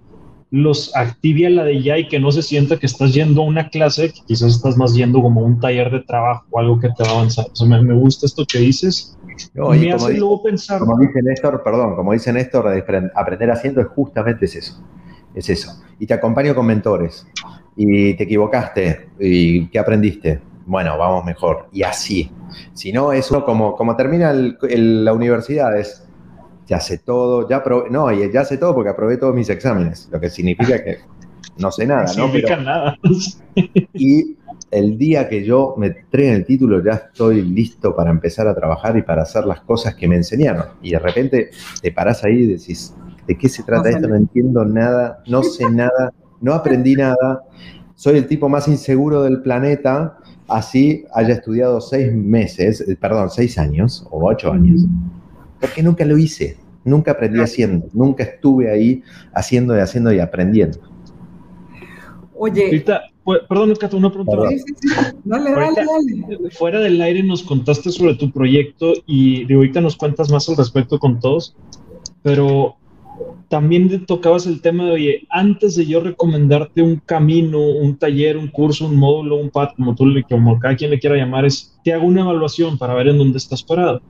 los 0.49 0.93
active 0.97 1.47
a 1.47 1.49
la 1.49 1.63
de 1.63 1.81
ya 1.81 1.97
y 1.97 2.09
que 2.09 2.19
no 2.19 2.29
se 2.31 2.41
sienta 2.41 2.77
que 2.77 2.85
estás 2.85 3.13
yendo 3.13 3.41
a 3.41 3.45
una 3.45 3.69
clase, 3.69 4.11
que 4.11 4.19
quizás 4.27 4.55
estás 4.55 4.75
más 4.75 4.93
yendo 4.93 5.21
como 5.21 5.41
un 5.41 5.61
taller 5.61 5.89
de 5.89 6.01
trabajo 6.01 6.45
o 6.49 6.59
algo 6.59 6.77
que 6.77 6.89
te 6.89 7.03
va 7.03 7.11
a 7.11 7.13
avanzar. 7.13 7.45
O 7.51 7.55
sea, 7.55 7.67
me, 7.67 7.93
gusta 7.93 8.25
esto 8.25 8.45
que 8.45 8.59
dices. 8.59 9.17
me 9.55 9.93
hace 9.93 10.13
luego 10.15 10.43
pensar. 10.43 10.79
Como 10.79 10.99
dice 10.99 11.21
Néstor, 11.23 11.63
perdón, 11.63 11.95
como 11.95 12.11
dice 12.11 12.33
Néstor, 12.33 12.67
aprender 13.15 13.49
haciendo 13.49 13.79
es 13.79 13.87
justamente 13.87 14.45
es 14.45 14.55
eso 14.57 14.83
es 15.35 15.49
eso. 15.49 15.81
Y 15.99 16.07
te 16.07 16.13
acompaño 16.13 16.55
con 16.55 16.65
mentores. 16.65 17.27
Y 17.75 18.13
te 18.15 18.23
equivocaste. 18.23 19.09
¿Y 19.19 19.67
qué 19.67 19.79
aprendiste? 19.79 20.41
Bueno, 20.71 20.97
vamos 20.97 21.25
mejor. 21.25 21.67
Y 21.73 21.83
así. 21.83 22.31
Si 22.73 22.93
no, 22.93 23.11
eso 23.11 23.43
como, 23.43 23.75
como 23.75 23.97
termina 23.97 24.31
la 24.31 25.11
universidad, 25.11 25.77
es 25.77 26.07
ya 26.65 26.79
sé 26.79 26.99
todo, 26.99 27.49
ya 27.49 27.61
probé, 27.61 27.89
no, 27.89 28.09
y 28.09 28.31
ya 28.31 28.45
sé 28.45 28.57
todo 28.57 28.73
porque 28.73 28.89
aprobé 28.89 29.17
todos 29.17 29.35
mis 29.35 29.49
exámenes, 29.49 30.07
lo 30.09 30.21
que 30.21 30.29
significa 30.29 30.81
que 30.81 30.99
no 31.57 31.73
sé 31.73 31.85
nada, 31.85 32.03
¿no? 32.03 32.07
Significa 32.07 32.55
nada. 32.55 32.97
y 33.93 34.37
el 34.71 34.97
día 34.97 35.27
que 35.27 35.43
yo 35.43 35.75
me 35.77 35.87
entreguen 35.87 36.35
el 36.35 36.45
título 36.45 36.81
ya 36.81 36.91
estoy 36.91 37.41
listo 37.41 37.93
para 37.93 38.09
empezar 38.09 38.47
a 38.47 38.55
trabajar 38.55 38.97
y 38.97 39.01
para 39.01 39.23
hacer 39.23 39.43
las 39.43 39.59
cosas 39.59 39.95
que 39.95 40.07
me 40.07 40.15
enseñaron. 40.15 40.67
Y 40.81 40.91
de 40.91 40.99
repente 40.99 41.49
te 41.81 41.91
parás 41.91 42.23
ahí 42.23 42.43
y 42.43 42.47
decís, 42.47 42.95
¿de 43.27 43.37
qué 43.37 43.49
se 43.49 43.63
trata 43.63 43.89
esto? 43.89 44.07
No 44.07 44.15
entiendo 44.15 44.63
nada, 44.63 45.21
no 45.27 45.43
sé 45.43 45.69
nada, 45.69 46.13
no 46.39 46.53
aprendí 46.53 46.95
nada, 46.95 47.43
soy 48.01 48.17
el 48.17 48.25
tipo 48.25 48.49
más 48.49 48.67
inseguro 48.67 49.21
del 49.21 49.43
planeta, 49.43 50.17
así 50.47 51.05
haya 51.13 51.35
estudiado 51.35 51.79
seis 51.79 52.11
meses, 52.11 52.81
eh, 52.81 52.97
perdón, 52.99 53.29
seis 53.29 53.59
años 53.59 54.07
o 54.09 54.27
ocho 54.27 54.51
años, 54.51 54.87
porque 55.59 55.83
nunca 55.83 56.03
lo 56.03 56.17
hice, 56.17 56.57
nunca 56.83 57.11
aprendí 57.11 57.39
haciendo, 57.41 57.87
nunca 57.93 58.23
estuve 58.23 58.71
ahí 58.71 59.03
haciendo 59.33 59.77
y 59.77 59.81
haciendo 59.81 60.11
y 60.11 60.17
aprendiendo. 60.17 60.79
Oye. 62.33 62.83
perdón, 63.47 63.75
Cato, 63.75 63.97
una 63.97 64.11
pregunta. 64.11 64.49
Sí, 64.49 64.57
sí, 64.57 64.73
sí. 64.81 64.95
Dale, 65.23 65.51
dale, 65.51 65.85
dale. 65.85 66.49
Fuera 66.57 66.79
del 66.79 66.99
aire 66.99 67.21
nos 67.21 67.43
contaste 67.43 67.91
sobre 67.91 68.15
tu 68.15 68.31
proyecto 68.31 68.93
y 69.05 69.45
de 69.45 69.53
ahorita 69.53 69.79
nos 69.79 69.95
cuentas 69.95 70.31
más 70.31 70.49
al 70.49 70.57
respecto 70.57 70.97
con 70.97 71.19
todos, 71.19 71.55
pero 72.23 72.77
también 73.51 74.05
tocabas 74.05 74.47
el 74.47 74.61
tema 74.61 74.85
de, 74.85 74.91
oye, 74.91 75.27
antes 75.29 75.75
de 75.75 75.85
yo 75.85 75.99
recomendarte 75.99 76.81
un 76.81 77.01
camino, 77.05 77.59
un 77.59 77.97
taller, 77.97 78.37
un 78.37 78.47
curso, 78.47 78.85
un 78.85 78.95
módulo, 78.95 79.35
un 79.35 79.49
pad, 79.49 79.71
como 79.75 79.93
tú, 79.93 80.05
como 80.29 80.57
cada 80.57 80.77
quien 80.77 80.89
le 80.89 80.99
quiera 80.99 81.17
llamar, 81.17 81.43
es, 81.43 81.77
te 81.83 81.91
hago 81.91 82.07
una 82.07 82.21
evaluación 82.21 82.77
para 82.77 82.93
ver 82.93 83.09
en 83.09 83.17
dónde 83.17 83.37
estás 83.37 83.61
parado. 83.61 84.01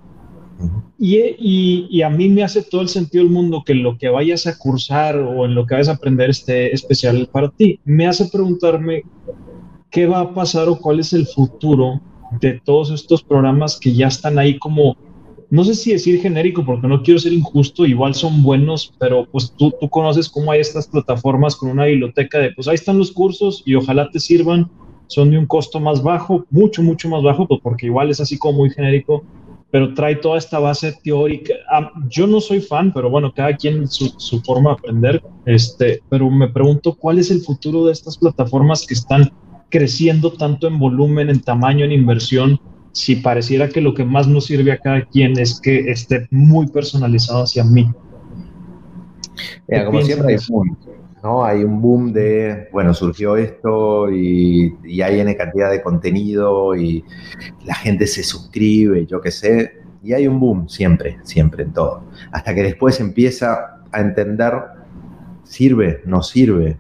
Y, 1.00 2.04
a 2.04 2.10
mí 2.12 2.30
me 2.30 2.44
hace 2.44 2.62
todo 2.62 2.82
el 2.82 2.90
sentido 2.90 3.24
del 3.24 3.34
mundo 3.34 3.64
que 3.66 3.74
lo 3.74 3.98
que 3.98 4.10
vayas 4.10 4.46
a 4.46 4.60
cursar 4.60 5.18
o 5.18 5.46
en 5.46 5.56
lo 5.56 5.66
que 5.66 5.74
vayas 5.74 5.90
a 5.90 5.94
aprender 5.94 6.30
esté 6.30 6.72
especial 6.72 7.28
para 7.32 7.50
ti. 7.50 7.80
Me 7.84 8.06
hace 8.06 8.26
preguntarme 8.26 9.06
qué 9.90 10.06
va 10.06 10.20
a 10.20 10.34
pasar 10.36 10.70
o 10.70 10.78
cuál 10.78 11.00
es 11.00 11.14
el 11.14 11.26
futuro 11.26 12.00
de 12.40 12.62
todos 12.64 12.92
estos 12.92 13.24
programas 13.24 13.80
que 13.80 13.92
ya 13.92 14.06
están 14.06 14.38
ahí 14.38 14.60
como, 14.60 14.96
no 15.52 15.64
sé 15.66 15.76
si 15.76 15.92
decir 15.92 16.22
genérico 16.22 16.66
porque 16.66 16.88
no 16.88 17.04
quiero 17.04 17.20
ser 17.20 17.34
injusto, 17.34 17.86
igual 17.86 18.16
son 18.16 18.42
buenos, 18.42 18.94
pero 18.98 19.28
pues 19.32 19.54
tú, 19.58 19.72
tú 19.80 19.90
conoces 19.90 20.30
cómo 20.30 20.52
hay 20.52 20.62
estas 20.62 20.88
plataformas 20.88 21.56
con 21.56 21.70
una 21.70 21.86
biblioteca 21.86 22.40
de, 22.40 22.52
pues 22.52 22.68
ahí 22.68 22.76
están 22.76 22.98
los 22.98 23.12
cursos 23.12 23.62
y 23.66 23.76
ojalá 23.76 24.10
te 24.10 24.20
sirvan, 24.20 24.72
son 25.08 25.30
de 25.30 25.38
un 25.38 25.46
costo 25.46 25.80
más 25.80 26.02
bajo, 26.02 26.46
mucho, 26.50 26.82
mucho 26.82 27.10
más 27.10 27.22
bajo, 27.22 27.48
pues 27.48 27.60
porque 27.62 27.88
igual 27.88 28.10
es 28.10 28.22
así 28.22 28.38
como 28.38 28.60
muy 28.60 28.72
genérico 28.72 29.24
pero 29.72 29.94
trae 29.94 30.18
toda 30.18 30.38
esta 30.38 30.60
base 30.60 30.94
teórica. 31.02 31.54
Ah, 31.72 31.92
yo 32.10 32.28
no 32.28 32.42
soy 32.42 32.60
fan, 32.60 32.92
pero 32.94 33.10
bueno, 33.10 33.34
cada 33.34 33.56
quien 33.56 33.88
su, 33.88 34.14
su, 34.18 34.42
forma 34.42 34.72
de 34.72 34.74
aprender, 34.74 35.24
este, 35.46 36.04
pero 36.10 36.30
me 36.30 36.50
pregunto 36.50 36.94
cuál 36.94 37.20
es 37.20 37.32
el 37.32 37.40
futuro 37.40 37.86
de 37.86 37.94
estas 37.94 38.18
plataformas 38.18 38.86
que 38.86 38.94
están 38.94 39.32
creciendo 39.70 40.34
tanto 40.34 40.68
en 40.68 40.78
volumen, 40.78 41.30
en 41.30 41.42
tamaño, 41.42 41.86
en 41.86 41.94
inversión, 41.94 42.60
si 42.92 43.18
pareciera 43.18 43.70
que 43.70 43.82
lo 43.82 43.94
que 43.94 44.04
más 44.04 44.28
nos 44.28 44.46
sirve 44.46 44.72
a 44.72 44.78
cada 44.78 45.06
quien 45.06 45.40
es 45.40 45.60
que 45.60 45.92
esté 45.92 46.28
muy 46.30 46.68
personalizado 46.68 47.44
hacia 47.44 47.64
mí. 47.64 47.90
como 49.86 50.02
siempre, 50.02 50.38
¿no? 51.24 51.46
Hay 51.46 51.64
un 51.64 51.82
boom 51.82 52.12
de, 52.12 52.68
bueno, 52.72 52.94
surgió 52.94 53.38
esto 53.38 54.12
y, 54.12 54.74
hay 55.02 55.20
N 55.20 55.36
cantidad 55.36 55.72
de 55.72 55.82
contenido 55.82 56.76
y 56.76 57.04
la 57.66 57.76
gente 57.76 58.08
se 58.08 58.24
suscribe, 58.24 59.06
yo 59.06 59.22
qué 59.22 59.32
sé, 59.32 59.82
y 60.04 60.14
hay 60.14 60.28
un 60.28 60.40
boom 60.40 60.68
siempre, 60.68 61.20
siempre 61.24 61.64
en 61.64 61.74
todo. 61.74 62.04
Hasta 62.32 62.56
que 62.56 62.64
después 62.64 63.00
empieza 63.00 63.82
a 63.92 64.02
entender, 64.02 64.54
sirve, 65.44 66.02
no 66.06 66.24
sirve. 66.24 66.78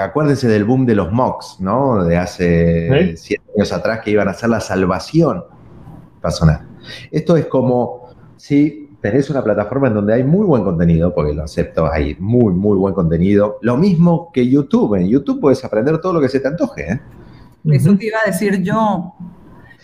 Acuérdense 0.00 0.48
del 0.48 0.64
boom 0.64 0.86
de 0.86 0.94
los 0.94 1.12
mocks, 1.12 1.56
¿no? 1.60 2.04
De 2.04 2.16
hace 2.16 3.16
siete 3.16 3.44
años 3.56 3.72
atrás 3.72 4.00
que 4.00 4.10
iban 4.10 4.28
a 4.28 4.34
ser 4.34 4.50
la 4.50 4.60
salvación 4.60 5.44
personal. 6.22 6.66
Esto 7.10 7.36
es 7.36 7.46
como 7.46 8.08
si 8.36 8.84
tenés 9.00 9.28
una 9.28 9.44
plataforma 9.44 9.88
en 9.88 9.94
donde 9.94 10.14
hay 10.14 10.24
muy 10.24 10.46
buen 10.46 10.64
contenido, 10.64 11.14
porque 11.14 11.34
lo 11.34 11.42
acepto, 11.42 11.92
hay 11.92 12.16
muy, 12.18 12.54
muy 12.54 12.78
buen 12.78 12.94
contenido. 12.94 13.58
Lo 13.60 13.76
mismo 13.76 14.30
que 14.32 14.48
YouTube. 14.48 14.94
En 14.94 15.08
YouTube 15.08 15.40
puedes 15.40 15.62
aprender 15.62 16.00
todo 16.00 16.14
lo 16.14 16.20
que 16.22 16.30
se 16.30 16.40
te 16.40 16.48
antoje. 16.48 16.92
¿eh? 16.92 17.00
Eso 17.66 17.94
te 17.96 18.06
iba 18.06 18.18
a 18.24 18.30
decir 18.30 18.62
yo. 18.62 19.14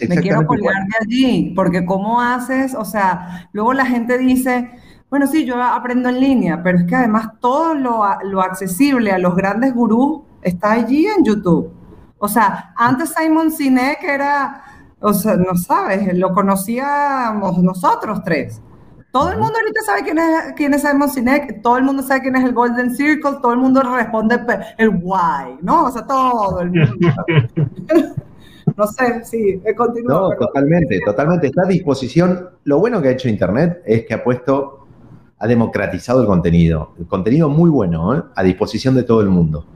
Me 0.08 0.16
quiero 0.16 0.46
colgar 0.46 0.74
de 0.86 0.96
allí, 1.04 1.52
porque 1.54 1.84
¿cómo 1.84 2.22
haces? 2.22 2.74
O 2.74 2.86
sea, 2.86 3.50
luego 3.52 3.74
la 3.74 3.84
gente 3.84 4.16
dice, 4.16 4.70
bueno, 5.10 5.26
sí, 5.26 5.44
yo 5.44 5.60
aprendo 5.62 6.08
en 6.08 6.20
línea, 6.20 6.62
pero 6.62 6.78
es 6.78 6.84
que 6.84 6.94
además 6.94 7.28
todo 7.40 7.74
lo, 7.74 8.02
lo 8.24 8.40
accesible 8.40 9.12
a 9.12 9.18
los 9.18 9.36
grandes 9.36 9.74
gurús 9.74 10.22
está 10.42 10.72
allí 10.72 11.06
en 11.06 11.24
YouTube. 11.24 11.72
O 12.18 12.28
sea, 12.28 12.72
antes 12.76 13.14
Simon 13.16 13.50
Sinek 13.50 14.02
era, 14.04 14.62
o 15.00 15.12
sea, 15.12 15.36
no 15.36 15.56
sabes, 15.56 16.16
lo 16.16 16.32
conocíamos 16.32 17.58
nosotros 17.58 18.22
tres. 18.24 18.60
Todo 19.10 19.32
el 19.32 19.38
mundo 19.38 19.54
ahorita 19.58 19.80
sabe 19.84 20.02
quién 20.04 20.18
es, 20.18 20.52
quién 20.54 20.72
es 20.72 20.82
Simon 20.82 21.08
Sinek, 21.10 21.62
todo 21.62 21.78
el 21.78 21.84
mundo 21.84 22.02
sabe 22.02 22.20
quién 22.20 22.36
es 22.36 22.44
el 22.44 22.52
Golden 22.52 22.94
Circle, 22.94 23.38
todo 23.42 23.52
el 23.52 23.58
mundo 23.58 23.82
responde 23.82 24.38
el 24.78 24.90
why, 25.02 25.58
¿no? 25.62 25.86
O 25.86 25.90
sea, 25.90 26.06
todo 26.06 26.60
el 26.60 26.70
mundo. 26.70 27.08
no 28.76 28.86
sé, 28.86 29.24
sí, 29.24 29.60
continúo. 29.76 30.30
No, 30.30 30.36
totalmente, 30.36 31.00
totalmente. 31.04 31.48
Está 31.48 31.62
a 31.62 31.66
disposición. 31.66 32.50
Lo 32.64 32.78
bueno 32.78 33.02
que 33.02 33.08
ha 33.08 33.12
hecho 33.12 33.28
Internet 33.28 33.82
es 33.84 34.06
que 34.06 34.14
ha 34.14 34.22
puesto, 34.22 34.79
ha 35.40 35.46
democratizado 35.46 36.20
el 36.20 36.26
contenido. 36.26 36.92
El 36.98 37.06
contenido 37.06 37.48
muy 37.48 37.70
bueno, 37.70 38.14
¿eh? 38.14 38.22
a 38.36 38.42
disposición 38.42 38.94
de 38.94 39.02
todo 39.02 39.22
el 39.22 39.30
mundo. 39.30 39.66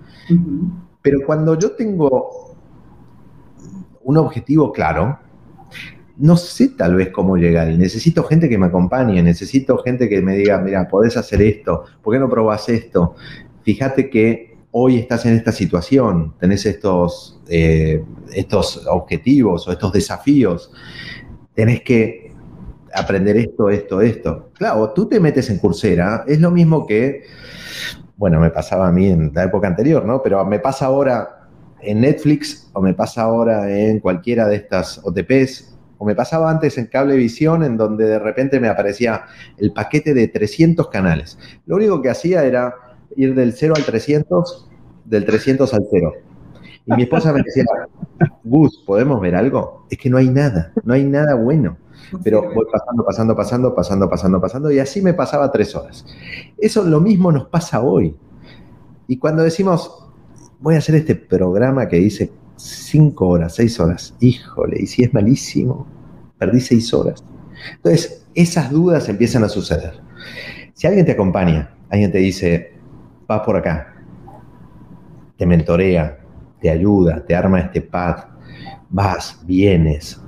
Pero 1.03 1.21
cuando 1.27 1.59
yo 1.59 1.73
tengo 1.73 2.55
un 4.03 4.17
objetivo 4.19 4.71
claro, 4.71 5.19
no 6.19 6.37
sé 6.37 6.69
tal 6.69 6.95
vez 6.97 7.09
cómo 7.09 7.37
llegar 7.37 7.71
y 7.71 7.79
necesito 7.79 8.23
gente 8.25 8.49
que 8.49 8.59
me 8.59 8.67
acompañe, 8.67 9.23
necesito 9.23 9.79
gente 9.79 10.09
que 10.09 10.21
me 10.21 10.37
diga, 10.37 10.59
mira, 10.59 10.87
podés 10.87 11.17
hacer 11.17 11.41
esto, 11.41 11.85
¿por 12.03 12.15
qué 12.15 12.21
no 12.21 12.29
probás 12.29 12.69
esto? 12.69 13.15
Fíjate 13.63 14.11
que 14.11 14.59
hoy 14.71 14.99
estás 14.99 15.25
en 15.25 15.35
esta 15.35 15.51
situación, 15.51 16.35
tenés 16.39 16.67
estos, 16.67 17.41
eh, 17.49 18.05
estos 18.35 18.87
objetivos 18.87 19.67
o 19.67 19.73
estos 19.73 19.93
desafíos, 19.93 20.71
tenés 21.55 21.81
que 21.81 22.33
aprender 22.95 23.37
esto, 23.37 23.71
esto, 23.71 24.01
esto. 24.01 24.51
Claro, 24.65 24.95
tú 24.95 25.07
te 25.07 25.21
metes 25.21 25.51
en 25.51 25.59
Coursera, 25.59 26.25
es 26.27 26.41
lo 26.41 26.51
mismo 26.51 26.87
que, 26.87 27.25
bueno, 28.17 28.41
me 28.41 28.49
pasaba 28.49 28.89
a 28.89 28.91
mí 28.91 29.11
en 29.11 29.31
la 29.35 29.45
época 29.45 29.69
anterior, 29.69 30.07
¿no? 30.07 30.23
Pero 30.23 30.43
me 30.47 30.59
pasa 30.59 30.87
ahora 30.87 31.51
en 31.83 32.01
Netflix 32.01 32.71
o 32.73 32.81
me 32.81 32.95
pasa 32.95 33.25
ahora 33.25 33.71
en 33.71 34.01
cualquiera 34.01 34.49
de 34.49 34.57
estas 34.57 35.03
OTPs 35.05 35.77
o 35.99 36.07
me 36.07 36.15
pasaba 36.15 36.51
antes 36.51 36.79
en 36.79 36.87
Cablevisión, 36.87 37.63
en 37.63 37.77
donde 37.77 38.07
de 38.07 38.19
repente 38.19 38.59
me 38.59 38.69
aparecía 38.69 39.27
el 39.59 39.75
paquete 39.75 40.15
de 40.15 40.29
300 40.29 40.89
canales. 40.89 41.39
Lo 41.67 41.77
único 41.77 42.01
que 42.01 42.09
hacía 42.09 42.43
era 42.43 42.75
ir 43.17 43.35
del 43.35 43.53
0 43.53 43.75
al 43.77 43.85
300, 43.85 44.71
del 45.05 45.27
300 45.27 45.75
al 45.75 45.85
0. 45.91 46.13
Y 46.87 46.95
mi 46.95 47.03
esposa 47.03 47.35
me 47.35 47.43
decía, 47.43 47.65
Gus, 48.45 48.83
¿podemos 48.87 49.21
ver 49.21 49.37
algo? 49.37 49.87
Es 49.91 49.99
que 49.99 50.09
no 50.09 50.17
hay 50.17 50.31
nada, 50.31 50.73
no 50.85 50.95
hay 50.95 51.05
nada 51.05 51.35
bueno. 51.35 51.77
Pero 52.23 52.43
voy 52.55 52.67
pasando, 52.71 53.05
pasando, 53.05 53.37
pasando, 53.37 53.75
pasando, 53.75 54.11
pasando, 54.11 54.41
pasando, 54.41 54.71
y 54.71 54.79
así 54.79 55.03
me 55.03 55.15
pasaba 55.15 55.51
tres 55.51 55.75
horas. 55.75 56.05
Eso 56.59 56.85
lo 56.85 57.01
mismo 57.01 57.33
nos 57.33 57.49
pasa 57.49 57.81
hoy. 57.81 58.17
Y 59.07 59.19
cuando 59.19 59.43
decimos, 59.43 60.05
voy 60.61 60.75
a 60.75 60.79
hacer 60.79 60.95
este 60.95 61.15
programa 61.15 61.89
que 61.89 61.97
dice 61.97 62.33
cinco 62.57 63.29
horas, 63.29 63.55
seis 63.55 63.79
horas. 63.81 64.15
Híjole, 64.21 64.81
y 64.81 64.87
si 64.87 65.05
es 65.05 65.13
malísimo, 65.13 65.87
perdí 66.39 66.61
seis 66.61 66.93
horas. 66.95 67.23
Entonces, 67.77 68.27
esas 68.35 68.71
dudas 68.71 69.09
empiezan 69.09 69.45
a 69.45 69.49
suceder. 69.49 70.01
Si 70.75 70.87
alguien 70.87 71.07
te 71.07 71.13
acompaña, 71.13 71.75
alguien 71.91 72.11
te 72.11 72.19
dice, 72.19 72.75
vas 73.27 73.41
por 73.41 73.57
acá, 73.57 73.95
te 75.37 75.47
mentorea, 75.47 76.19
te 76.61 76.71
ayuda, 76.71 77.25
te 77.25 77.35
arma 77.35 77.61
este 77.61 77.81
pad, 77.81 78.25
vas, 78.91 79.41
vienes, 79.45 80.21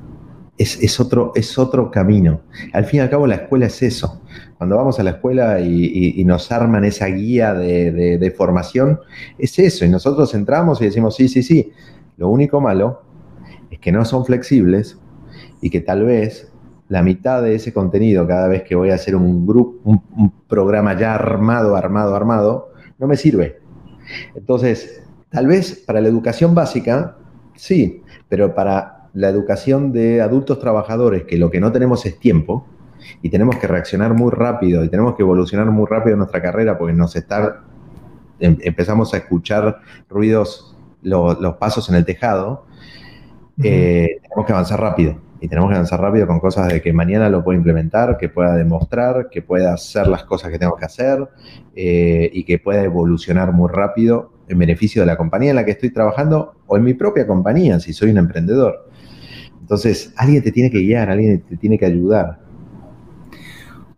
es, 0.58 1.00
otro, 1.00 1.32
es 1.34 1.58
otro 1.58 1.90
camino. 1.90 2.40
Al 2.72 2.84
fin 2.84 2.98
y 2.98 3.00
al 3.02 3.10
cabo, 3.10 3.26
la 3.26 3.36
escuela 3.36 3.66
es 3.66 3.82
eso. 3.82 4.22
Cuando 4.56 4.76
vamos 4.76 4.98
a 4.98 5.02
la 5.02 5.10
escuela 5.10 5.60
y, 5.60 6.22
nos 6.24 6.50
arman 6.50 6.84
esa 6.84 7.06
guía 7.06 7.54
de, 7.54 8.18
de, 8.18 8.30
formación, 8.30 9.00
es 9.38 9.58
eso. 9.58 9.84
Y 9.84 9.88
nosotros 9.88 10.34
entramos 10.34 10.80
y 10.80 10.86
decimos, 10.86 11.16
sí, 11.16 11.28
sí, 11.28 11.42
sí, 11.42 11.72
lo 12.16 12.28
único 12.28 12.60
malo 12.60 13.02
es 13.70 13.78
que 13.78 13.92
no 13.92 14.04
son 14.04 14.24
flexibles 14.24 14.98
y 15.60 15.70
que 15.70 15.80
tal 15.80 16.04
vez 16.04 16.50
la 16.88 17.02
mitad 17.02 17.42
de 17.42 17.54
ese 17.54 17.72
contenido, 17.72 18.26
cada 18.26 18.48
vez 18.48 18.62
que 18.62 18.74
voy 18.74 18.90
a 18.90 18.94
hacer 18.94 19.16
un 19.16 19.46
grupo, 19.46 19.78
un, 19.84 20.32
programa 20.48 20.96
ya 20.96 21.14
armado, 21.14 21.76
armado, 21.76 22.14
armado, 22.14 22.72
no 22.98 23.06
me 23.06 23.16
sirve. 23.16 23.58
Entonces, 24.34 25.02
tal 25.30 25.48
vez 25.48 25.82
para 25.86 26.00
la 26.00 26.08
educación 26.08 26.54
básica, 26.54 27.16
sí, 27.56 28.02
pero 28.28 28.54
para 28.54 28.95
la 29.16 29.30
educación 29.30 29.92
de 29.92 30.20
adultos 30.20 30.60
trabajadores, 30.60 31.24
que 31.24 31.38
lo 31.38 31.50
que 31.50 31.58
no 31.58 31.72
tenemos 31.72 32.04
es 32.04 32.18
tiempo, 32.18 32.66
y 33.22 33.30
tenemos 33.30 33.56
que 33.56 33.66
reaccionar 33.66 34.12
muy 34.12 34.30
rápido 34.30 34.84
y 34.84 34.88
tenemos 34.88 35.14
que 35.16 35.22
evolucionar 35.22 35.70
muy 35.70 35.86
rápido 35.86 36.12
en 36.12 36.18
nuestra 36.18 36.42
carrera 36.42 36.76
porque 36.76 36.92
nos 36.92 37.16
está, 37.16 37.62
em, 38.40 38.58
empezamos 38.60 39.14
a 39.14 39.18
escuchar 39.18 39.80
ruidos 40.08 40.76
los 41.02 41.56
pasos 41.56 41.88
en 41.88 41.94
el 41.94 42.04
tejado, 42.04 42.66
eh, 43.62 44.18
tenemos 44.22 44.46
que 44.46 44.52
avanzar 44.52 44.80
rápido. 44.80 45.16
Y 45.40 45.48
tenemos 45.48 45.70
que 45.70 45.76
avanzar 45.76 46.00
rápido 46.00 46.26
con 46.26 46.40
cosas 46.40 46.68
de 46.68 46.82
que 46.82 46.92
mañana 46.92 47.28
lo 47.28 47.44
pueda 47.44 47.58
implementar, 47.58 48.16
que 48.18 48.28
pueda 48.28 48.56
demostrar, 48.56 49.28
que 49.30 49.42
pueda 49.42 49.74
hacer 49.74 50.08
las 50.08 50.24
cosas 50.24 50.50
que 50.50 50.58
tengo 50.58 50.74
que 50.76 50.84
hacer 50.84 51.28
eh, 51.74 52.30
y 52.32 52.44
que 52.44 52.58
pueda 52.58 52.82
evolucionar 52.82 53.52
muy 53.52 53.70
rápido 53.70 54.32
en 54.48 54.58
beneficio 54.58 55.02
de 55.02 55.06
la 55.06 55.16
compañía 55.16 55.50
en 55.50 55.56
la 55.56 55.64
que 55.64 55.72
estoy 55.72 55.90
trabajando 55.90 56.54
o 56.66 56.76
en 56.76 56.84
mi 56.84 56.94
propia 56.94 57.26
compañía, 57.26 57.78
si 57.80 57.92
soy 57.92 58.10
un 58.10 58.18
emprendedor. 58.18 58.85
Entonces, 59.66 60.14
alguien 60.16 60.44
te 60.44 60.52
tiene 60.52 60.70
que 60.70 60.78
guiar, 60.78 61.10
alguien 61.10 61.42
te 61.42 61.56
tiene 61.56 61.76
que 61.76 61.86
ayudar. 61.86 62.38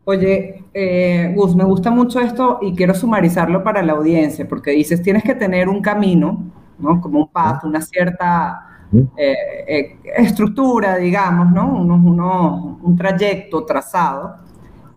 Oye, 0.05 0.65
eh, 0.73 1.31
Gus, 1.37 1.55
me 1.55 1.65
gusta 1.65 1.91
mucho 1.91 2.21
esto 2.21 2.59
y 2.63 2.75
quiero 2.75 2.95
sumarizarlo 2.95 3.63
para 3.63 3.83
la 3.83 3.93
audiencia, 3.93 4.49
porque 4.49 4.71
dices, 4.71 5.03
tienes 5.03 5.23
que 5.23 5.35
tener 5.35 5.69
un 5.69 5.83
camino, 5.83 6.51
¿no? 6.79 7.03
Como 7.03 7.19
un 7.19 7.29
path, 7.29 7.65
una 7.65 7.83
cierta 7.83 8.87
eh, 9.15 9.37
eh, 9.69 9.99
estructura, 10.17 10.97
digamos, 10.97 11.53
¿no? 11.53 12.79
un 12.83 12.97
trayecto 12.97 13.67
trazado. 13.67 14.37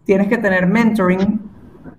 Tienes 0.05 0.29
que 0.29 0.37
tener 0.37 0.67
mentoring 0.67 1.51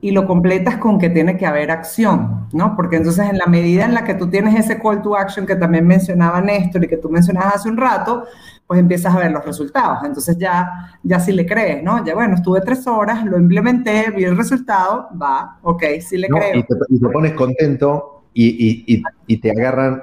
y 0.05 0.11
lo 0.11 0.27
completas 0.27 0.79
con 0.79 0.99
que 0.99 1.11
tiene 1.11 1.37
que 1.37 1.47
haber 1.47 1.71
acción, 1.71 2.49
¿no? 2.53 2.75
Porque 2.75 2.97
entonces 2.97 3.31
en 3.31 3.39
la 3.39 3.47
medida 3.47 3.85
en 3.85 3.95
la 3.95 4.03
que 4.03 4.15
tú 4.15 4.29
tienes 4.29 4.59
ese 4.59 4.81
call 4.81 5.01
to 5.01 5.17
action 5.17 5.47
que 5.47 5.55
también 5.55 5.87
mencionaba 5.87 6.41
Néstor 6.41 6.85
y 6.85 6.89
que 6.89 6.97
tú 6.97 7.09
mencionabas 7.09 7.55
hace 7.55 7.69
un 7.69 7.77
rato, 7.77 8.25
pues 8.73 8.81
empiezas 8.81 9.15
a 9.15 9.19
ver 9.19 9.33
los 9.33 9.45
resultados. 9.45 9.99
Entonces 10.03 10.39
ya, 10.39 10.97
ya 11.03 11.21
si 11.21 11.31
le 11.31 11.45
crees, 11.45 11.83
¿no? 11.83 12.03
Ya 12.07 12.15
bueno, 12.15 12.37
estuve 12.37 12.63
tres 12.63 12.87
horas, 12.87 13.23
lo 13.23 13.37
implementé, 13.37 14.11
vi 14.17 14.25
el 14.25 14.35
resultado, 14.35 15.09
va, 15.21 15.59
ok, 15.61 15.83
sí 16.01 16.17
le 16.17 16.27
creo. 16.27 16.57
Y 16.57 16.63
te, 16.63 17.09
pones 17.13 17.33
contento 17.35 18.25
y, 18.33 18.87
y, 18.87 19.03
y, 19.27 19.37
te 19.37 19.51
agarran, 19.51 20.03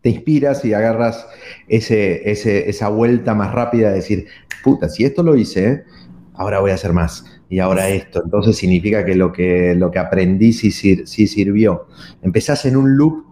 te 0.00 0.08
inspiras 0.08 0.64
y 0.64 0.74
agarras 0.74 1.28
ese, 1.68 2.28
ese, 2.28 2.68
esa 2.68 2.88
vuelta 2.88 3.36
más 3.36 3.54
rápida 3.54 3.90
de 3.90 3.94
decir, 3.94 4.26
puta, 4.64 4.88
si 4.88 5.04
esto 5.04 5.22
lo 5.22 5.36
hice, 5.36 5.84
ahora 6.34 6.58
voy 6.58 6.72
a 6.72 6.74
hacer 6.74 6.92
más. 6.92 7.40
Y 7.48 7.60
ahora 7.60 7.88
esto. 7.88 8.20
Entonces 8.24 8.56
significa 8.56 9.04
que 9.04 9.14
lo 9.14 9.30
que, 9.30 9.76
lo 9.76 9.92
que 9.92 10.00
aprendí 10.00 10.52
sí, 10.52 10.72
sí 10.72 11.26
sirvió. 11.28 11.86
Empezás 12.20 12.64
en 12.64 12.76
un 12.76 12.96
loop 12.96 13.26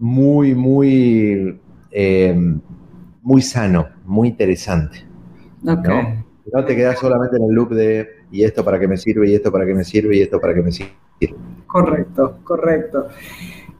muy, 0.00 0.54
muy... 0.54 1.58
Eh, 1.92 2.58
muy 3.26 3.42
sano, 3.42 3.88
muy 4.04 4.28
interesante. 4.28 5.04
¿no? 5.60 5.74
no 5.74 6.64
te 6.64 6.76
quedas 6.76 6.96
solamente 7.00 7.36
en 7.36 7.42
el 7.42 7.50
loop 7.50 7.70
de 7.70 8.08
y 8.30 8.44
esto 8.44 8.64
para 8.64 8.78
qué 8.78 8.86
me 8.86 8.96
sirve, 8.96 9.28
y 9.28 9.34
esto 9.34 9.50
para 9.50 9.66
qué 9.66 9.74
me 9.74 9.82
sirve, 9.82 10.16
y 10.16 10.22
esto 10.22 10.40
para 10.40 10.54
qué 10.54 10.62
me 10.62 10.70
sirve. 10.70 10.94
Correcto, 11.66 12.38
correcto. 12.44 13.08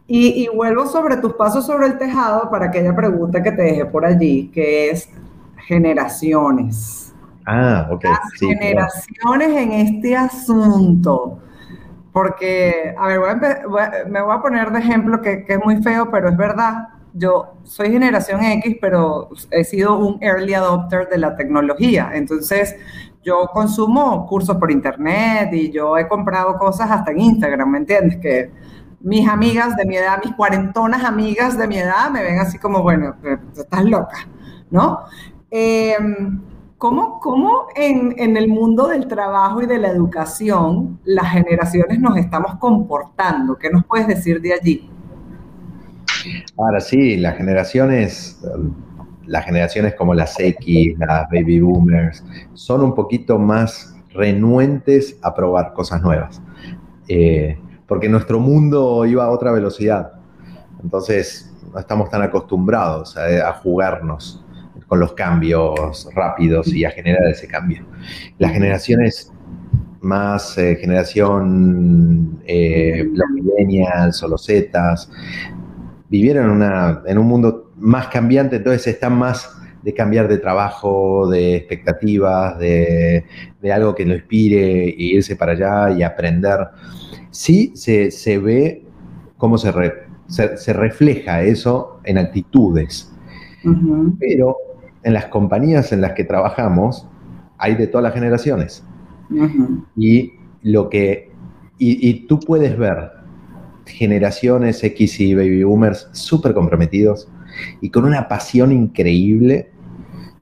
Y, 0.09 0.49
vuelvo 0.49 0.87
sobre 0.87 1.19
tus 1.19 1.35
pasos 1.35 1.65
sobre 1.65 1.87
el 1.87 1.97
tejado 1.97 2.51
para 2.51 2.67
aquella 2.67 2.95
pregunta 2.95 3.41
que 3.41 3.53
te 3.53 3.63
dejé 3.63 3.87
por 3.87 4.05
allí, 4.05 4.49
que 4.49 4.91
es 4.91 5.09
generaciones. 5.69 7.15
Ah, 7.47 7.89
ok. 7.89 8.05
generaciones 8.41 9.57
en 9.57 9.73
este 9.73 10.17
asunto. 10.17 11.39
Porque, 12.13 12.95
a 12.99 13.07
ver, 13.07 13.21
me 14.09 14.23
voy 14.23 14.35
a 14.35 14.43
poner 14.43 14.73
de 14.73 14.81
ejemplo 14.81 15.23
que, 15.23 15.45
que 15.45 15.53
es 15.53 15.65
muy 15.65 15.81
feo, 15.83 16.11
pero 16.11 16.31
es 16.31 16.37
verdad 16.37 16.96
yo 17.17 17.55
soy 17.65 17.91
generación 17.91 18.43
X, 18.43 18.77
pero 18.81 19.31
he 19.51 19.65
sido 19.65 19.99
un 19.99 20.23
early 20.23 20.55
adopter 20.55 21.09
de 21.09 21.19
la 21.19 21.35
tecnología. 21.37 22.11
Entonces, 22.15 22.77
yo 23.23 23.49
consumo 23.53 24.27
cursos 24.27 24.57
por 24.57 24.71
internet 24.71 25.51
y 25.53 25.71
yo 25.71 25.97
he 25.97 26.07
comprado 26.07 26.59
cosas 26.59 26.91
hasta 26.91 27.11
en 27.11 27.21
Instagram, 27.21 27.71
¿me 27.71 27.79
entiendes? 27.79 28.19
Que 28.19 28.51
mis 29.01 29.29
amigas 29.29 29.77
de 29.77 29.87
mi 29.87 29.97
edad, 29.97 30.21
mis 30.23 30.35
cuarentonas 30.35 31.05
amigas 31.05 31.59
de 31.59 31.67
mi 31.67 31.79
edad, 31.79 32.11
me 32.11 32.23
ven 32.23 32.39
así 32.39 32.59
como, 32.59 32.83
bueno, 32.83 33.15
estás 33.57 33.85
loca, 33.85 34.29
¿no? 34.71 35.01
Em, 35.51 36.41
¿Cómo, 36.79 37.21
cómo 37.21 37.69
en, 37.75 38.15
en, 38.19 38.37
el 38.37 38.49
mundo 38.49 38.89
del 38.89 39.09
trabajo 39.09 39.63
y 39.63 39.67
de 39.67 39.79
la 39.79 39.89
educación 39.89 41.01
las 41.05 41.33
generaciones 41.33 41.99
nos 41.99 42.19
estamos 42.19 42.57
comportando? 42.57 43.57
¿Qué 43.57 43.71
nos 43.71 43.87
puedes 43.87 44.07
decir 44.07 44.43
de 44.43 44.53
allí? 44.53 44.91
Ahora 46.57 46.81
sí, 46.81 47.17
las 47.17 47.37
generaciones, 47.37 48.41
las 49.27 49.45
generaciones 49.45 49.95
como 49.95 50.15
las 50.15 50.39
X, 50.39 50.99
las 50.99 51.29
baby 51.31 51.61
boomers, 51.61 52.25
son 52.55 52.83
un 52.83 52.95
poquito 52.95 53.39
más 53.39 53.95
renuentes 54.13 55.19
a 55.23 55.35
probar 55.35 55.73
cosas 55.73 56.03
nuevas. 56.03 56.41
Eh, 57.09 57.59
porque 57.87 58.09
nuestro 58.09 58.41
mundo 58.41 59.05
iba 59.07 59.25
a 59.25 59.31
otra 59.31 59.53
velocidad. 59.53 60.13
Entonces, 60.83 61.53
no 61.73 61.79
estamos 61.79 62.11
tan 62.11 62.23
acostumbrados 62.23 63.17
a, 63.17 63.53
jugarnos 63.55 64.45
con 64.87 65.01
los 65.01 65.13
cambios 65.15 66.09
rápidos 66.15 66.69
y 66.69 66.85
a 66.85 66.91
generar 66.91 67.27
ese 67.29 67.47
cambio. 67.49 67.85
Las 68.39 68.53
generaciones 68.53 69.33
más 70.01 70.57
eh, 70.59 70.77
generación 70.81 72.41
eh, 72.47 73.09
los 73.13 73.29
millennials 73.31 74.23
o 74.23 74.29
los 74.29 74.47
zetas, 74.47 75.11
vivieron 76.09 76.51
una, 76.51 77.03
en 77.07 77.19
un 77.19 77.27
mundo 77.27 77.73
más 77.77 78.09
cambiante, 78.09 78.57
entonces 78.57 78.87
están 78.87 79.19
más 79.19 79.57
de 79.83 79.95
cambiar 79.95 80.27
de 80.27 80.39
trabajo, 80.39 81.29
de 81.29 81.55
expectativas, 81.57 82.59
de, 82.59 83.25
algo 83.73 83.95
que 83.95 84.05
lo 84.05 84.15
inspire 84.15 84.89
e 84.89 84.95
irse 84.99 85.37
para 85.37 85.53
allá 85.53 85.91
y 85.97 86.03
aprender. 86.03 86.59
Sí 87.31 87.73
se, 87.77 88.39
ve 88.39 88.85
cómo 89.37 89.59
se, 89.59 89.73
se, 90.27 90.73
refleja 90.73 91.43
eso 91.43 92.01
en 92.03 92.19
actitudes, 92.19 93.13
pero 94.19 94.57
en 95.03 95.13
las 95.13 95.27
compañías 95.27 95.93
en 95.93 96.01
las 96.01 96.13
que 96.13 96.25
trabajamos 96.25 97.07
hay 97.59 97.77
de 97.77 97.87
todas 97.87 98.03
las 98.03 98.15
generaciones. 98.15 98.85
Y 99.97 100.33
lo 100.63 100.89
que 100.89 101.31
y, 101.79 102.09
y, 102.09 102.27
tú 102.27 102.41
puedes 102.41 102.77
ver 102.77 103.11
generaciones 103.87 104.83
X 104.83 105.21
y 105.21 105.35
baby 105.35 105.65
boomers 105.65 106.09
súper 106.13 106.55
comprometidos 106.55 107.29
y 107.81 107.91
con 107.91 108.05
una 108.05 108.29
pasión 108.29 108.73
increíble 108.73 109.71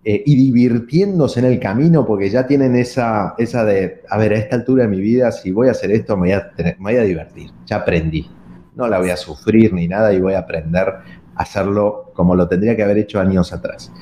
eh, 0.05 0.23
y 0.27 0.37
divirtiéndose 0.37 1.41
en 1.41 1.47
el 1.47 1.61
camino 1.61 2.05
porque 2.05 2.29
ya 2.29 2.47
tienen 2.47 2.77
esa, 2.77 3.35
esa 3.39 3.65
de, 3.65 4.03
a 4.11 4.19
ver, 4.19 4.33
a 4.35 4.37
esta 4.37 4.57
altura 4.57 4.85
de 4.85 4.89
mi 4.89 5.01
vida, 5.01 5.33
si 5.33 5.51
voy 5.51 5.69
a 5.69 5.71
hacer 5.71 5.91
esto, 5.93 6.17
me 6.17 6.29
voy 6.29 6.33
a, 6.33 6.53
me 6.59 6.75
voy 6.79 6.97
a 6.97 7.03
divertir, 7.03 7.51
ya 7.65 7.77
aprendí, 7.77 8.31
no 8.75 8.89
la 8.89 8.99
voy 8.99 9.11
a 9.11 9.17
sufrir 9.17 9.73
ni 9.73 9.89
nada 9.89 10.13
y 10.13 10.21
voy 10.21 10.35
a 10.35 10.41
aprender 10.41 10.89
a 10.89 11.43
hacerlo 11.43 12.13
como 12.15 12.37
lo 12.37 12.49
tendría 12.49 12.77
que 12.77 12.83
haber 12.83 12.99
hecho 12.99 13.19
años 13.21 13.53
atrás. 13.53 13.93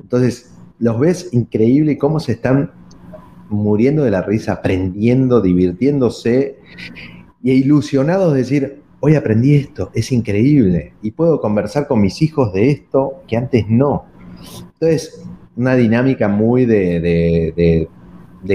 Entonces, 0.00 0.54
los 0.78 0.98
ves 0.98 1.28
increíble 1.32 1.98
cómo 1.98 2.20
se 2.20 2.32
están 2.32 2.72
muriendo 3.48 4.04
de 4.04 4.12
la 4.12 4.22
risa, 4.22 4.52
aprendiendo, 4.52 5.40
divirtiéndose 5.40 6.58
y 7.42 7.52
ilusionados 7.52 8.32
de 8.32 8.38
decir, 8.38 8.82
hoy 9.00 9.14
aprendí 9.14 9.54
esto, 9.54 9.90
es 9.94 10.12
increíble, 10.12 10.94
y 11.02 11.10
puedo 11.10 11.40
conversar 11.40 11.86
con 11.86 12.00
mis 12.00 12.20
hijos 12.22 12.52
de 12.52 12.70
esto 12.70 13.22
que 13.26 13.36
antes 13.36 13.64
no. 13.68 14.04
Entonces, 14.74 15.24
una 15.56 15.74
dinámica 15.74 16.28
muy 16.28 16.66
de, 16.66 17.88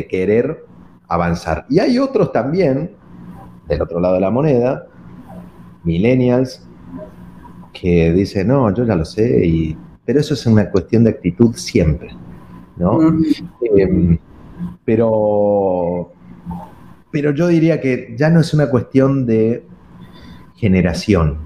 querer 0.09 0.65
avanzar. 1.07 1.65
Y 1.69 1.79
hay 1.79 1.99
otros 1.99 2.31
también, 2.31 2.91
del 3.67 3.81
otro 3.81 3.99
lado 3.99 4.15
de 4.15 4.21
la 4.21 4.31
moneda, 4.31 4.87
millennials, 5.83 6.67
que 7.73 8.13
dicen, 8.13 8.47
no, 8.47 8.73
yo 8.73 8.85
ya 8.85 8.95
lo 8.95 9.05
sé, 9.05 9.45
y, 9.45 9.77
pero 10.05 10.19
eso 10.19 10.33
es 10.33 10.45
una 10.45 10.69
cuestión 10.69 11.03
de 11.03 11.09
actitud 11.11 11.53
siempre, 11.55 12.09
¿no? 12.77 12.99
Em, 13.75 14.17
pero, 14.85 16.11
pero 17.15 17.31
yo 17.31 17.47
diría 17.47 17.79
que 17.79 18.13
ya 18.17 18.29
no 18.29 18.41
es 18.41 18.53
una 18.53 18.69
cuestión 18.69 19.25
de 19.25 19.65
generación. 20.57 21.37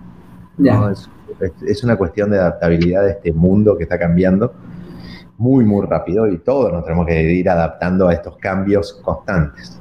Es, 1.67 1.83
una 1.83 1.95
cuestión 1.95 2.31
de 2.31 2.39
adaptabilidad 2.39 3.03
de 3.03 3.11
este 3.11 3.33
mundo 3.33 3.77
que 3.77 3.83
está 3.83 3.99
cambiando 3.99 4.51
muy, 5.37 5.65
muy 5.65 5.85
rápido 5.85 6.25
y 6.25 6.39
todos 6.39 6.73
nos 6.73 6.83
tenemos 6.85 7.05
que 7.05 7.21
ir 7.21 7.47
adaptando 7.47 8.07
a 8.07 8.13
estos 8.13 8.37
cambios 8.37 8.93
constantes. 9.03 9.79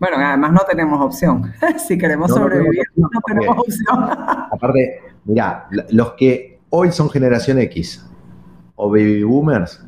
Bueno, 0.00 0.16
además 0.18 0.50
no 0.54 0.60
tenemos 0.68 1.00
opción. 1.00 1.52
si 1.86 1.96
queremos 1.96 2.32
sobrevivir, 2.32 2.82
no 2.96 3.08
tenemos 3.24 3.58
opción. 3.58 4.10
aparte, 4.50 5.02
mira, 5.24 5.68
los 5.90 6.14
que 6.14 6.58
hoy 6.70 6.90
son 6.90 7.08
generación 7.10 7.60
X 7.60 8.04
o 8.74 8.90
baby 8.90 9.22
boomers, 9.22 9.86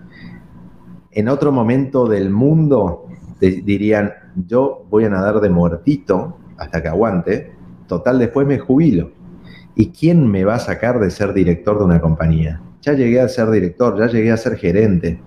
en 1.11 1.28
otro 1.28 1.51
momento 1.51 2.07
del 2.07 2.30
mundo 2.30 3.09
dirían, 3.40 4.12
yo 4.35 4.87
voy 4.91 5.05
a 5.05 5.11
nadar 5.11 5.41
de 5.41 5.51
muertito 5.51 6.39
hasta 6.57 6.83
que 6.83 6.89
aguante, 6.89 7.53
Total, 7.91 8.20
después 8.20 8.47
me 8.47 8.61
jubilo. 8.61 9.11
¿Y 9.74 9.91
quién 9.91 10.31
me 10.31 10.45
va 10.45 10.55
a 10.55 10.59
sacar 10.61 11.01
de 11.01 11.11
ser 11.11 11.33
director 11.35 11.76
de 11.76 11.87
una 11.87 12.01
compañía? 12.01 12.62
Ya 12.83 12.93
llegué 12.93 13.20
a 13.20 13.28
ser 13.28 13.51
director, 13.51 13.99
ya 13.99 14.07
llegué 14.07 14.31
a 14.31 14.37
ser 14.37 14.57
gerente. 14.57 15.20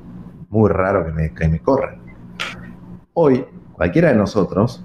Muy 0.50 0.70
raro 0.70 1.06
que 1.06 1.12
me, 1.12 1.34
que 1.34 1.50
me 1.50 1.60
corran. 1.60 1.98
Hoy, 3.16 3.44
cualquiera 3.74 4.12
de 4.12 4.16
nosotros, 4.16 4.82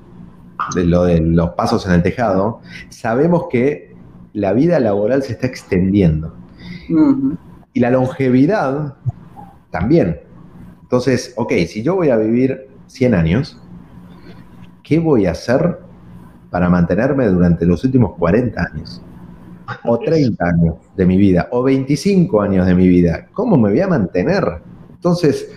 de 0.74 0.86
lo 0.86 1.04
de 1.04 1.20
los 1.20 1.50
pasos 1.50 1.86
en 1.86 1.92
el 1.92 2.02
tejado, 2.02 2.62
sabemos 2.88 3.44
que 3.48 3.94
la 4.32 4.52
vida 4.54 4.80
laboral 4.80 5.22
se 5.22 5.34
está 5.34 5.46
extendiendo. 5.46 6.34
Y 6.88 6.94
Y 7.74 7.80
la 7.80 7.92
longevidad 7.92 8.96
también. 9.70 10.18
Entonces, 10.82 11.32
ok, 11.36 11.52
si 11.68 11.84
yo 11.84 11.94
voy 11.94 12.10
a 12.10 12.16
vivir 12.16 12.70
100 12.88 13.14
años, 13.14 13.62
¿qué 14.88 14.98
voy 14.98 15.26
a 15.26 15.32
hacer 15.32 15.78
para 16.50 16.70
mantenerme 16.70 17.26
durante 17.26 17.66
los 17.66 17.84
últimos 17.84 18.16
40 18.16 18.68
años? 18.72 19.02
O 19.84 19.98
30 19.98 20.42
años 20.42 20.76
de 20.96 21.04
mi 21.04 21.18
vida, 21.18 21.46
o 21.50 21.62
25 21.62 22.40
años 22.40 22.66
de 22.66 22.74
mi 22.74 22.88
vida. 22.88 23.26
¿Cómo 23.34 23.58
me 23.58 23.68
voy 23.68 23.82
a 23.82 23.86
mantener? 23.86 24.42
Entonces, 24.90 25.54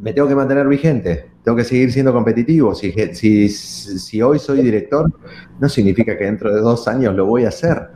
me 0.00 0.12
tengo 0.12 0.26
que 0.26 0.34
mantener 0.34 0.66
vigente, 0.66 1.30
tengo 1.44 1.56
que 1.56 1.62
seguir 1.62 1.92
siendo 1.92 2.12
competitivo. 2.12 2.74
Si, 2.74 2.92
si, 3.14 3.48
si 3.48 4.20
hoy 4.20 4.40
soy 4.40 4.62
director, 4.62 5.08
no 5.60 5.68
significa 5.68 6.18
que 6.18 6.24
dentro 6.24 6.52
de 6.52 6.60
dos 6.60 6.88
años 6.88 7.14
lo 7.14 7.26
voy 7.26 7.44
a 7.44 7.48
hacer. 7.48 7.90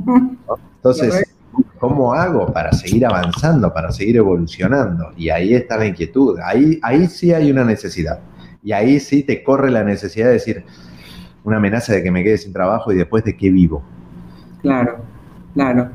Entonces, 0.76 1.34
¿cómo 1.78 2.12
hago 2.12 2.52
para 2.52 2.72
seguir 2.72 3.06
avanzando, 3.06 3.72
para 3.72 3.90
seguir 3.90 4.18
evolucionando? 4.18 5.12
Y 5.16 5.30
ahí 5.30 5.54
está 5.54 5.78
la 5.78 5.86
inquietud, 5.86 6.38
ahí, 6.44 6.78
ahí 6.82 7.06
sí 7.06 7.32
hay 7.32 7.50
una 7.50 7.64
necesidad. 7.64 8.20
Y 8.64 8.72
ahí 8.72 8.98
sí 8.98 9.22
te 9.22 9.44
corre 9.44 9.70
la 9.70 9.84
necesidad 9.84 10.26
de 10.26 10.32
decir 10.32 10.64
una 11.44 11.58
amenaza 11.58 11.92
de 11.92 12.02
que 12.02 12.10
me 12.10 12.24
quede 12.24 12.38
sin 12.38 12.52
trabajo 12.52 12.90
y 12.90 12.96
después 12.96 13.22
de 13.22 13.36
qué 13.36 13.50
vivo. 13.50 13.82
Claro, 14.62 14.96
claro. 15.52 15.90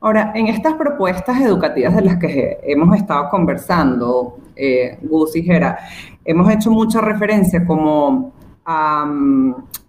Ahora, 0.00 0.32
en 0.34 0.46
estas 0.46 0.74
propuestas 0.74 1.40
educativas 1.40 1.96
de 1.96 2.02
las 2.02 2.18
que 2.18 2.58
hemos 2.62 2.96
estado 2.96 3.28
conversando, 3.28 4.38
eh, 4.54 4.98
Gus 5.02 5.34
y 5.34 5.42
Gera, 5.42 5.76
hemos 6.24 6.48
hecho 6.52 6.70
mucha 6.70 7.00
referencia 7.00 7.66
como 7.66 8.32
a, 8.64 9.12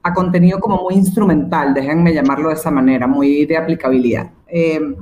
a, 0.01 0.13
contenido 0.13 0.59
como 0.59 0.82
muy 0.82 0.95
instrumental, 0.95 1.73
déjenme 1.76 2.13
llamarlo 2.13 2.49
de 2.49 2.55
esa 2.55 2.71
manera, 2.71 3.05
muy 3.05 3.45
de 3.45 3.57
aplicabilidad. 3.57 4.32
Eh, 4.47 4.95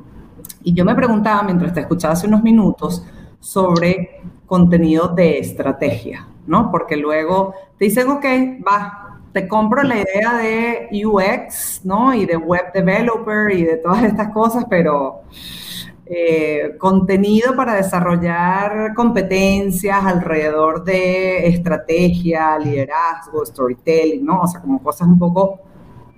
y 0.63 0.73
yo 0.73 0.83
me 0.83 0.95
preguntaba 0.95 1.43
mientras 1.43 1.73
te 1.73 1.79
escuchaba 1.79 2.13
hace 2.13 2.27
unos 2.27 2.43
minutos 2.43 3.05
sobre 3.39 4.21
contenido 4.45 5.07
de 5.07 5.39
estrategia, 5.39 6.27
¿no? 6.47 6.71
Porque 6.71 6.97
luego 6.97 7.53
te 7.77 7.85
dicen, 7.85 8.09
ok, 8.09 8.25
va, 8.67 9.19
te 9.33 9.47
compro 9.47 9.83
la 9.83 9.95
idea 9.95 10.37
de 10.37 10.89
UX, 11.05 11.81
¿no? 11.83 12.13
Y 12.13 12.25
de 12.25 12.37
web 12.37 12.71
developer 12.73 13.51
y 13.51 13.63
de 13.63 13.77
todas 13.77 14.03
estas 14.03 14.29
cosas, 14.29 14.65
pero 14.69 15.21
eh, 16.05 16.75
contenido 16.77 17.55
para 17.55 17.75
desarrollar 17.75 18.93
competencias 18.93 20.05
alrededor 20.05 20.83
de 20.83 21.47
estrategia, 21.47 22.57
liderazgo, 22.59 23.45
storytelling, 23.45 24.23
¿no? 24.23 24.41
O 24.41 24.47
sea, 24.47 24.61
como 24.61 24.83
cosas 24.83 25.07
un 25.07 25.17
poco, 25.17 25.59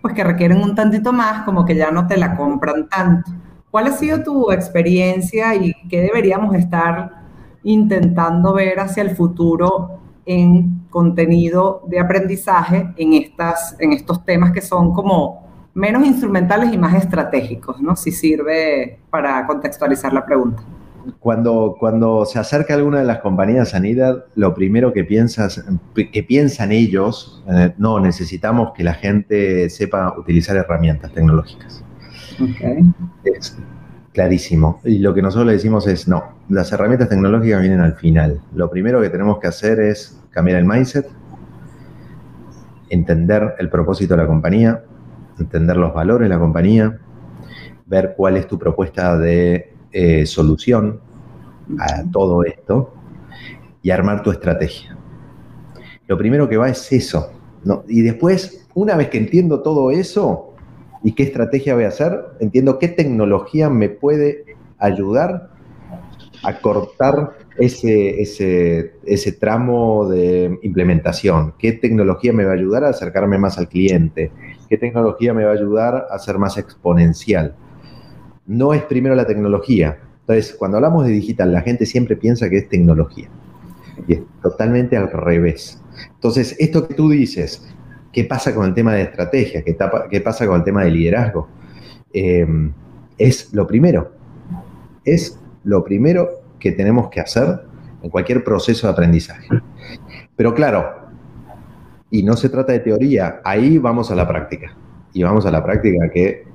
pues 0.01 0.13
que 0.13 0.23
requieren 0.23 0.61
un 0.61 0.75
tantito 0.75 1.13
más, 1.13 1.43
como 1.45 1.65
que 1.65 1.75
ya 1.75 1.91
no 1.91 2.07
te 2.07 2.17
la 2.17 2.35
compran 2.35 2.89
tanto. 2.89 3.31
¿Cuál 3.71 3.87
ha 3.87 3.91
sido 3.91 4.23
tu 4.23 4.51
experiencia 4.51 5.55
y 5.55 5.73
qué 5.89 6.01
deberíamos 6.01 6.55
estar 6.55 7.23
intentando 7.63 8.53
ver 8.53 8.79
hacia 8.79 9.03
el 9.03 9.15
futuro 9.15 9.99
en 10.25 10.85
contenido 10.89 11.83
de 11.87 11.99
aprendizaje 11.99 12.93
en, 12.97 13.13
estas, 13.13 13.75
en 13.79 13.93
estos 13.93 14.23
temas 14.25 14.51
que 14.51 14.61
son 14.61 14.93
como 14.93 15.45
menos 15.73 16.05
instrumentales 16.05 16.73
y 16.73 16.77
más 16.77 16.95
estratégicos, 16.95 17.81
¿no? 17.81 17.95
Si 17.95 18.11
sirve 18.11 18.99
para 19.09 19.45
contextualizar 19.45 20.13
la 20.13 20.25
pregunta. 20.25 20.63
Cuando, 21.19 21.75
cuando 21.79 22.25
se 22.25 22.39
acerca 22.39 22.73
alguna 22.73 22.99
de 22.99 23.05
las 23.05 23.19
compañías 23.19 23.67
a 23.67 23.71
sanidad, 23.71 24.25
lo 24.33 24.55
primero 24.55 24.91
que, 24.91 25.03
piensas, 25.03 25.63
que 25.93 26.23
piensan 26.23 26.71
ellos, 26.71 27.43
eh, 27.47 27.73
no, 27.77 27.99
necesitamos 27.99 28.71
que 28.75 28.83
la 28.83 28.95
gente 28.95 29.69
sepa 29.69 30.17
utilizar 30.17 30.55
herramientas 30.55 31.11
tecnológicas. 31.13 31.83
Okay. 32.41 32.79
Es 33.23 33.55
clarísimo. 34.15 34.79
Y 34.85 34.99
lo 34.99 35.13
que 35.13 35.21
nosotros 35.21 35.45
le 35.45 35.53
decimos 35.53 35.85
es, 35.87 36.07
no, 36.07 36.23
las 36.47 36.71
herramientas 36.71 37.09
tecnológicas 37.09 37.59
vienen 37.59 37.81
al 37.81 37.95
final. 37.95 38.41
Lo 38.55 38.69
primero 38.69 39.01
que 39.01 39.09
tenemos 39.09 39.39
que 39.39 39.47
hacer 39.47 39.79
es 39.81 40.17
cambiar 40.29 40.57
el 40.57 40.65
mindset, 40.65 41.05
entender 42.89 43.55
el 43.59 43.69
propósito 43.69 44.15
de 44.15 44.21
la 44.21 44.27
compañía, 44.27 44.83
entender 45.37 45.75
los 45.75 45.93
valores 45.93 46.27
de 46.27 46.33
la 46.33 46.39
compañía, 46.39 46.97
ver 47.85 48.13
cuál 48.15 48.37
es 48.37 48.47
tu 48.47 48.57
propuesta 48.57 49.17
de 49.17 49.73
eh, 49.91 50.25
solución 50.25 51.01
a 51.77 52.09
todo 52.09 52.45
esto 52.45 52.93
y 53.81 53.91
armar 53.91 54.23
tu 54.23 54.31
estrategia. 54.31 54.97
Lo 56.07 56.17
primero 56.17 56.47
que 56.47 56.55
va 56.55 56.69
es 56.69 56.89
eso. 56.93 57.31
¿no? 57.65 57.83
Y 57.89 58.01
después, 58.01 58.65
una 58.75 58.95
vez 58.95 59.09
que 59.09 59.17
entiendo 59.17 59.61
todo 59.61 59.91
eso 59.91 60.44
y 61.05 61.11
qué 61.11 61.21
estrategia 61.21 61.75
voy 61.75 61.83
a 61.83 61.89
hacer, 61.89 62.19
entiendo 62.39 62.79
qué 62.79 62.87
tecnología 62.87 63.69
me 63.69 63.89
puede 63.89 64.43
ayudar 64.79 65.51
a 66.43 66.59
cortar 66.61 67.37
ese, 67.59 68.19
ese, 68.21 68.95
ese, 69.05 69.31
tramo 69.33 70.09
de 70.09 70.57
implementación? 70.63 71.53
¿Qué 71.59 71.73
tecnología 71.73 72.33
me 72.33 72.43
va 72.43 72.53
a 72.53 72.55
ayudar 72.55 72.83
a 72.83 72.89
acercarme 72.89 73.37
más 73.37 73.59
al 73.59 73.69
cliente? 73.69 74.31
¿Qué 74.67 74.79
tecnología 74.79 75.31
me 75.35 75.45
va 75.45 75.51
a 75.51 75.53
ayudar 75.53 76.07
a 76.09 76.17
ser 76.17 76.39
más 76.39 76.57
exponencial? 76.57 77.55
No 78.47 78.73
es 78.73 78.81
primero 78.81 79.13
la 79.13 79.27
tecnología. 79.27 79.99
Entonces, 80.21 80.55
cuando 80.57 80.77
hablamos 80.77 81.05
de 81.05 81.11
digital, 81.11 81.53
la 81.53 81.61
gente 81.61 81.85
siempre 81.85 82.15
piensa 82.15 82.49
que 82.49 82.57
es 82.57 82.67
tecnología. 82.67 83.29
Y 84.07 84.13
es 84.13 84.21
totalmente 84.41 84.97
al 84.97 85.11
revés. 85.11 85.79
Entonces, 86.15 86.55
esto 86.57 86.87
que 86.87 86.95
tú 86.95 87.11
dices, 87.11 87.63
¿qué 88.15 88.23
pasa 88.23 88.55
con 88.55 88.65
el 88.65 88.73
tema 88.73 88.93
de 88.93 89.01
estrategia? 89.01 89.61
¿Qué, 89.61 90.21
pasa 90.21 90.47
con 90.47 90.55
el 90.55 90.63
tema 90.63 90.85
de 90.85 90.91
liderazgo? 90.91 91.49
Eh, 92.13 92.47
es 93.17 93.53
lo 93.53 93.67
primero. 93.67 94.13
Es 95.03 95.37
lo 95.65 95.83
primero 95.83 96.29
que 96.57 96.71
tenemos 96.71 97.09
que 97.09 97.19
hacer 97.19 97.59
en 98.01 98.09
cualquier 98.09 98.41
proceso 98.41 98.87
de 98.87 98.93
aprendizaje. 98.93 99.49
Pero 100.37 100.55
claro, 100.55 101.09
y 102.09 102.23
no 102.23 102.37
se 102.37 102.47
trata 102.47 102.71
de 102.71 102.79
teoría, 102.79 103.41
ahí 103.43 103.79
vamos 103.79 104.09
a 104.11 104.15
la 104.15 104.25
práctica. 104.25 104.77
Y 105.11 105.21
vamos 105.23 105.45
a 105.45 105.51
la 105.51 105.61
práctica 105.61 106.09
que 106.09 106.45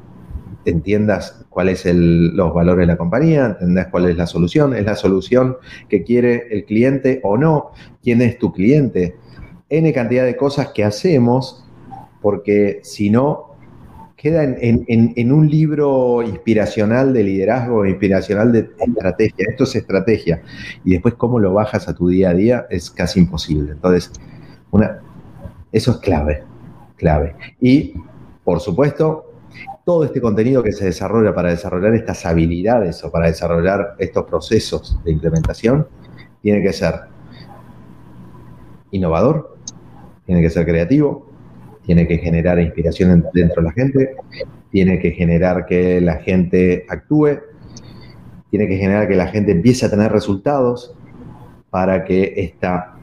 entiendas 0.64 1.44
cuáles 1.50 1.80
son 1.80 2.34
los 2.36 2.54
valores 2.54 2.86
de 2.86 2.92
la 2.92 2.96
compañía, 2.96 3.48
entiendas 3.60 3.88
cuál 3.88 4.08
es 4.08 4.16
la 4.16 4.26
solución, 4.26 4.74
es 4.74 4.86
la 4.86 4.96
solución 4.96 5.58
que 5.90 6.04
quiere 6.04 6.46
el 6.52 6.64
cliente 6.64 7.20
o 7.22 7.36
no, 7.36 7.72
quién 8.02 8.22
es 8.22 8.38
tu 8.38 8.50
cliente, 8.50 9.16
N 9.70 9.92
cantidad 9.92 10.24
de 10.24 10.36
cosas 10.36 10.68
que 10.68 10.84
hacemos, 10.84 11.64
porque 12.20 12.80
si 12.82 13.08
no, 13.08 13.50
queda 14.20 14.44
en, 14.44 15.32
un 15.32 15.48
libro 15.48 16.22
inspiracional 16.22 17.14
de 17.14 17.24
liderazgo, 17.24 17.86
inspiracional 17.86 18.52
de 18.52 18.70
estrategia. 18.78 19.46
Esto 19.48 19.64
es 19.64 19.76
estrategia. 19.76 20.42
Y 20.84 20.90
después 20.90 21.14
cómo 21.14 21.38
lo 21.38 21.54
bajas 21.54 21.88
a 21.88 21.94
tu 21.94 22.08
día 22.08 22.28
a 22.28 22.34
día 22.34 22.66
es 22.68 22.90
casi 22.90 23.18
imposible. 23.18 23.72
Entonces, 23.72 24.12
eso 25.72 25.90
es 25.92 25.96
clave, 25.98 26.42
clave. 26.96 27.34
Y, 27.62 27.94
por 28.44 28.60
supuesto, 28.60 29.32
todo 29.86 30.04
este 30.04 30.20
contenido 30.20 30.62
que 30.62 30.72
se 30.72 30.84
desarrolla 30.84 31.34
para 31.34 31.48
desarrollar 31.48 31.94
estas 31.94 32.26
habilidades 32.26 33.02
o 33.02 33.10
para 33.10 33.28
desarrollar 33.28 33.94
estos 33.98 34.26
procesos 34.26 35.02
de 35.02 35.12
implementación, 35.12 35.88
tiene 36.42 36.62
que 36.62 36.74
ser 36.74 36.94
innovador, 38.90 39.49
tiene 40.30 40.42
que 40.42 40.50
ser 40.50 40.64
creativo, 40.64 41.26
tiene 41.84 42.06
que 42.06 42.18
generar 42.18 42.60
inspiración 42.60 43.26
dentro 43.34 43.62
de 43.62 43.68
la 43.68 43.72
gente, 43.72 44.14
tiene 44.70 45.00
que 45.00 45.10
generar 45.10 45.66
que 45.66 46.00
la 46.00 46.18
gente 46.18 46.86
actúe, 46.88 47.40
tiene 48.48 48.68
que 48.68 48.76
generar 48.76 49.08
que 49.08 49.16
la 49.16 49.26
gente 49.26 49.50
empiece 49.50 49.86
a 49.86 49.90
tener 49.90 50.12
resultados 50.12 50.94
para 51.68 52.04
que 52.04 52.32
esta 52.36 52.94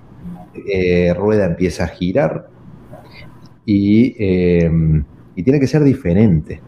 eh, 0.72 1.14
rueda 1.18 1.48
empiece 1.48 1.84
a 1.84 1.88
girar 1.88 2.48
eh, 3.66 4.72
y, 5.36 5.44
tiene 5.44 5.60
que 5.60 5.68
ser 5.68 5.84
diferente 5.84 6.62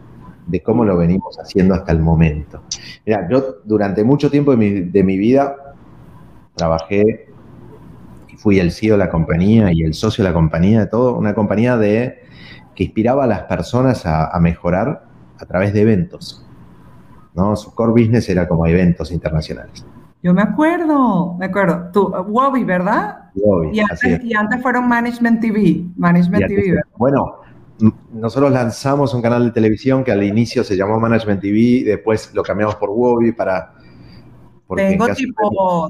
de 0.46 0.62
cómo 0.62 0.84
lo 0.84 0.98
venimos 0.98 1.38
haciendo 1.38 1.72
hasta 1.72 1.92
el 1.92 2.00
momento. 2.00 2.64
Mira, 3.06 3.26
yo 3.30 3.62
durante 3.64 4.04
mucho 4.04 4.30
tiempo 4.30 4.54
de 4.54 5.02
mi, 5.02 5.16
vida 5.16 5.56
trabajé 6.54 7.28
y 7.28 7.29
fui 8.40 8.58
el 8.58 8.72
CEO 8.72 8.94
de 8.94 9.04
la 9.04 9.10
compañía 9.10 9.70
y 9.70 9.82
el 9.82 9.92
socio 9.92 10.24
de 10.24 10.30
la 10.30 10.34
compañía, 10.34 10.80
de 10.80 10.86
todo, 10.86 11.14
una 11.14 11.34
compañía 11.34 11.76
de, 11.76 12.22
que 12.74 12.84
inspiraba 12.84 13.24
a 13.24 13.26
las 13.26 13.42
personas 13.42 14.06
a, 14.06 14.38
mejorar 14.40 15.04
a 15.38 15.44
través 15.44 15.74
de 15.74 15.82
eventos. 15.82 16.46
¿no? 17.34 17.54
Su 17.54 17.74
core 17.74 17.92
business 17.92 18.30
era 18.30 18.48
como 18.48 18.66
eventos 18.66 19.12
internacionales. 19.12 19.84
Yo 20.22 20.32
me 20.32 20.40
acuerdo, 20.40 21.34
me 21.38 21.46
acuerdo. 21.46 21.90
Tú, 21.92 22.08
Wobby, 22.08 22.64
¿verdad? 22.64 23.30
Wobby, 23.34 23.76
y, 23.76 23.80
antes, 23.80 24.24
y 24.24 24.34
antes 24.34 24.62
fueron 24.62 24.88
Management 24.88 25.40
TV. 25.40 25.84
Management 25.96 26.46
TV, 26.46 26.70
¿verdad? 26.70 26.90
Bueno, 26.96 27.40
nosotros 28.10 28.50
lanzamos 28.50 29.12
un 29.12 29.20
canal 29.20 29.44
de 29.44 29.50
televisión 29.50 30.02
que 30.02 30.12
al 30.12 30.22
inicio 30.22 30.64
se 30.64 30.76
llamó 30.76 30.98
Management 30.98 31.42
TV, 31.42 31.84
después 31.84 32.32
lo 32.34 32.42
cambiamos 32.42 32.76
por 32.76 32.88
Wobby 32.88 33.32
para... 33.32 33.74
Tengo 34.76 35.08
tipo, 35.08 35.88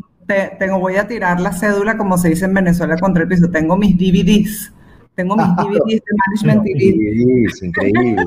tengo, 0.58 0.78
voy 0.78 0.96
a 0.96 1.06
tirar 1.06 1.40
la 1.40 1.52
cédula, 1.52 1.96
como 1.96 2.18
se 2.18 2.28
dice 2.30 2.44
en 2.44 2.54
Venezuela, 2.54 2.96
contra 2.98 3.22
el 3.22 3.28
piso. 3.28 3.50
Tengo 3.50 3.76
mis 3.76 3.96
DVDs. 3.96 4.72
Tengo 5.14 5.36
mis 5.36 5.56
DVDs 5.56 6.02
de 6.04 6.44
Management. 6.44 6.64
DVDs, 6.64 7.62
increíble, 7.62 8.24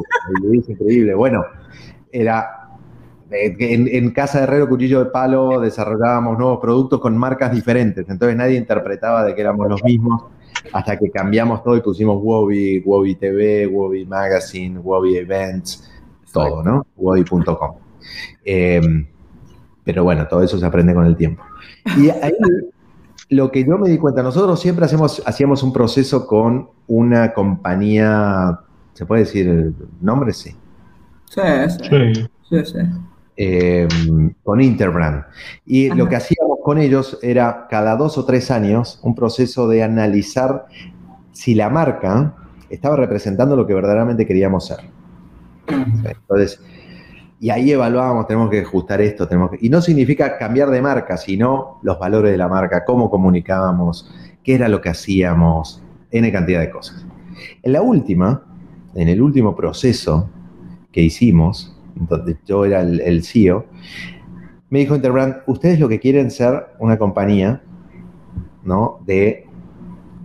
increíble. 0.68 1.14
Bueno, 1.16 1.44
era 2.12 2.64
eh, 3.32 3.56
en, 3.60 3.88
en, 3.92 4.12
Casa 4.12 4.40
de 4.40 4.44
Herrero 4.44 4.70
Cuchillo 4.70 5.04
de 5.04 5.10
Palo 5.10 5.60
desarrollábamos 5.60 6.38
nuevos 6.38 6.60
productos 6.60 7.00
con 7.00 7.18
marcas 7.18 7.52
diferentes, 7.52 8.08
entonces 8.08 8.38
nadie 8.38 8.58
interpretaba 8.58 9.24
de 9.24 9.34
que 9.34 9.42
éramos 9.42 9.68
los 9.68 9.84
mismos 9.84 10.26
hasta 10.72 10.98
que 10.98 11.10
cambiamos 11.10 11.64
todo 11.64 11.76
y 11.76 11.82
pusimos 11.82 12.22
Wobby, 12.22 12.84
Wobby 12.86 13.16
TV, 13.16 13.68
Wobby 13.68 14.06
Magazine, 14.06 14.78
Wobby 14.80 15.18
Events, 15.18 15.90
todo, 16.32 16.64
¿no? 16.64 16.86
Wobby.com. 16.96 17.76
Em, 18.46 19.08
pero 19.84 20.04
bueno, 20.04 20.28
todo 20.28 20.44
eso 20.44 20.58
se 20.58 20.66
aprende 20.66 20.94
con 20.94 21.06
el 21.06 21.16
tiempo. 21.16 21.44
Y 21.98 22.10
ahí 22.10 22.34
lo 23.30 23.52
que 23.52 23.64
yo 23.64 23.78
me 23.78 23.90
di 23.90 23.98
cuenta, 23.98 24.24
nosotros 24.24 24.60
siempre 24.60 24.86
hacemos, 24.86 25.22
hacíamos 25.26 25.64
un 25.64 25.74
proceso 25.74 26.28
con 26.28 26.70
una 26.88 27.34
compañía, 27.34 28.60
¿se 28.94 29.06
puede 29.06 29.22
decir 29.22 29.48
el 29.48 29.76
nombre? 30.02 30.34
Sí. 30.34 30.56
Sí, 31.30 31.42
sí. 31.70 32.28
sí. 32.50 32.66
sí, 32.66 32.80
em, 33.36 34.34
con 34.44 34.62
Interbrand. 34.62 35.24
Y 35.66 35.90
lo 35.90 36.08
que 36.08 36.16
hacíamos 36.16 36.60
con 36.64 36.78
ellos 36.78 37.18
era 37.22 37.68
cada 37.70 37.96
dos 37.96 38.18
o 38.18 38.26
tres 38.26 38.52
años 38.52 39.00
un 39.02 39.16
proceso 39.16 39.68
de 39.68 39.84
analizar 39.84 40.68
si 41.32 41.56
la 41.56 41.70
marca 41.70 42.36
estaba 42.70 42.96
representando 42.96 43.56
lo 43.56 43.66
que 43.66 43.74
verdaderamente 43.74 44.26
queríamos 44.26 44.68
ser. 44.68 44.80
Entonces, 45.68 46.62
y 47.44 47.50
ahí 47.50 47.74
evaluábamos, 47.74 48.26
tenemos 48.26 48.50
que 48.50 48.62
ajustar 48.62 49.02
esto, 49.02 49.28
tenemos 49.28 49.52
y 49.60 49.68
no 49.68 49.82
significa 49.82 50.38
cambiar 50.38 50.70
de 50.70 50.82
marca, 50.82 51.18
sino 51.18 51.78
los 51.82 52.00
valores 52.00 52.32
de 52.32 52.38
la 52.38 52.48
marca, 52.48 52.86
cómo 52.86 53.10
comunicábamos, 53.10 54.10
qué 54.42 54.56
era 54.56 54.70
lo 54.70 54.80
que 54.80 54.88
hacíamos, 54.88 55.84
N 56.10 56.32
cantidad 56.32 56.62
de 56.62 56.70
cosas. 56.70 57.06
En 57.62 57.74
la 57.74 57.82
última, 57.82 58.46
en 58.96 59.10
el 59.10 59.22
último 59.22 59.58
proceso 59.58 60.30
que 60.94 61.02
hicimos, 61.02 61.76
donde 61.96 62.38
yo 62.46 62.64
era 62.64 62.80
el, 62.80 63.02
el 63.02 63.26
CEO, 63.26 63.66
me 64.70 64.80
dijo 64.80 64.96
Interbrand, 64.96 65.40
ustedes 65.46 65.82
lo 65.82 65.90
que 65.90 66.00
quieren 66.00 66.32
ser 66.32 66.68
una 66.80 66.98
compañía, 66.98 67.62
¿no? 68.64 69.02
De 69.06 69.46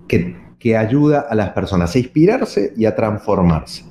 que, 0.07 0.37
que 0.61 0.77
ayuda 0.77 1.27
a 1.29 1.35
las 1.35 1.51
personas 1.51 1.97
a 1.97 1.99
inspirarse 1.99 2.73
y 2.77 2.85
a 2.85 2.95
transformarse 2.95 3.88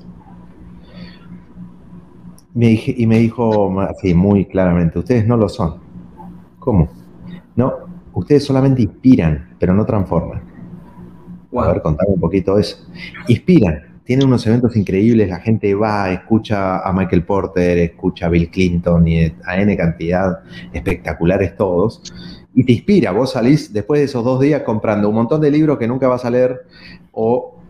y 2.60 3.06
me 3.06 3.18
dijo 3.18 3.80
así 3.80 4.14
muy 4.14 4.46
claramente, 4.46 4.98
ustedes 4.98 5.26
no 5.26 5.36
lo 5.36 5.48
son. 5.48 5.76
¿Cómo? 6.58 6.88
No, 7.54 7.72
ustedes 8.14 8.44
solamente 8.44 8.82
inspiran, 8.82 9.50
pero 9.58 9.74
no 9.74 9.86
transforman. 9.86 10.42
A 11.56 11.68
ver, 11.68 11.82
contame 11.82 12.14
un 12.14 12.20
poquito 12.20 12.58
eso. 12.58 12.84
Inspiran, 13.28 14.00
tienen 14.04 14.26
unos 14.26 14.46
eventos 14.46 14.76
increíbles, 14.76 15.28
la 15.28 15.38
gente 15.38 15.74
va, 15.74 16.10
escucha 16.10 16.80
a 16.80 16.92
Michael 16.92 17.24
Porter, 17.24 17.78
escucha 17.78 18.26
a 18.26 18.28
Bill 18.28 18.50
Clinton 18.50 19.06
y 19.06 19.32
a 19.44 19.60
N 19.60 19.76
cantidad, 19.76 20.40
espectaculares 20.72 21.56
todos, 21.56 22.02
y 22.54 22.64
te 22.64 22.72
inspira, 22.72 23.12
vos 23.12 23.32
salís 23.32 23.72
después 23.72 24.00
de 24.00 24.06
esos 24.06 24.24
dos 24.24 24.40
días 24.40 24.62
comprando 24.62 25.08
un 25.08 25.14
montón 25.14 25.40
de 25.40 25.50
libros 25.50 25.78
que 25.78 25.86
nunca 25.86 26.08
vas 26.08 26.24
a 26.24 26.30
leer, 26.30 26.62
o 27.12 27.60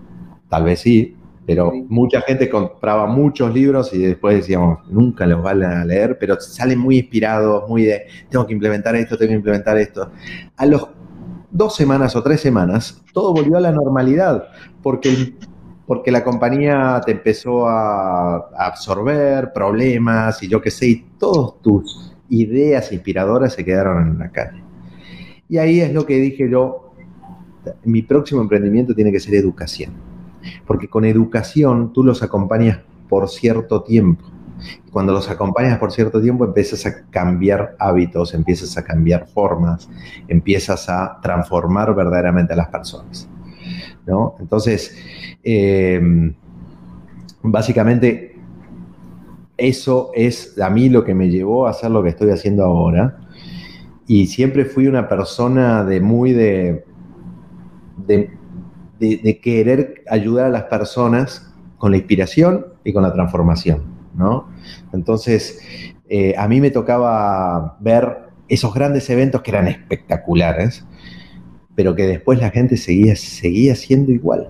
tal 0.48 0.64
vez 0.64 0.80
sí, 0.80 1.16
pero 1.48 1.72
mucha 1.88 2.20
gente 2.20 2.50
compraba 2.50 3.06
muchos 3.06 3.54
libros 3.54 3.94
y 3.94 4.00
después 4.00 4.36
decíamos, 4.36 4.80
nunca 4.90 5.24
los 5.24 5.42
van 5.42 5.62
a 5.62 5.82
leer, 5.82 6.18
pero 6.20 6.38
salen 6.38 6.78
muy 6.78 6.98
inspirados, 6.98 7.66
muy 7.66 7.84
de, 7.84 8.02
tengo 8.28 8.46
que 8.46 8.52
implementar 8.52 8.94
esto, 8.96 9.16
tengo 9.16 9.30
que 9.30 9.36
implementar 9.36 9.78
esto. 9.78 10.10
A 10.58 10.66
los 10.66 10.88
dos 11.50 11.74
semanas 11.74 12.14
o 12.16 12.22
tres 12.22 12.42
semanas, 12.42 13.02
todo 13.14 13.32
volvió 13.32 13.56
a 13.56 13.60
la 13.60 13.72
normalidad, 13.72 14.48
porque, 14.82 15.36
porque 15.86 16.10
la 16.10 16.22
compañía 16.22 17.00
te 17.06 17.12
empezó 17.12 17.66
a, 17.66 18.50
absorber 18.58 19.50
problemas 19.54 20.42
y 20.42 20.48
yo 20.48 20.60
qué 20.60 20.70
sé, 20.70 20.86
y 20.86 21.06
todas 21.18 21.62
tus 21.62 22.14
ideas 22.28 22.92
inspiradoras 22.92 23.54
se 23.54 23.64
quedaron 23.64 24.06
en 24.06 24.18
la 24.18 24.30
calle. 24.30 24.62
Y 25.48 25.56
ahí 25.56 25.80
es 25.80 25.94
lo 25.94 26.04
que 26.04 26.16
dije 26.16 26.46
yo, 26.50 26.92
mi 27.84 28.02
próximo 28.02 28.42
emprendimiento 28.42 28.94
tiene 28.94 29.10
que 29.10 29.18
ser 29.18 29.34
educación 29.34 30.07
porque 30.66 30.88
con 30.88 31.04
educación 31.04 31.92
tú 31.92 32.04
los 32.04 32.22
acompañas 32.22 32.80
por 33.08 33.28
cierto 33.28 33.82
tiempo. 33.82 34.24
Cuando 34.92 35.12
los 35.12 35.30
acompañas 35.30 35.78
por 35.78 35.92
cierto 35.92 36.20
tiempo 36.20 36.44
empiezas 36.44 36.84
a 36.86 37.04
cambiar 37.10 37.76
hábitos, 37.78 38.34
empiezas 38.34 38.76
a 38.76 38.84
cambiar 38.84 39.28
formas, 39.28 39.88
empiezas 40.26 40.88
a 40.88 41.18
transformar 41.22 41.94
verdaderamente 41.94 42.54
a 42.54 42.56
las 42.56 42.68
personas. 42.68 43.28
¿no? 44.06 44.34
Entonces, 44.40 44.96
eh, 45.44 46.00
básicamente, 47.42 48.36
eso 49.56 50.10
es 50.14 50.58
a 50.60 50.70
mí 50.70 50.88
lo 50.88 51.04
que 51.04 51.14
me 51.14 51.28
llevó 51.28 51.66
a 51.66 51.70
hacer 51.70 51.90
lo 51.90 52.02
que 52.02 52.10
estoy 52.10 52.30
haciendo 52.30 52.64
ahora. 52.64 53.18
Y 54.06 54.26
siempre 54.26 54.64
fui 54.64 54.86
una 54.86 55.08
persona 55.08 55.84
de 55.84 56.00
muy 56.00 56.32
de 56.32 56.84
de, 58.98 59.40
querer 59.40 60.02
ayudar 60.08 60.46
a 60.46 60.50
las 60.50 60.64
personas 60.64 61.52
con 61.78 61.92
la 61.92 61.98
inspiración 61.98 62.66
y 62.84 62.92
con 62.92 63.02
la 63.02 63.12
transformación, 63.12 63.82
¿no? 64.14 64.48
Entonces, 64.92 65.60
eh, 66.08 66.34
a 66.36 66.48
mí 66.48 66.60
me 66.60 66.70
tocaba 66.70 67.76
ver 67.80 68.18
esos 68.48 68.74
grandes 68.74 69.08
eventos 69.10 69.42
que 69.42 69.50
eran 69.50 69.68
espectaculares, 69.68 70.84
pero 71.74 71.94
que 71.94 72.06
después 72.06 72.40
la 72.40 72.50
gente 72.50 72.76
seguía, 72.76 73.14
seguía 73.14 73.76
siendo 73.76 74.10
igual. 74.10 74.48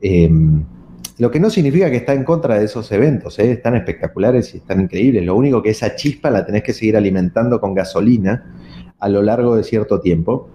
Em, 0.00 0.64
lo 1.18 1.30
que 1.30 1.40
no 1.40 1.50
significa 1.50 1.90
que 1.90 1.96
está 1.96 2.14
en 2.14 2.24
contra 2.24 2.58
de 2.58 2.64
esos 2.64 2.90
eventos, 2.92 3.38
¿eh? 3.38 3.52
están 3.52 3.76
espectaculares 3.76 4.54
y 4.54 4.58
están 4.58 4.80
increíbles. 4.80 5.24
Lo 5.24 5.34
único 5.34 5.62
que 5.62 5.70
esa 5.70 5.94
chispa 5.94 6.30
la 6.30 6.46
tenés 6.46 6.62
que 6.62 6.72
seguir 6.72 6.96
alimentando 6.96 7.60
con 7.60 7.74
gasolina 7.74 8.54
a 8.98 9.08
lo 9.08 9.22
largo 9.22 9.56
de 9.56 9.64
cierto 9.64 10.00
tiempo 10.00 10.48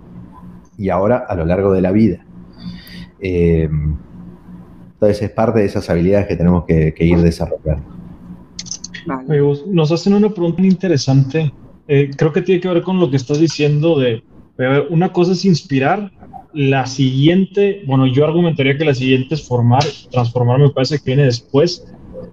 y 0.77 0.89
ahora 0.89 1.17
a 1.17 1.35
lo 1.35 1.45
largo 1.45 1.71
de 1.71 1.81
la 1.81 1.91
vida. 1.91 2.24
Eh, 3.19 3.69
entonces 4.93 5.21
es 5.21 5.31
parte 5.31 5.59
de 5.59 5.65
esas 5.65 5.89
habilidades 5.89 6.27
que 6.27 6.35
tenemos 6.35 6.65
que, 6.65 6.93
ir 6.99 7.17
desarrollando. 7.19 7.83
Nos 9.67 9.91
hacen 9.91 10.13
una 10.13 10.29
pregunta 10.29 10.61
interesante. 10.61 11.53
Eh, 11.87 12.09
creo 12.15 12.33
que 12.33 12.41
tiene 12.41 12.61
que 12.61 12.67
ver 12.67 12.81
con 12.81 12.99
lo 12.99 13.09
que 13.09 13.17
estás 13.17 13.39
diciendo 13.39 13.99
de, 13.99 14.23
una 14.89 15.11
cosa 15.11 15.33
es 15.33 15.45
inspirar, 15.45 16.11
la 16.53 16.85
siguiente, 16.85 17.83
bueno, 17.85 18.07
yo 18.07 18.23
argumentaría 18.25 18.77
que 18.77 18.85
la 18.85 18.93
siguiente 18.93 19.35
es 19.35 19.45
formar, 19.45 19.83
transformar 20.09 20.57
me 20.57 20.69
parece 20.69 20.97
que 20.97 21.03
viene 21.07 21.25
después, 21.25 21.85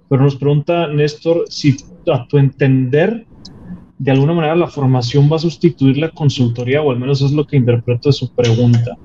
pero 0.09 0.23
nos 0.23 0.37
pregunta 0.37 0.87
Néstor 0.87 1.45
si 1.49 1.77
a 2.07 2.25
tu 2.29 2.39
entender, 2.39 3.27
de 3.99 4.11
alguna 4.13 4.33
manera 4.33 4.55
la 4.55 4.69
formación 4.69 5.29
va 5.31 5.37
a 5.37 5.41
sustituir 5.41 5.99
la 5.99 6.11
consultoría, 6.11 6.83
o 6.83 6.93
al 6.93 7.01
menos 7.01 7.21
es 7.21 7.33
lo 7.33 7.45
que 7.45 7.57
interpreto 7.57 8.09
de 8.09 8.13
su 8.13 8.33
pregunta. 8.33 8.97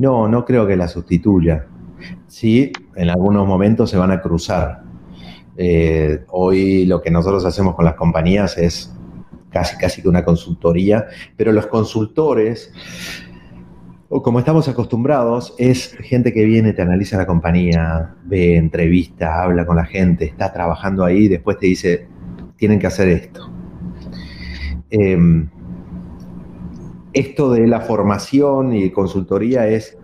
No, 0.00 0.26
no 0.28 0.46
creo 0.46 0.66
que 0.66 0.78
la 0.78 0.88
sustituya. 0.88 1.66
Sí, 2.26 2.72
en 2.96 3.10
algunos 3.10 3.46
momentos 3.46 3.90
se 3.90 3.98
van 3.98 4.10
a 4.10 4.22
cruzar. 4.22 4.82
Eh, 5.58 6.24
hoy 6.28 6.86
lo 6.86 7.02
que 7.02 7.10
nosotros 7.10 7.44
hacemos 7.44 7.74
con 7.74 7.84
las 7.84 7.96
compañías 7.96 8.56
es 8.56 8.96
casi, 9.50 9.76
casi 9.76 10.00
que 10.00 10.08
una 10.08 10.24
consultoría, 10.24 11.04
pero 11.36 11.52
los 11.52 11.66
consultores, 11.66 12.72
o 14.08 14.22
como 14.22 14.38
estamos 14.38 14.68
acostumbrados, 14.68 15.54
es 15.58 15.94
gente 15.98 16.32
que 16.32 16.46
viene, 16.46 16.72
te 16.72 16.80
analiza 16.80 17.18
la 17.18 17.26
compañía, 17.26 18.14
ve 18.24 18.56
entrevista, 18.56 19.42
habla 19.42 19.66
con 19.66 19.76
la 19.76 19.84
gente, 19.84 20.24
está 20.24 20.50
trabajando 20.50 21.04
ahí, 21.04 21.28
después 21.28 21.58
te 21.58 21.66
dice, 21.66 22.08
tienen 22.56 22.78
que 22.78 22.86
hacer 22.86 23.08
esto. 23.10 23.52
Em, 24.88 25.50
esto 27.12 27.50
de 27.52 27.66
la 27.66 27.80
formación 27.80 28.72
y 28.74 28.90
consultoría 28.90 29.66
es 29.66 29.98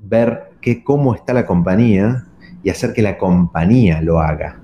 ver 0.00 0.52
cómo 0.84 1.14
está 1.14 1.32
la 1.32 1.46
compañía 1.46 2.26
y 2.62 2.70
hacer 2.70 2.92
que 2.92 3.02
la 3.02 3.18
compañía 3.18 4.00
lo 4.00 4.20
haga, 4.20 4.60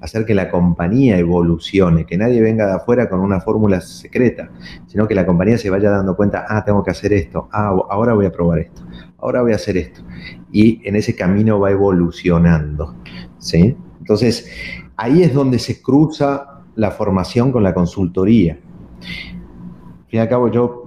hacer 0.00 0.24
que 0.24 0.34
la 0.34 0.50
compañía 0.50 1.18
evolucione, 1.18 2.06
que 2.06 2.16
nadie 2.16 2.40
venga 2.40 2.66
de 2.66 2.72
afuera 2.74 3.08
con 3.08 3.20
una 3.20 3.40
fórmula 3.40 3.80
secreta, 3.80 4.50
sino 4.86 5.06
que 5.06 5.14
la 5.14 5.26
compañía 5.26 5.58
se 5.58 5.68
vaya 5.68 5.90
dando 5.90 6.16
cuenta, 6.16 6.46
ah, 6.48 6.64
tengo 6.64 6.82
que 6.82 6.90
hacer 6.90 7.12
esto, 7.12 7.48
ah, 7.52 7.76
ahora 7.90 8.14
voy 8.14 8.26
a 8.26 8.32
probar 8.32 8.60
esto, 8.60 8.82
ahora 9.18 9.42
voy 9.42 9.52
a 9.52 9.56
hacer 9.56 9.76
esto. 9.76 10.02
Y 10.50 10.80
en 10.88 10.96
ese 10.96 11.14
camino 11.14 11.60
va 11.60 11.70
evolucionando, 11.70 12.94
¿sí? 13.38 13.76
Entonces, 13.98 14.50
ahí 14.96 15.22
es 15.22 15.34
donde 15.34 15.58
se 15.58 15.82
cruza 15.82 16.62
la 16.74 16.90
formación 16.90 17.52
con 17.52 17.62
la 17.62 17.74
consultoría. 17.74 18.54
Al 18.54 20.08
fin 20.08 20.18
y 20.18 20.18
al 20.18 20.28
cabo, 20.28 20.50
yo 20.50 20.81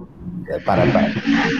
para, 0.64 0.84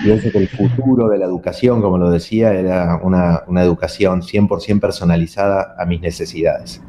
pienso 0.03 0.31
que 0.31 0.39
el 0.39 0.49
futuro 0.49 1.09
de 1.09 1.19
la 1.19 1.27
educación, 1.27 1.83
como 1.83 1.99
lo 1.99 2.11
decía, 2.11 2.53
era 2.53 3.01
una, 3.03 3.43
educación 3.63 4.23
100% 4.23 4.81
personalizada 4.81 5.75
a 5.79 5.85
mis 5.87 6.01
necesidades, 6.01 6.83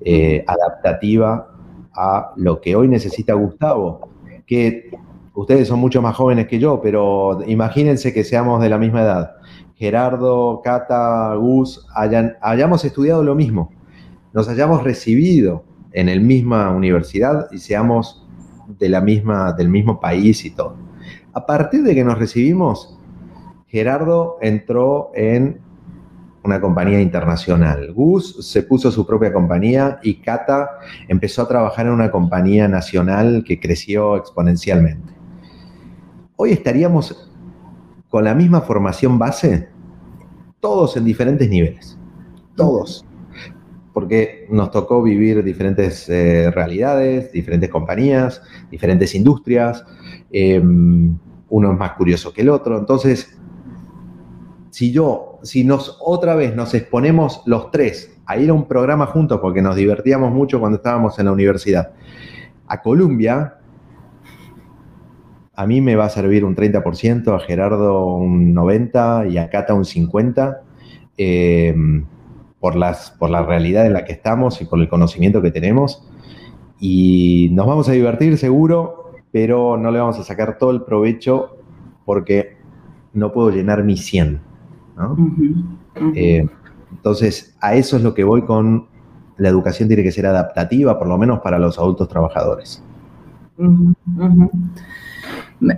eh, 0.00 0.44
adaptativa 0.46 1.48
a 1.94 2.32
lo 2.36 2.60
que 2.60 2.74
hoy 2.74 2.88
necesita 2.88 3.34
Gustavo, 3.34 4.08
que 4.46 4.90
ustedes 5.34 5.68
son 5.68 5.78
mucho 5.78 6.02
más 6.02 6.16
jóvenes 6.16 6.46
que 6.48 6.58
yo, 6.58 6.80
pero 6.82 7.40
imagínense 7.46 8.12
que 8.12 8.24
seamos 8.24 8.60
de 8.60 8.68
la 8.68 8.78
misma 8.78 9.02
edad. 9.02 9.36
Gerardo, 9.76 10.60
Cata, 10.62 11.34
Gus, 11.36 11.86
hayan, 11.94 12.36
hayamos 12.42 12.84
estudiado 12.84 13.22
lo 13.22 13.34
mismo, 13.34 13.72
nos 14.32 14.48
hayamos 14.48 14.82
recibido 14.82 15.64
en 15.92 16.06
la 16.06 16.16
misma 16.16 16.70
universidad 16.70 17.48
y 17.50 17.58
seamos 17.58 18.26
de 18.78 18.88
la 18.88 19.00
misma, 19.00 19.52
del 19.52 19.68
mismo 19.68 20.00
país 20.00 20.44
y 20.44 20.50
todo. 20.50 20.89
A 21.32 21.46
partir 21.46 21.82
de 21.82 21.94
que 21.94 22.04
nos 22.04 22.18
recibimos, 22.18 22.98
Gerardo 23.68 24.38
entró 24.40 25.10
en 25.14 25.60
una 26.42 26.60
compañía 26.60 27.00
internacional. 27.00 27.92
Gus 27.92 28.46
se 28.46 28.62
puso 28.62 28.90
su 28.90 29.06
propia 29.06 29.32
compañía 29.32 30.00
y 30.02 30.14
Cata 30.14 30.70
empezó 31.06 31.42
a 31.42 31.48
trabajar 31.48 31.86
en 31.86 31.92
una 31.92 32.10
compañía 32.10 32.66
nacional 32.66 33.44
que 33.46 33.60
creció 33.60 34.16
exponencialmente. 34.16 35.12
Hoy 36.36 36.50
estaríamos 36.50 37.30
con 38.08 38.24
la 38.24 38.34
misma 38.34 38.62
formación 38.62 39.18
base, 39.18 39.68
todos 40.58 40.96
en 40.96 41.04
diferentes 41.04 41.48
niveles, 41.48 41.96
todos, 42.56 43.04
porque 43.92 44.46
nos 44.50 44.70
tocó 44.70 45.02
vivir 45.02 45.42
diferentes 45.42 46.08
eh, 46.08 46.50
realidades, 46.50 47.32
diferentes 47.32 47.70
compañías, 47.70 48.42
diferentes 48.70 49.14
industrias, 49.14 49.84
em, 50.30 51.16
uno 51.48 51.72
es 51.72 51.78
más 51.78 51.92
curioso 51.92 52.32
que 52.32 52.42
el 52.42 52.48
otro, 52.48 52.78
entonces 52.78 53.36
si 54.70 54.92
yo, 54.92 55.40
si 55.42 55.64
nos 55.64 55.98
otra 56.00 56.34
vez 56.34 56.54
nos 56.54 56.74
exponemos 56.74 57.42
los 57.46 57.70
tres 57.70 58.16
a 58.26 58.38
ir 58.38 58.50
a 58.50 58.54
un 58.54 58.68
programa 58.68 59.06
juntos, 59.06 59.40
porque 59.40 59.60
nos 59.60 59.74
divertíamos 59.74 60.32
mucho 60.32 60.60
cuando 60.60 60.76
estábamos 60.76 61.18
en 61.18 61.26
la 61.26 61.32
universidad, 61.32 61.92
a 62.68 62.80
Colombia, 62.80 63.56
a 65.52 65.66
mí 65.66 65.80
me 65.80 65.96
va 65.96 66.04
a 66.04 66.08
servir 66.08 66.44
un 66.44 66.54
30%, 66.54 67.34
a 67.34 67.40
Gerardo 67.40 68.14
un 68.14 68.54
90% 68.54 69.30
y 69.32 69.38
a 69.38 69.50
Cata 69.50 69.74
un 69.74 69.84
50%, 69.84 70.58
eh, 71.18 71.74
por, 72.60 72.76
las, 72.76 73.10
por 73.12 73.30
la 73.30 73.42
realidad 73.42 73.86
en 73.86 73.94
la 73.94 74.04
que 74.04 74.12
estamos 74.12 74.60
y 74.60 74.66
por 74.66 74.78
el 74.78 74.88
conocimiento 74.88 75.42
que 75.42 75.50
tenemos. 75.50 76.06
Y 76.78 77.48
nos 77.52 77.66
vamos 77.66 77.88
a 77.88 77.92
divertir 77.92 78.36
seguro, 78.38 79.12
pero 79.32 79.76
no 79.76 79.90
le 79.90 79.98
vamos 79.98 80.18
a 80.18 80.24
sacar 80.24 80.58
todo 80.58 80.70
el 80.70 80.82
provecho 80.82 81.56
porque 82.04 82.56
no 83.12 83.32
puedo 83.32 83.50
llenar 83.50 83.84
mi 83.84 83.96
100. 83.96 84.40
Eh, 86.14 86.46
entonces, 86.92 87.56
a 87.60 87.74
eso 87.74 87.96
es 87.96 88.02
lo 88.02 88.14
que 88.14 88.24
voy 88.24 88.42
con 88.42 88.90
la 89.40 89.48
educación 89.48 89.88
tiene 89.88 90.02
que 90.02 90.12
ser 90.12 90.26
adaptativa, 90.26 90.98
por 90.98 91.08
lo 91.08 91.16
menos 91.16 91.40
para 91.40 91.58
los 91.58 91.78
adultos 91.78 92.08
trabajadores. 92.08 92.82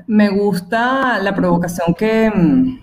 Me 0.07 0.29
gusta 0.31 1.21
la 1.21 1.35
provocación 1.35 1.95
que, 1.95 2.81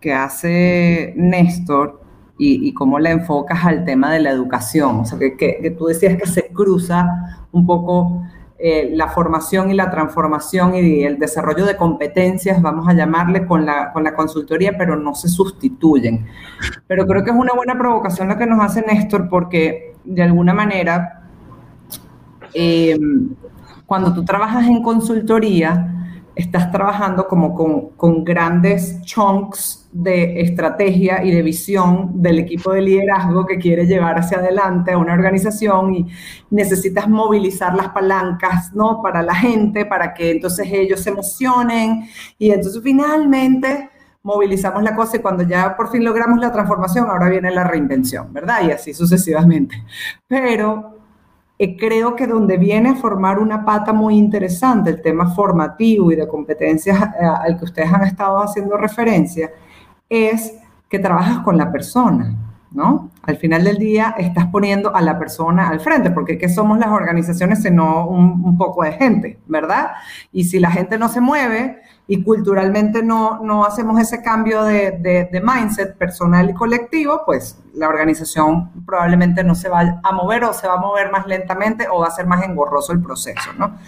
que, 0.00 0.12
hace 0.12 1.12
Néstor 1.16 2.00
y, 2.36 2.74
cómo 2.74 2.98
la 2.98 3.10
enfocas 3.10 3.64
al 3.64 3.84
tema 3.84 4.12
de 4.12 4.20
la 4.20 4.30
educación. 4.30 5.00
O 5.00 5.04
sea, 5.04 5.18
que, 5.18 5.36
que 5.36 5.70
tú 5.70 5.86
decías 5.86 6.16
que 6.16 6.26
se 6.26 6.48
cruza 6.48 7.08
un 7.52 7.64
poco 7.64 8.22
eh, 8.56 8.90
la 8.92 9.08
formación 9.08 9.70
y 9.70 9.74
la 9.74 9.90
transformación 9.90 10.74
y 10.74 11.02
el 11.02 11.18
desarrollo 11.18 11.66
de 11.66 11.76
competencias, 11.76 12.62
vamos 12.62 12.88
a 12.88 12.94
llamarle, 12.94 13.46
con 13.46 13.66
la, 13.66 13.92
con 13.92 14.04
la 14.04 14.14
consultoría, 14.14 14.78
pero 14.78 14.96
no 14.96 15.14
se 15.14 15.28
sustituyen. 15.28 16.26
Pero 16.86 17.06
creo 17.06 17.24
que 17.24 17.30
es 17.30 17.36
una 17.36 17.52
buena 17.52 17.76
provocación 17.76 18.28
lo 18.28 18.38
que 18.38 18.46
nos 18.46 18.64
hace 18.64 18.82
Néstor, 18.82 19.28
porque 19.28 19.96
de 20.04 20.22
alguna 20.22 20.54
manera, 20.54 21.24
eh, 22.54 22.96
cuando 23.86 24.14
tú 24.14 24.24
trabajas 24.24 24.66
en 24.66 24.82
consultoría, 24.82 26.03
estás 26.36 26.70
trabajando 26.70 27.28
como 27.28 27.54
con, 27.96 28.24
grandes 28.24 29.00
chunks 29.02 29.88
de 29.92 30.40
estrategia 30.40 31.22
y 31.22 31.30
de 31.30 31.42
visión 31.42 32.20
del 32.20 32.40
equipo 32.40 32.72
de 32.72 32.82
liderazgo 32.82 33.46
que 33.46 33.58
quiere 33.58 33.86
llevar 33.86 34.18
hacia 34.18 34.38
adelante 34.38 34.92
a 34.92 34.98
una 34.98 35.12
organización 35.12 35.94
y 35.94 36.06
necesitas 36.50 37.08
movilizar 37.08 37.74
las 37.74 37.90
palancas, 37.90 38.74
¿no? 38.74 39.00
Para 39.02 39.22
la 39.22 39.34
gente, 39.34 39.86
para 39.86 40.12
que 40.12 40.32
entonces 40.32 40.68
ellos 40.70 41.00
se 41.00 41.10
emocionen 41.10 42.08
y 42.38 42.50
entonces 42.50 42.82
finalmente 42.82 43.90
movilizamos 44.22 44.82
la 44.82 44.96
cosa 44.96 45.18
y 45.18 45.20
cuando 45.20 45.44
ya 45.44 45.76
por 45.76 45.90
fin 45.90 46.02
logramos 46.02 46.40
la 46.40 46.50
transformación, 46.50 47.08
ahora 47.08 47.28
viene 47.28 47.50
la 47.50 47.64
reinvención, 47.64 48.32
¿verdad? 48.32 48.66
Y 48.66 48.72
así 48.72 48.94
sucesivamente. 48.94 49.84
Pero 50.26 50.93
eh, 51.56 51.76
creo 51.76 52.16
que 52.16 52.26
donde 52.26 52.56
viene 52.56 52.90
a 52.90 52.94
formar 52.96 53.38
una 53.38 53.64
pata 53.64 53.92
muy 53.92 54.16
interesante 54.16 54.90
el 54.90 55.00
tema 55.00 55.34
formativo 55.34 56.10
y 56.10 56.16
de 56.16 56.26
competencias 56.26 57.00
eh, 57.00 57.24
al 57.24 57.56
que 57.56 57.64
ustedes 57.64 57.92
han 57.92 58.02
estado 58.02 58.42
haciendo 58.42 58.76
referencia, 58.76 59.50
es 60.08 60.54
que 60.88 60.98
trabajas 60.98 61.40
con 61.40 61.56
la 61.56 61.70
persona, 61.70 62.34
¿no? 62.72 63.10
Al 63.22 63.36
final 63.36 63.62
del 63.62 63.78
día 63.78 64.16
estás 64.18 64.46
poniendo 64.46 64.94
a 64.94 65.00
la 65.00 65.16
persona 65.16 65.68
al 65.68 65.78
frente, 65.78 66.10
porque 66.10 66.38
¿qué 66.38 66.48
somos 66.48 66.78
las 66.78 66.88
organizaciones 66.88 67.62
sino 67.62 68.08
un, 68.08 68.42
un 68.44 68.58
poco 68.58 68.82
de 68.82 68.92
gente, 68.92 69.38
¿verdad? 69.46 69.92
Y 70.32 70.44
si 70.44 70.58
la 70.58 70.72
gente 70.72 70.98
no 70.98 71.08
se 71.08 71.20
mueve, 71.20 71.80
y 72.06 72.22
culturalmente 72.22 73.02
no, 73.02 73.40
no 73.42 73.64
hacemos 73.64 73.98
ese 73.98 74.22
cambio 74.22 74.62
de, 74.64 74.92
de, 75.00 75.40
mindset 75.40 75.96
personal 75.96 76.50
y 76.50 76.52
colectivo, 76.52 77.22
pues 77.24 77.58
la 77.74 77.88
organización 77.88 78.70
probablemente 78.84 79.42
no 79.42 79.54
se 79.54 79.70
va 79.70 80.00
a 80.02 80.12
mover 80.12 80.44
o 80.44 80.52
se 80.52 80.68
va 80.68 80.74
a 80.74 80.80
mover 80.80 81.10
más 81.10 81.26
lentamente 81.26 81.86
o 81.90 82.00
va 82.00 82.08
a 82.08 82.10
ser 82.10 82.26
más 82.26 82.44
engorroso 82.44 82.92
el 82.92 83.00
proceso, 83.00 83.52
¿no? 83.58 83.78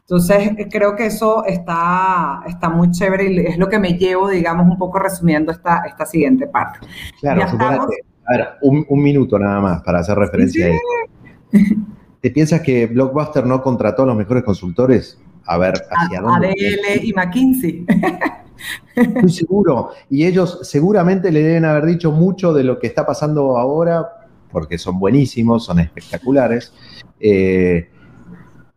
Entonces, 0.00 0.50
creo 0.70 0.94
que 0.94 1.06
eso 1.06 1.44
está, 1.46 2.42
está 2.46 2.68
muy 2.68 2.90
chévere 2.92 3.32
y 3.32 3.38
es 3.40 3.58
lo 3.58 3.68
que 3.68 3.78
me 3.78 3.94
llevo, 3.98 4.28
digamos, 4.28 4.66
un 4.66 4.78
poco 4.78 4.98
resumiendo 5.00 5.50
esta, 5.50 5.82
esta 5.86 6.06
siguiente 6.06 6.46
parte. 6.46 6.78
Claro, 7.20 7.42
a 7.42 8.36
ver, 8.36 8.48
un, 8.62 8.86
un, 8.88 9.02
minuto 9.02 9.38
nada 9.38 9.60
más 9.60 9.82
para 9.82 9.98
hacer 9.98 10.16
referencia 10.16 10.66
a 10.66 10.68
eso. 10.70 11.76
¿Te 12.20 12.30
piensas 12.30 12.60
que 12.60 12.86
Blockbuster 12.86 13.44
no 13.44 13.62
contrató 13.62 14.04
a 14.04 14.06
los 14.06 14.16
mejores 14.16 14.44
consultores? 14.44 15.18
A 15.46 15.58
ver 15.58 15.74
hacia 15.90 16.20
dónde. 16.20 16.48
ADL 16.48 17.04
y 17.04 17.12
McKinsey. 17.12 17.86
Estoy 18.94 19.30
seguro. 19.30 19.90
Y 20.10 20.24
ellos 20.24 20.60
seguramente 20.62 21.30
le 21.30 21.42
deben 21.42 21.64
haber 21.64 21.86
dicho 21.86 22.12
mucho 22.12 22.52
de 22.52 22.64
lo 22.64 22.78
que 22.78 22.86
está 22.86 23.04
pasando 23.04 23.58
ahora, 23.58 24.26
porque 24.50 24.78
son 24.78 24.98
buenísimos, 24.98 25.64
son 25.64 25.80
espectaculares. 25.80 26.72
Eh, 27.20 27.88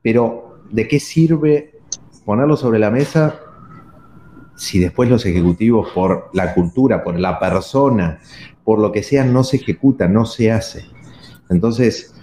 pero, 0.02 0.60
¿de 0.72 0.88
qué 0.88 1.00
sirve 1.00 1.80
ponerlo 2.26 2.58
sobre 2.58 2.80
la 2.80 2.92
mesa 2.92 3.40
si 4.56 4.80
después 4.80 5.10
los 5.10 5.26
ejecutivos, 5.26 5.90
por 5.94 6.30
la 6.34 6.54
cultura, 6.54 7.04
por 7.04 7.20
la 7.20 7.40
persona, 7.40 8.20
por 8.64 8.80
lo 8.80 8.92
que 8.92 9.04
sea, 9.04 9.24
no 9.24 9.44
se 9.44 9.58
ejecuta, 9.58 10.08
no 10.08 10.26
se 10.26 10.52
hace? 10.52 10.86
Entonces, 11.50 12.16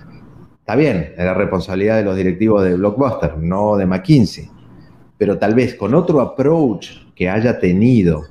Está 0.65 0.77
bien, 0.77 1.13
es 1.15 1.23
la 1.23 1.35
responsabilidad 1.35 1.99
de 1.99 2.05
los 2.05 2.17
directivos 2.17 2.65
de 2.65 2.75
Blockbuster, 2.75 3.37
no 3.37 3.77
de 3.77 3.85
McKinsey. 3.85 4.49
Pero 5.19 5.37
tal 5.39 5.55
vez 5.55 5.75
con 5.75 5.93
otro 5.95 6.23
approach 6.23 6.87
que 7.15 7.29
haya 7.29 7.61
tenido 7.61 8.23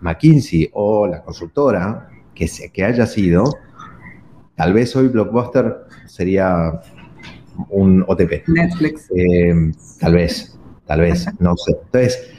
McKinsey 0.00 0.70
o 0.72 1.06
la 1.06 1.22
consultora 1.22 2.08
que, 2.34 2.50
que 2.72 2.84
haya 2.84 3.06
sido, 3.06 3.44
tal 4.56 4.72
vez 4.72 4.96
hoy 4.96 5.06
Blockbuster 5.06 5.84
sería 6.06 6.80
un 7.68 8.04
OTP. 8.08 8.48
Netflix. 8.48 9.08
Eh, 9.14 9.70
tal 10.00 10.14
vez, 10.14 10.58
tal 10.84 11.02
vez, 11.02 11.28
no 11.38 11.56
sé. 11.56 11.76
Entonces, 11.80 12.32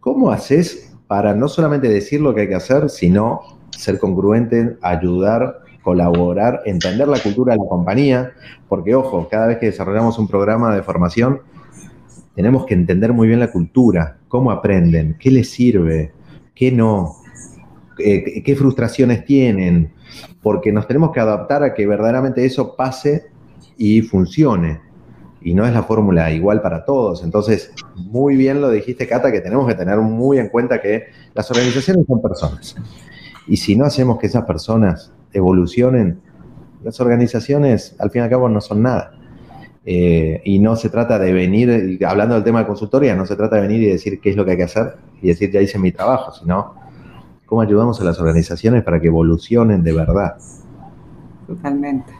¿cómo 0.00 0.30
haces 0.30 0.94
para 1.06 1.32
no 1.32 1.48
solamente 1.48 1.88
decir 1.88 2.20
lo 2.20 2.34
que 2.34 2.42
hay 2.42 2.48
que 2.48 2.56
hacer, 2.56 2.90
sino 2.90 3.40
ser 3.70 3.98
congruente, 3.98 4.76
ayudar 4.82 5.60
colaborar, 5.86 6.62
entender 6.64 7.06
la 7.06 7.20
cultura 7.20 7.54
de 7.54 7.60
la 7.60 7.68
compañía, 7.68 8.32
porque 8.68 8.96
ojo, 8.96 9.28
cada 9.30 9.46
vez 9.46 9.58
que 9.58 9.66
desarrollamos 9.66 10.18
un 10.18 10.26
programa 10.26 10.74
de 10.74 10.82
formación, 10.82 11.42
tenemos 12.34 12.66
que 12.66 12.74
entender 12.74 13.12
muy 13.12 13.28
bien 13.28 13.38
la 13.38 13.52
cultura, 13.52 14.18
cómo 14.26 14.50
aprenden, 14.50 15.16
qué 15.20 15.30
les 15.30 15.48
sirve, 15.48 16.10
qué 16.56 16.72
no, 16.72 17.12
eh, 18.00 18.42
qué 18.42 18.56
frustraciones 18.56 19.24
tienen, 19.24 19.92
porque 20.42 20.72
nos 20.72 20.88
tenemos 20.88 21.12
que 21.12 21.20
adaptar 21.20 21.62
a 21.62 21.72
que 21.72 21.86
verdaderamente 21.86 22.44
eso 22.44 22.74
pase 22.74 23.28
y 23.78 24.02
funcione. 24.02 24.80
Y 25.40 25.54
no 25.54 25.64
es 25.64 25.72
la 25.72 25.84
fórmula 25.84 26.32
igual 26.32 26.62
para 26.62 26.84
todos. 26.84 27.22
Entonces, 27.22 27.70
muy 27.94 28.34
bien 28.34 28.60
lo 28.60 28.70
dijiste, 28.70 29.06
Cata, 29.06 29.30
que 29.30 29.40
tenemos 29.40 29.68
que 29.68 29.76
tener 29.76 29.98
muy 29.98 30.40
en 30.40 30.48
cuenta 30.48 30.82
que 30.82 31.04
las 31.32 31.48
organizaciones 31.48 32.04
son 32.08 32.20
personas. 32.20 32.74
Y 33.46 33.56
si 33.56 33.76
no 33.76 33.84
hacemos 33.84 34.18
que 34.18 34.26
esas 34.26 34.44
personas 34.44 35.12
evolucionen, 35.36 36.20
las 36.82 37.00
organizaciones 37.00 37.96
al 37.98 38.10
fin 38.10 38.22
y 38.22 38.24
al 38.24 38.30
cabo 38.30 38.48
no 38.48 38.60
son 38.60 38.82
nada. 38.82 39.12
Eh, 39.88 40.42
y 40.44 40.58
no 40.58 40.74
se 40.74 40.90
trata 40.90 41.16
de 41.18 41.32
venir, 41.32 42.04
hablando 42.04 42.34
del 42.34 42.42
tema 42.42 42.60
de 42.60 42.66
consultoría, 42.66 43.14
no 43.14 43.24
se 43.24 43.36
trata 43.36 43.56
de 43.56 43.62
venir 43.62 43.82
y 43.82 43.86
decir 43.86 44.20
qué 44.20 44.30
es 44.30 44.36
lo 44.36 44.44
que 44.44 44.52
hay 44.52 44.56
que 44.56 44.64
hacer 44.64 44.96
y 45.22 45.28
decir 45.28 45.50
ya 45.52 45.60
hice 45.60 45.78
mi 45.78 45.92
trabajo, 45.92 46.32
sino 46.32 46.74
cómo 47.46 47.60
ayudamos 47.60 48.00
a 48.00 48.04
las 48.04 48.18
organizaciones 48.18 48.82
para 48.82 49.00
que 49.00 49.06
evolucionen 49.06 49.84
de 49.84 49.92
verdad. 49.92 50.36
Totalmente. 51.46 52.12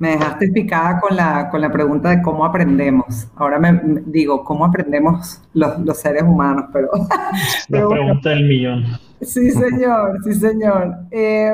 Me 0.00 0.10
dejaste 0.10 0.48
picada 0.48 1.00
con 1.00 1.16
la, 1.16 1.48
con 1.50 1.60
la 1.60 1.70
pregunta 1.70 2.10
de 2.10 2.22
cómo 2.22 2.44
aprendemos. 2.44 3.28
Ahora 3.36 3.58
me, 3.58 3.80
digo, 4.06 4.42
¿cómo 4.42 4.64
aprendemos 4.64 5.40
los, 5.54 5.98
seres 5.98 6.22
humanos? 6.22 6.66
Pero, 6.72 6.88
la 7.68 7.88
pregunta 7.88 8.30
del 8.30 8.46
millón. 8.46 8.84
Sí, 9.20 9.50
señor, 9.50 10.18
sí, 10.24 10.34
señor. 10.34 10.96
Eh, 11.10 11.52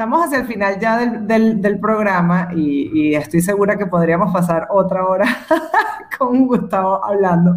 Estamos 0.00 0.24
hacia 0.24 0.38
el 0.38 0.46
final 0.46 0.80
ya 0.80 0.96
del, 0.96 1.78
programa 1.78 2.48
y, 2.56 3.14
estoy 3.14 3.42
segura 3.42 3.76
que 3.76 3.84
podríamos 3.84 4.32
pasar 4.32 4.66
otra 4.70 5.06
hora 5.06 5.26
con 6.18 6.46
Gustavo 6.46 7.04
hablando. 7.04 7.56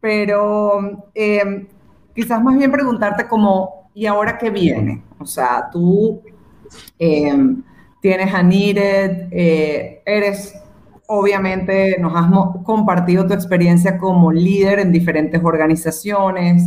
Pero 0.00 1.08
eh, 1.14 1.68
quizás 2.12 2.42
más 2.42 2.58
bien 2.58 2.72
preguntarte 2.72 3.28
como, 3.28 3.90
¿y 3.94 4.06
ahora 4.06 4.36
qué 4.36 4.50
viene? 4.50 5.04
O 5.20 5.24
sea, 5.24 5.68
tú 5.70 6.20
eh, 6.98 7.54
tienes 8.02 8.34
a 8.34 8.42
Needed, 8.42 9.28
eh, 9.30 10.02
eres, 10.04 10.60
obviamente, 11.06 11.96
nos 12.00 12.12
has 12.16 12.28
compartido 12.64 13.24
tu 13.24 13.34
experiencia 13.34 13.98
como 13.98 14.32
líder 14.32 14.80
en 14.80 14.90
diferentes 14.90 15.40
organizaciones, 15.44 16.64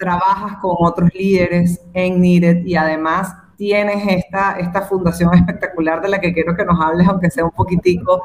trabajas 0.00 0.58
con 0.60 0.74
otros 0.80 1.14
líderes 1.14 1.80
en 1.92 2.20
Needed 2.20 2.66
y 2.66 2.74
además 2.74 3.36
tienes 3.60 4.02
esta, 4.08 4.52
esta 4.58 4.80
fundación 4.80 5.34
espectacular 5.34 6.00
de 6.00 6.08
la 6.08 6.18
que 6.18 6.32
quiero 6.32 6.56
que 6.56 6.64
nos 6.64 6.80
hables, 6.80 7.06
aunque 7.06 7.30
sea 7.30 7.44
un 7.44 7.50
poquitico, 7.50 8.22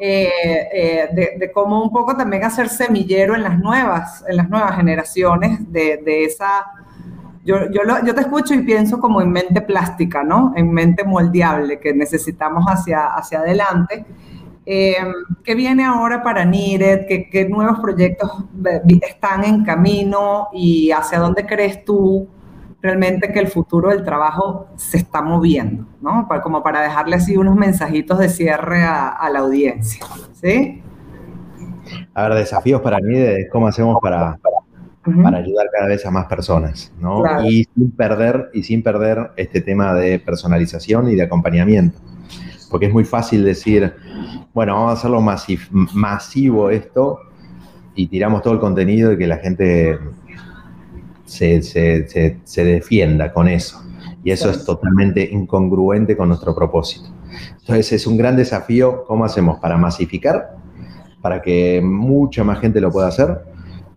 eh, 0.00 0.28
eh, 0.74 1.36
de, 1.38 1.52
cómo 1.52 1.84
un 1.84 1.92
poco 1.92 2.16
también 2.16 2.42
hacer 2.42 2.68
semillero 2.68 3.36
en 3.36 3.44
las 3.44 3.60
nuevas, 3.60 4.24
en 4.28 4.38
las 4.38 4.50
nuevas 4.50 4.74
generaciones 4.74 5.72
de, 5.72 5.98
de 6.04 6.24
esa... 6.24 6.66
Yo, 7.44 7.70
yo, 7.70 7.82
yo, 8.04 8.14
te 8.14 8.22
escucho 8.22 8.54
y 8.54 8.62
pienso 8.62 8.98
como 8.98 9.20
en 9.20 9.30
mente 9.30 9.60
plástica, 9.62 10.24
¿no? 10.24 10.52
En 10.56 10.72
mente 10.72 11.04
moldeable 11.04 11.78
que 11.78 11.92
necesitamos 11.92 12.64
hacia, 12.66 13.06
hacia 13.06 13.38
adelante. 13.40 14.04
Eh, 14.66 14.96
¿Qué 15.44 15.54
viene 15.54 15.84
ahora 15.84 16.22
para 16.22 16.44
NIRED? 16.44 17.06
¿Qué, 17.06 17.28
¿Qué, 17.30 17.48
nuevos 17.48 17.80
proyectos 17.80 18.30
están 19.02 19.44
en 19.44 19.64
camino? 19.64 20.48
¿Y 20.52 20.92
hacia 20.92 21.18
dónde 21.18 21.46
crees 21.46 21.84
tú 21.84 22.28
realmente 22.82 23.32
que 23.32 23.38
el 23.38 23.46
futuro 23.46 23.90
del 23.90 24.04
trabajo 24.04 24.66
se 24.76 24.96
está 24.96 25.22
moviendo, 25.22 25.86
¿no? 26.00 26.28
como 26.42 26.62
para 26.62 26.82
dejarle 26.82 27.16
así 27.16 27.36
unos 27.36 27.54
mensajitos 27.54 28.18
de 28.18 28.28
cierre 28.28 28.82
a, 28.82 29.30
la 29.32 29.38
audiencia, 29.38 30.04
¿sí? 30.32 30.82
A 32.12 32.28
ver, 32.28 32.38
desafíos 32.38 32.80
para 32.80 32.98
mí 32.98 33.14
de 33.14 33.48
cómo 33.50 33.68
hacemos 33.68 33.98
para, 34.02 34.38
para 35.22 35.38
ayudar 35.38 35.66
cada 35.72 35.86
vez 35.86 36.04
a 36.04 36.10
más 36.10 36.26
personas, 36.26 36.92
¿no? 36.98 37.22
Y 37.44 37.64
sin 37.74 37.92
perder, 37.92 38.50
y 38.52 38.64
sin 38.64 38.82
perder 38.82 39.30
este 39.36 39.60
tema 39.60 39.94
de 39.94 40.18
personalización 40.18 41.08
y 41.08 41.14
de 41.14 41.22
acompañamiento. 41.22 41.98
Porque 42.68 42.86
es 42.86 42.92
muy 42.92 43.04
fácil 43.04 43.44
decir, 43.44 43.94
bueno, 44.54 44.74
vamos 44.74 44.90
a 44.90 44.92
hacerlo 44.94 45.20
masivo 45.92 46.70
esto 46.70 47.20
y 47.94 48.06
tiramos 48.08 48.42
todo 48.42 48.54
el 48.54 48.60
contenido 48.60 49.12
y 49.12 49.18
que 49.18 49.26
la 49.26 49.36
gente 49.36 49.98
se, 51.32 52.64
defienda 52.64 53.32
con 53.32 53.48
eso. 53.48 53.82
Y 54.24 54.30
eso 54.30 54.50
es 54.50 54.64
totalmente 54.64 55.28
incongruente 55.32 56.16
con 56.16 56.28
nuestro 56.28 56.54
propósito. 56.54 57.08
Entonces 57.60 57.92
es 57.92 58.06
un 58.06 58.16
gran 58.16 58.36
desafío 58.36 59.04
cómo 59.04 59.24
hacemos 59.24 59.58
para 59.58 59.76
masificar, 59.76 60.56
para 61.20 61.40
que 61.42 61.80
mucha 61.82 62.44
más 62.44 62.60
gente 62.60 62.80
lo 62.80 62.90
pueda 62.90 63.08
hacer, 63.08 63.42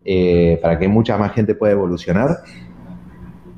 eh, 0.04 0.60
para 0.62 0.80
que 0.80 0.88
mucha 0.88 1.18
más 1.18 1.34
gente 1.34 1.56
pueda 1.56 1.74
evolucionar 1.74 2.40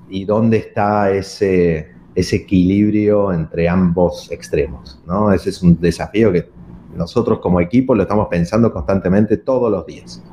y 0.10 0.26
dónde 0.26 0.58
está 0.58 1.12
ese, 1.12 1.92
ese 2.16 2.36
equilibrio 2.38 3.32
entre 3.32 3.70
ambos 3.70 4.32
extremos. 4.32 5.02
¿no? 5.06 5.32
Ese 5.32 5.52
es 5.52 5.62
un 5.62 5.80
desafío 5.80 6.32
que 6.32 6.50
nosotros 6.96 7.40
como 7.40 7.62
equipo 7.62 7.94
lo 7.94 8.04
estamos 8.04 8.28
pensando 8.30 8.74
constantemente 8.74 9.38
todos 9.38 9.72
los 9.72 9.86
días. 9.86 10.24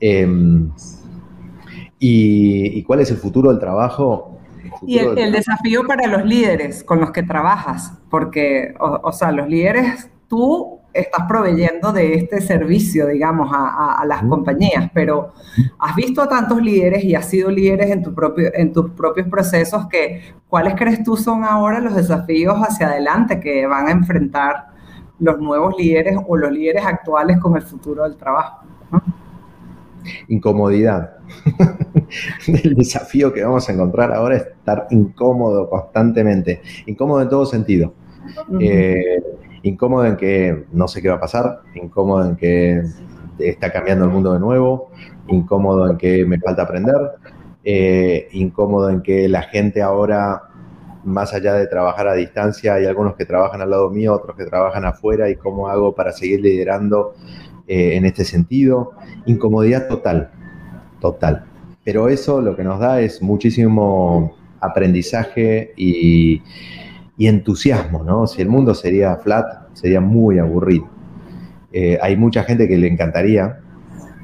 Em, 0.00 0.70
¿Y, 1.98 2.82
cuál 2.84 3.00
es 3.00 3.10
el 3.10 3.16
futuro 3.16 3.50
del 3.50 3.58
trabajo? 3.58 4.38
y 4.86 4.98
el, 4.98 5.32
desafío 5.32 5.86
para 5.86 6.06
los 6.06 6.24
líderes 6.24 6.84
con 6.84 7.00
los 7.00 7.10
que 7.10 7.22
trabajas, 7.22 7.92
porque, 8.10 8.74
o, 8.78 9.12
sea, 9.12 9.32
los 9.32 9.48
líderes, 9.48 10.10
tú 10.28 10.78
estás 10.92 11.26
proveyendo 11.28 11.92
de 11.92 12.14
este 12.14 12.40
servicio, 12.40 13.06
digamos, 13.06 13.50
a, 13.52 14.02
las 14.06 14.22
compañías, 14.24 14.90
pero 14.92 15.32
has 15.78 15.94
visto 15.96 16.22
a 16.22 16.28
tantos 16.28 16.60
líderes 16.60 17.04
y 17.04 17.14
has 17.14 17.28
sido 17.28 17.50
líderes 17.50 17.90
en, 17.90 18.02
tu 18.02 18.14
propio, 18.14 18.50
en 18.54 18.72
tus 18.72 18.90
propios 18.90 19.28
procesos 19.28 19.86
que, 19.88 20.22
¿cuáles 20.48 20.74
crees 20.74 21.02
tú 21.02 21.16
son 21.16 21.44
ahora 21.44 21.80
los 21.80 21.94
desafíos 21.94 22.56
hacia 22.58 22.88
adelante 22.88 23.40
que 23.40 23.66
van 23.66 23.88
a 23.88 23.92
enfrentar 23.92 24.68
los 25.18 25.38
nuevos 25.38 25.74
líderes 25.78 26.16
o 26.26 26.36
los 26.36 26.50
líderes 26.50 26.84
actuales 26.84 27.38
con 27.38 27.56
el 27.56 27.62
futuro 27.62 28.04
del 28.04 28.16
trabajo? 28.16 28.64
Incomodidad. 30.28 31.18
el 32.46 32.74
desafío 32.74 33.32
que 33.32 33.42
vamos 33.42 33.68
a 33.68 33.72
encontrar 33.72 34.12
ahora 34.12 34.36
es 34.36 34.42
estar 34.42 34.86
incómodo 34.90 35.68
constantemente. 35.68 36.60
Incómodo 36.86 37.22
en 37.22 37.28
todo 37.28 37.46
sentido. 37.46 37.94
Eh, 38.60 39.22
incómodo 39.62 40.06
en 40.06 40.16
que 40.16 40.66
no 40.72 40.88
sé 40.88 41.02
qué 41.02 41.08
va 41.08 41.16
a 41.16 41.20
pasar, 41.20 41.60
incómodo 41.74 42.28
en 42.28 42.36
que 42.36 42.82
está 43.38 43.72
cambiando 43.72 44.04
el 44.04 44.10
mundo 44.10 44.32
de 44.32 44.40
nuevo, 44.40 44.90
incómodo 45.28 45.90
en 45.90 45.96
que 45.96 46.24
me 46.24 46.38
falta 46.38 46.62
aprender, 46.62 46.96
eh, 47.64 48.28
incómodo 48.32 48.90
en 48.90 49.02
que 49.02 49.28
la 49.28 49.42
gente 49.42 49.82
ahora, 49.82 50.42
más 51.04 51.32
allá 51.34 51.54
de 51.54 51.66
trabajar 51.66 52.08
a 52.08 52.14
distancia, 52.14 52.74
hay 52.74 52.86
algunos 52.86 53.14
que 53.16 53.24
trabajan 53.24 53.60
al 53.60 53.70
lado 53.70 53.90
mío, 53.90 54.14
otros 54.14 54.36
que 54.36 54.44
trabajan 54.44 54.84
afuera 54.84 55.28
y 55.30 55.36
cómo 55.36 55.68
hago 55.68 55.94
para 55.94 56.12
seguir 56.12 56.40
liderando 56.40 57.14
eh, 57.68 57.96
en 57.96 58.06
este 58.06 58.24
sentido. 58.24 58.92
Incomodidad 59.26 59.88
total, 59.88 60.30
total. 61.00 61.44
Pero 61.84 62.08
eso 62.08 62.40
lo 62.40 62.56
que 62.56 62.64
nos 62.64 62.80
da 62.80 63.00
es 63.00 63.22
muchísimo 63.22 64.36
aprendizaje 64.60 65.72
y, 65.76 66.42
entusiasmo, 67.18 68.04
¿no? 68.04 68.26
Si 68.26 68.40
el 68.40 68.48
mundo 68.48 68.74
sería 68.74 69.16
flat, 69.16 69.68
sería 69.74 70.00
muy 70.00 70.38
aburrido. 70.38 70.88
Eh, 71.72 71.98
hay 72.00 72.16
mucha 72.16 72.42
gente 72.44 72.68
que 72.68 72.78
le 72.78 72.88
encantaría 72.88 73.60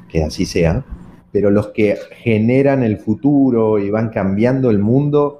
que 0.09 0.23
así 0.23 0.45
sea, 0.45 0.83
pero 1.31 1.51
los 1.51 1.67
que 1.67 1.97
generan 2.23 2.83
el 2.83 2.97
futuro 2.97 3.77
y 3.77 3.89
van 3.89 4.09
cambiando 4.09 4.69
el 4.69 4.79
mundo 4.79 5.39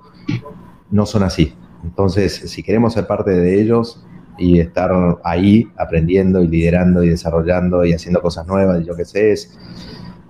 no 0.91 1.05
son 1.05 1.23
así. 1.23 1.53
Entonces, 1.83 2.33
si 2.33 2.61
queremos 2.63 2.93
ser 2.93 3.07
parte 3.07 3.31
de 3.31 3.61
ellos, 3.61 4.05
y 4.37 4.59
estar 4.59 4.91
ahí 5.23 5.67
aprendiendo 5.77 6.41
y 6.41 6.47
liderando 6.47 7.03
y 7.03 7.09
desarrollando 7.09 7.85
y 7.85 7.93
haciendo 7.93 8.21
cosas 8.21 8.47
nuevas 8.47 8.81
y 8.81 8.85
yo 8.85 8.95
qué 8.95 9.05
sé, 9.05 9.31
es 9.31 9.57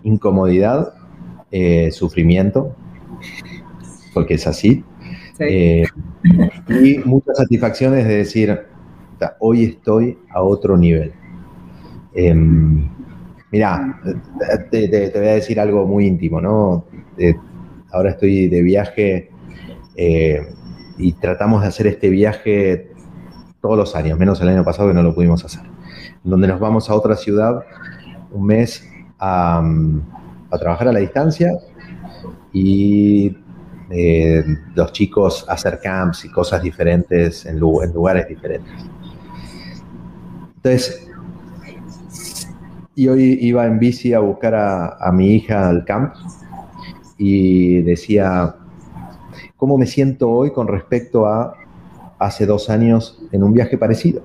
incomodidad, 0.03 0.93
eh, 1.51 1.91
sufrimiento, 1.91 2.75
porque 4.13 4.35
es 4.35 4.47
así, 4.47 4.83
eh, 5.39 5.85
y 6.69 6.97
muchas 6.99 7.37
satisfacciones 7.37 8.07
de 8.07 8.17
decir, 8.17 8.59
hoy 9.39 9.63
estoy 9.65 10.17
a 10.29 10.41
otro 10.41 10.77
nivel. 10.77 11.13
Em, 12.13 12.89
mira, 13.51 13.99
te, 14.71 15.11
voy 15.13 15.27
a 15.27 15.33
decir 15.33 15.59
algo 15.59 15.85
muy 15.85 16.07
íntimo, 16.07 16.39
¿no? 16.39 16.85
ahora 17.91 18.11
estoy 18.11 18.49
de 18.49 18.61
viaje 18.61 19.29
eh, 19.95 20.41
y 20.97 21.13
tratamos 21.13 21.61
de 21.61 21.67
hacer 21.69 21.87
este 21.87 22.09
viaje 22.09 22.91
todos 23.65 23.79
los 23.79 23.95
años, 23.95 24.19
menos 24.19 24.39
el 24.41 24.49
año 24.49 24.63
pasado 24.63 24.89
que 24.89 24.93
no 24.93 25.01
lo 25.01 25.15
pudimos 25.15 25.43
hacer, 25.43 25.63
donde 26.23 26.47
nos 26.47 26.59
vamos 26.59 26.87
a 26.87 26.93
otra 26.93 27.15
ciudad 27.15 27.63
un 28.31 28.45
mes 28.45 28.87
a, 29.17 29.63
trabajar 30.59 30.89
a 30.89 30.93
la 30.93 30.99
distancia 30.99 31.51
y 32.53 33.35
eh, 33.89 34.43
los 34.75 34.91
chicos 34.91 35.47
hacer 35.49 35.79
camps 35.81 36.25
y 36.25 36.29
cosas 36.29 36.61
diferentes 36.61 37.47
en, 37.47 37.59
lugares 37.59 38.27
diferentes. 38.27 38.71
Entonces, 40.57 41.09
y 42.93 43.07
hoy 43.07 43.39
iba 43.41 43.65
en 43.65 43.79
bici 43.79 44.13
a 44.13 44.19
buscar 44.19 44.53
a, 44.53 44.95
a 44.99 45.11
mi 45.11 45.33
hija 45.33 45.67
al 45.69 45.85
camp 45.85 46.13
y 47.17 47.81
decía, 47.81 48.57
¿cómo 49.57 49.75
me 49.79 49.87
siento 49.87 50.29
hoy 50.29 50.51
con 50.51 50.67
respecto 50.67 51.25
a 51.25 51.55
hace 52.19 52.45
dos 52.45 52.69
años 52.69 53.19
en 53.35 53.43
un 53.43 53.53
viaje 53.53 53.77
parecido. 53.77 54.21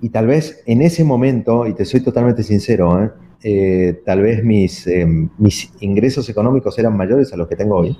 Y 0.00 0.08
tal 0.10 0.26
vez 0.26 0.62
en 0.66 0.82
ese 0.82 1.04
momento, 1.04 1.66
y 1.66 1.74
te 1.74 1.84
soy 1.84 2.00
totalmente 2.00 2.42
sincero, 2.42 3.02
¿eh? 3.02 3.10
Eh, 3.46 4.02
tal 4.06 4.22
vez 4.22 4.42
mis, 4.42 4.86
eh, 4.86 5.06
mis 5.36 5.70
ingresos 5.80 6.26
económicos 6.30 6.78
eran 6.78 6.96
mayores 6.96 7.30
a 7.34 7.36
los 7.36 7.46
que 7.46 7.56
tengo 7.56 7.76
hoy. 7.76 7.96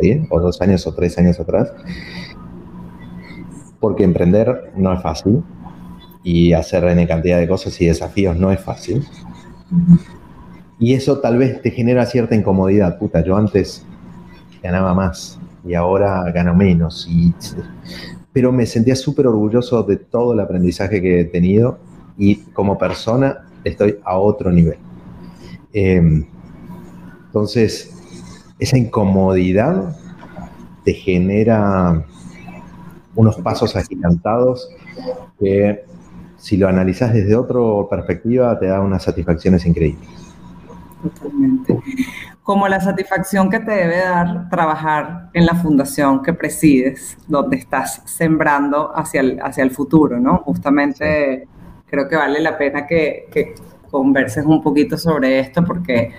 ¿Sí? 0.00 0.26
O 0.30 0.40
dos 0.40 0.60
años 0.60 0.86
o 0.86 0.94
tres 0.94 1.18
años 1.18 1.40
atrás. 1.40 1.72
Porque 3.80 4.04
emprender 4.04 4.72
no 4.76 4.92
es 4.92 5.02
fácil. 5.02 5.42
Y 6.22 6.52
hacer 6.52 6.84
en 6.84 7.06
cantidad 7.06 7.38
de 7.38 7.48
cosas 7.48 7.78
y 7.80 7.86
desafíos 7.86 8.36
no 8.38 8.52
es 8.52 8.60
fácil. 8.60 9.04
Y 10.78 10.94
eso 10.94 11.18
tal 11.18 11.36
vez 11.36 11.60
te 11.60 11.70
genera 11.70 12.06
cierta 12.06 12.34
incomodidad. 12.34 12.98
Puta, 12.98 13.24
yo 13.24 13.36
antes 13.36 13.84
ganaba 14.62 14.94
más 14.94 15.38
y 15.66 15.74
ahora 15.74 16.30
gano 16.32 16.54
menos. 16.54 17.06
Y, 17.08 17.34
pero 18.32 18.52
me 18.52 18.66
sentía 18.66 18.96
súper 18.96 19.26
orgulloso 19.26 19.82
de 19.82 19.96
todo 19.96 20.32
el 20.32 20.40
aprendizaje 20.40 21.00
que 21.00 21.20
he 21.20 21.24
tenido 21.24 21.78
y 22.16 22.36
como 22.52 22.78
persona 22.78 23.46
estoy 23.64 23.98
a 24.04 24.18
otro 24.18 24.50
nivel. 24.50 24.78
Em, 25.72 26.26
entonces, 27.26 27.92
esa 28.58 28.78
incomodidad 28.78 29.96
te 30.84 30.92
genera 30.92 32.04
unos 33.14 33.36
pasos 33.36 33.74
agigantados 33.76 34.68
que 35.38 35.84
si 36.36 36.56
lo 36.56 36.68
analizas 36.68 37.12
desde 37.12 37.34
otra 37.34 37.58
perspectiva 37.88 38.58
te 38.58 38.66
da 38.66 38.80
unas 38.80 39.02
satisfacciones 39.02 39.64
increíbles. 39.66 40.08
Totalmente. 41.02 41.80
Como 42.44 42.68
la 42.68 42.78
satisfacción 42.78 43.50
que 43.50 43.58
te 43.58 43.72
debe 43.72 43.98
dar 43.98 44.48
trabajar 44.48 45.30
en 45.32 45.46
la 45.46 45.54
fundación 45.56 46.22
que 46.22 46.32
presides, 46.32 47.16
donde 47.26 47.56
estás 47.56 48.02
sembrando 48.04 48.96
hacia 48.96 49.22
el, 49.22 49.40
hacia 49.42 49.64
el 49.64 49.72
futuro, 49.72 50.20
¿no? 50.20 50.38
Justamente 50.44 51.48
creo 51.86 52.08
que 52.08 52.16
vale 52.16 52.40
la 52.40 52.56
pena 52.56 52.86
que, 52.86 53.26
que 53.32 53.54
converses 53.90 54.44
un 54.44 54.62
poquito 54.62 54.96
sobre 54.98 55.40
esto 55.40 55.64
porque 55.64 56.12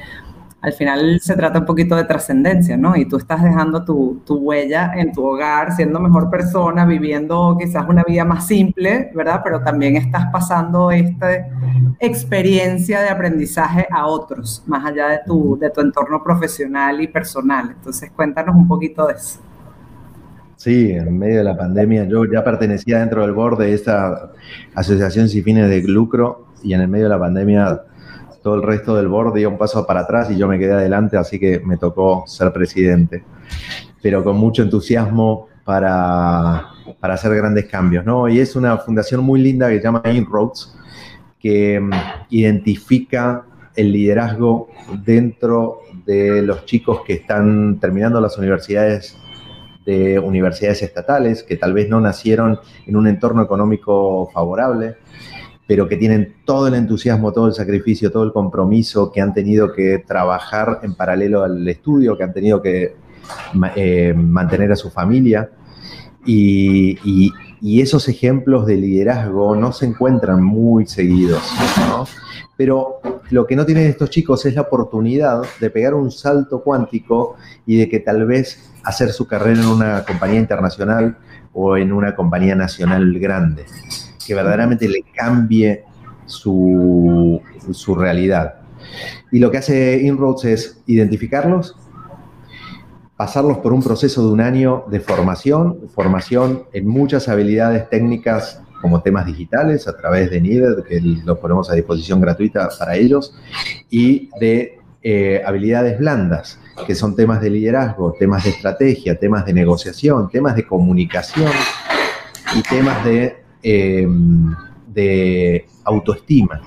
al 0.65 0.73
final 0.73 1.19
se 1.21 1.35
trata 1.35 1.59
un 1.59 1.65
poquito 1.65 1.95
de 1.95 2.05
trascendencia, 2.05 2.75
¿no? 2.75 2.95
Y 2.95 3.05
tú 3.05 3.17
estás 3.17 3.43
dejando 3.43 3.85
tu, 3.85 4.19
huella 4.27 4.93
en 4.95 5.11
tu 5.11 5.23
hogar, 5.23 5.71
siendo 5.73 5.99
mejor 5.99 6.31
persona, 6.31 6.85
viviendo 6.85 7.55
quizás 7.59 7.85
una 7.87 8.03
vida 8.03 8.25
más 8.25 8.47
simple, 8.47 9.11
¿verdad? 9.13 9.41
Pero 9.43 9.61
también 9.61 9.95
estás 9.95 10.25
pasando 10.31 10.89
esta 10.89 11.27
experiencia 11.99 13.01
de 13.01 13.09
aprendizaje 13.09 13.85
a 13.91 14.07
otros, 14.07 14.63
más 14.65 14.83
allá 14.83 15.09
de 15.09 15.19
tu, 15.27 15.55
de 15.59 15.69
tu 15.69 15.81
entorno 15.81 16.23
profesional 16.23 16.99
y 16.99 17.09
personal. 17.09 17.69
Entonces, 17.69 18.09
cuéntanos 18.15 18.55
un 18.55 18.67
poquito 18.67 19.05
de 19.05 19.13
eso. 19.13 19.39
Sí, 20.55 20.93
en 20.93 21.15
medio 21.15 21.37
de 21.37 21.43
la 21.43 21.55
pandemia, 21.55 22.05
yo 22.05 22.25
ya 22.25 22.43
pertenecía 22.43 23.01
dentro 23.01 23.21
del 23.21 23.33
board 23.33 23.59
de 23.59 23.71
esta 23.71 24.31
asociación 24.73 25.29
sin 25.29 25.43
fines 25.43 25.69
de 25.69 25.83
lucro 25.83 26.47
y 26.63 26.73
en 26.73 26.81
el 26.81 26.87
medio 26.87 27.05
de 27.05 27.09
la 27.11 27.19
pandemia 27.19 27.81
todo 28.45 28.53
el 28.53 28.61
resto 28.61 28.95
del 28.95 29.07
board 29.07 29.33
dio 29.33 29.49
un 29.49 29.57
paso 29.57 29.87
para 29.87 30.01
atrás 30.01 30.29
y 30.29 30.37
yo 30.37 30.47
me 30.47 30.59
quedé 30.59 30.73
adelante, 30.73 31.17
así 31.17 31.39
que 31.39 31.61
me 31.61 31.77
tocó 31.77 32.25
ser 32.27 32.53
presidente. 32.53 33.23
Pero 34.03 34.23
con 34.23 34.37
mucho 34.37 34.61
entusiasmo 34.61 35.47
para, 35.63 36.67
para 36.99 37.15
hacer 37.15 37.33
grandes 37.35 37.65
cambios, 37.65 38.05
¿no? 38.05 38.29
Y 38.29 38.39
es 38.39 38.55
una 38.55 38.77
fundación 38.77 39.23
muy 39.23 39.41
linda 39.41 39.67
que 39.69 39.77
se 39.77 39.83
llama 39.83 40.03
Inroads, 40.05 40.77
que 41.39 41.79
mm, 41.79 41.89
identifica 42.29 43.45
el 43.75 43.91
liderazgo 43.91 44.67
dentro 45.03 45.79
de 46.05 46.43
los 46.43 46.65
chicos 46.65 46.99
que 47.03 47.13
están 47.13 47.79
terminando 47.79 48.21
las 48.21 48.37
universidades 48.37 49.17
de 49.87 50.19
universidades 50.19 50.83
estatales, 50.83 51.41
que 51.41 51.57
tal 51.57 51.73
vez 51.73 51.89
no 51.89 51.99
nacieron 51.99 52.59
en 52.85 52.95
un 52.95 53.07
entorno 53.07 53.41
económico 53.41 54.29
favorable, 54.31 54.97
pero 55.67 55.87
que 55.87 55.97
tienen 55.97 56.35
todo 56.45 56.67
el 56.67 56.75
entusiasmo, 56.75 57.31
todo 57.31 57.47
el 57.47 57.53
sacrificio, 57.53 58.11
todo 58.11 58.23
el 58.23 58.31
compromiso, 58.31 59.11
que 59.11 59.21
han 59.21 59.33
tenido 59.33 59.73
que 59.73 60.03
trabajar 60.05 60.79
en 60.83 60.93
paralelo 60.93 61.43
al 61.43 61.67
estudio, 61.67 62.17
que 62.17 62.23
han 62.23 62.33
tenido 62.33 62.61
que 62.61 62.95
eh, 63.75 64.13
mantener 64.13 64.71
a 64.71 64.75
su 64.75 64.91
familia. 64.91 65.49
Y, 66.25 67.31
esos 67.81 68.07
ejemplos 68.07 68.67
de 68.67 68.75
liderazgo 68.75 69.55
no 69.55 69.71
se 69.71 69.87
encuentran 69.87 70.43
muy 70.43 70.85
seguidos, 70.85 71.41
Pero 72.55 72.99
lo 73.31 73.47
que 73.47 73.55
no 73.55 73.65
tienen 73.65 73.87
estos 73.87 74.11
chicos 74.11 74.45
es 74.45 74.53
la 74.53 74.61
oportunidad 74.61 75.41
de 75.59 75.69
pegar 75.71 75.95
un 75.95 76.11
salto 76.11 76.61
cuántico 76.61 77.35
y 77.65 77.77
de 77.77 77.89
que 77.89 77.99
tal 77.99 78.25
vez 78.27 78.71
hacer 78.83 79.11
su 79.11 79.27
carrera 79.27 79.61
en 79.61 79.67
una 79.67 80.05
compañía 80.05 80.39
internacional 80.39 81.17
o 81.53 81.75
en 81.75 81.91
una 81.91 82.15
compañía 82.15 82.55
nacional 82.55 83.17
grande 83.17 83.65
que 84.25 84.35
verdaderamente 84.35 84.87
le 84.87 85.03
cambie 85.13 85.83
su, 86.25 87.41
realidad. 87.97 88.55
Y 89.31 89.39
lo 89.39 89.51
que 89.51 89.57
hace 89.57 90.01
Inroads 90.03 90.45
es 90.45 90.81
identificarlos, 90.87 91.75
pasarlos 93.17 93.59
por 93.59 93.73
un 93.73 93.81
proceso 93.81 94.25
de 94.25 94.33
un 94.33 94.41
año 94.41 94.83
de 94.89 94.99
formación, 94.99 95.79
formación 95.93 96.63
en 96.73 96.87
muchas 96.87 97.29
habilidades 97.29 97.89
técnicas 97.89 98.61
como 98.81 99.01
temas 99.01 99.25
digitales 99.25 99.87
a 99.87 99.95
través 99.97 100.29
de 100.29 100.41
NIDED, 100.41 100.83
que 100.83 100.99
lo 101.01 101.39
ponemos 101.39 101.71
a 101.71 101.75
disposición 101.75 102.21
gratuita 102.21 102.69
para 102.77 102.95
ellos, 102.95 103.33
y 103.89 104.29
de 104.39 104.79
eh, 105.01 105.41
habilidades 105.45 105.97
blandas, 105.97 106.59
que 106.85 106.93
son 106.93 107.15
temas 107.15 107.41
de 107.41 107.49
liderazgo, 107.49 108.13
temas 108.19 108.43
de 108.43 108.51
estrategia, 108.51 109.17
temas 109.17 109.45
de 109.45 109.53
negociación, 109.53 110.29
temas 110.29 110.55
de 110.55 110.67
comunicación 110.67 111.51
y 112.55 112.61
temas 112.63 113.03
de 113.05 113.44
Em, 113.67 114.53
de 114.85 115.65
autoestima, 115.85 116.61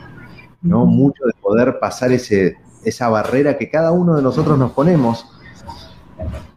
¿no? 0.63 0.85
Mucho 0.85 1.27
de 1.27 1.33
poder 1.41 1.79
pasar 1.79 2.11
ese, 2.11 2.57
esa 2.85 3.09
barrera 3.09 3.57
que 3.57 3.71
cada 3.71 3.93
uno 3.93 4.17
de 4.17 4.23
nosotros 4.23 4.59
nos 4.59 4.73
ponemos. 4.73 5.25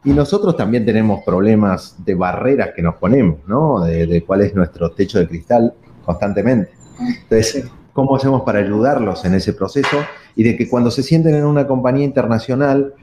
Y 0.04 0.14
nosotros 0.14 0.58
también 0.58 0.84
tenemos 0.84 1.24
problemas 1.24 1.96
de 2.04 2.16
barreras 2.16 2.72
que 2.76 2.82
nos 2.82 2.96
ponemos, 2.96 3.38
¿no? 3.46 3.82
De, 3.82 4.24
cuál 4.26 4.42
es 4.42 4.56
nuestro 4.56 4.90
techo 4.90 5.20
de 5.20 5.28
cristal 5.28 5.76
constantemente. 6.04 6.72
Entonces, 7.00 7.70
¿cómo 7.94 8.16
hacemos 8.16 8.42
para 8.42 8.58
ayudarlos 8.58 9.24
en 9.26 9.36
ese 9.36 9.54
proceso? 9.54 9.98
Y 10.36 10.42
de 10.42 10.58
que 10.58 10.68
cuando 10.68 10.90
se 10.90 11.04
sienten 11.04 11.36
en 11.36 11.46
una 11.46 11.68
compañía 11.68 12.04
internacional, 12.04 12.96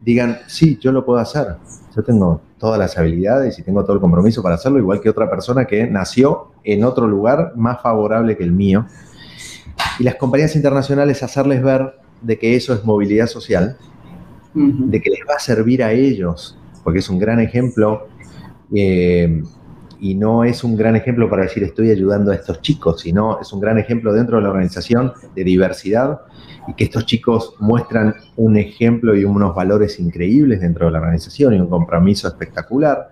digan, 0.00 0.38
sí, 0.48 0.76
yo 0.80 0.90
lo 0.90 1.06
puedo 1.06 1.20
hacer. 1.20 1.54
Yo 1.94 2.02
tengo 2.02 2.40
todas 2.58 2.78
las 2.78 2.98
habilidades 2.98 3.58
y 3.58 3.62
tengo 3.62 3.82
todo 3.84 3.94
el 3.94 4.00
compromiso 4.00 4.42
para 4.42 4.56
hacerlo, 4.56 4.78
igual 4.78 5.00
que 5.00 5.08
otra 5.08 5.30
persona 5.30 5.64
que 5.64 5.86
nació 5.86 6.52
en 6.64 6.84
otro 6.84 7.06
lugar 7.06 7.52
más 7.56 7.80
favorable 7.82 8.36
que 8.36 8.42
el 8.42 8.52
mío. 8.52 8.86
Y 9.98 10.04
las 10.04 10.16
compañías 10.16 10.56
internacionales 10.56 11.22
hacerles 11.22 11.62
ver 11.62 11.94
de 12.20 12.38
que 12.38 12.56
eso 12.56 12.74
es 12.74 12.84
movilidad 12.84 13.26
social, 13.26 13.76
de 14.54 15.00
que 15.00 15.10
les 15.10 15.20
va 15.28 15.34
a 15.36 15.40
servir 15.40 15.82
a 15.82 15.92
ellos, 15.92 16.56
porque 16.82 17.00
es 17.00 17.08
un 17.08 17.18
gran 17.18 17.40
ejemplo. 17.40 18.08
Eh, 18.74 19.42
y 20.00 20.14
no 20.14 20.44
es 20.44 20.64
un 20.64 20.76
gran 20.76 20.96
ejemplo 20.96 21.28
para 21.28 21.42
decir 21.42 21.62
estoy 21.62 21.90
ayudando 21.90 22.32
a 22.32 22.34
estos 22.34 22.60
chicos, 22.60 23.00
sino 23.00 23.40
es 23.40 23.52
un 23.52 23.60
gran 23.60 23.78
ejemplo 23.78 24.12
dentro 24.12 24.36
de 24.36 24.42
la 24.42 24.50
organización 24.50 25.12
de 25.34 25.44
diversidad 25.44 26.20
y 26.68 26.74
que 26.74 26.84
estos 26.84 27.06
chicos 27.06 27.54
muestran 27.58 28.14
un 28.36 28.56
ejemplo 28.56 29.14
y 29.16 29.24
unos 29.24 29.54
valores 29.54 30.00
increíbles 30.00 30.60
dentro 30.60 30.86
de 30.86 30.92
la 30.92 30.98
organización 30.98 31.54
y 31.54 31.60
un 31.60 31.68
compromiso 31.68 32.28
espectacular. 32.28 33.10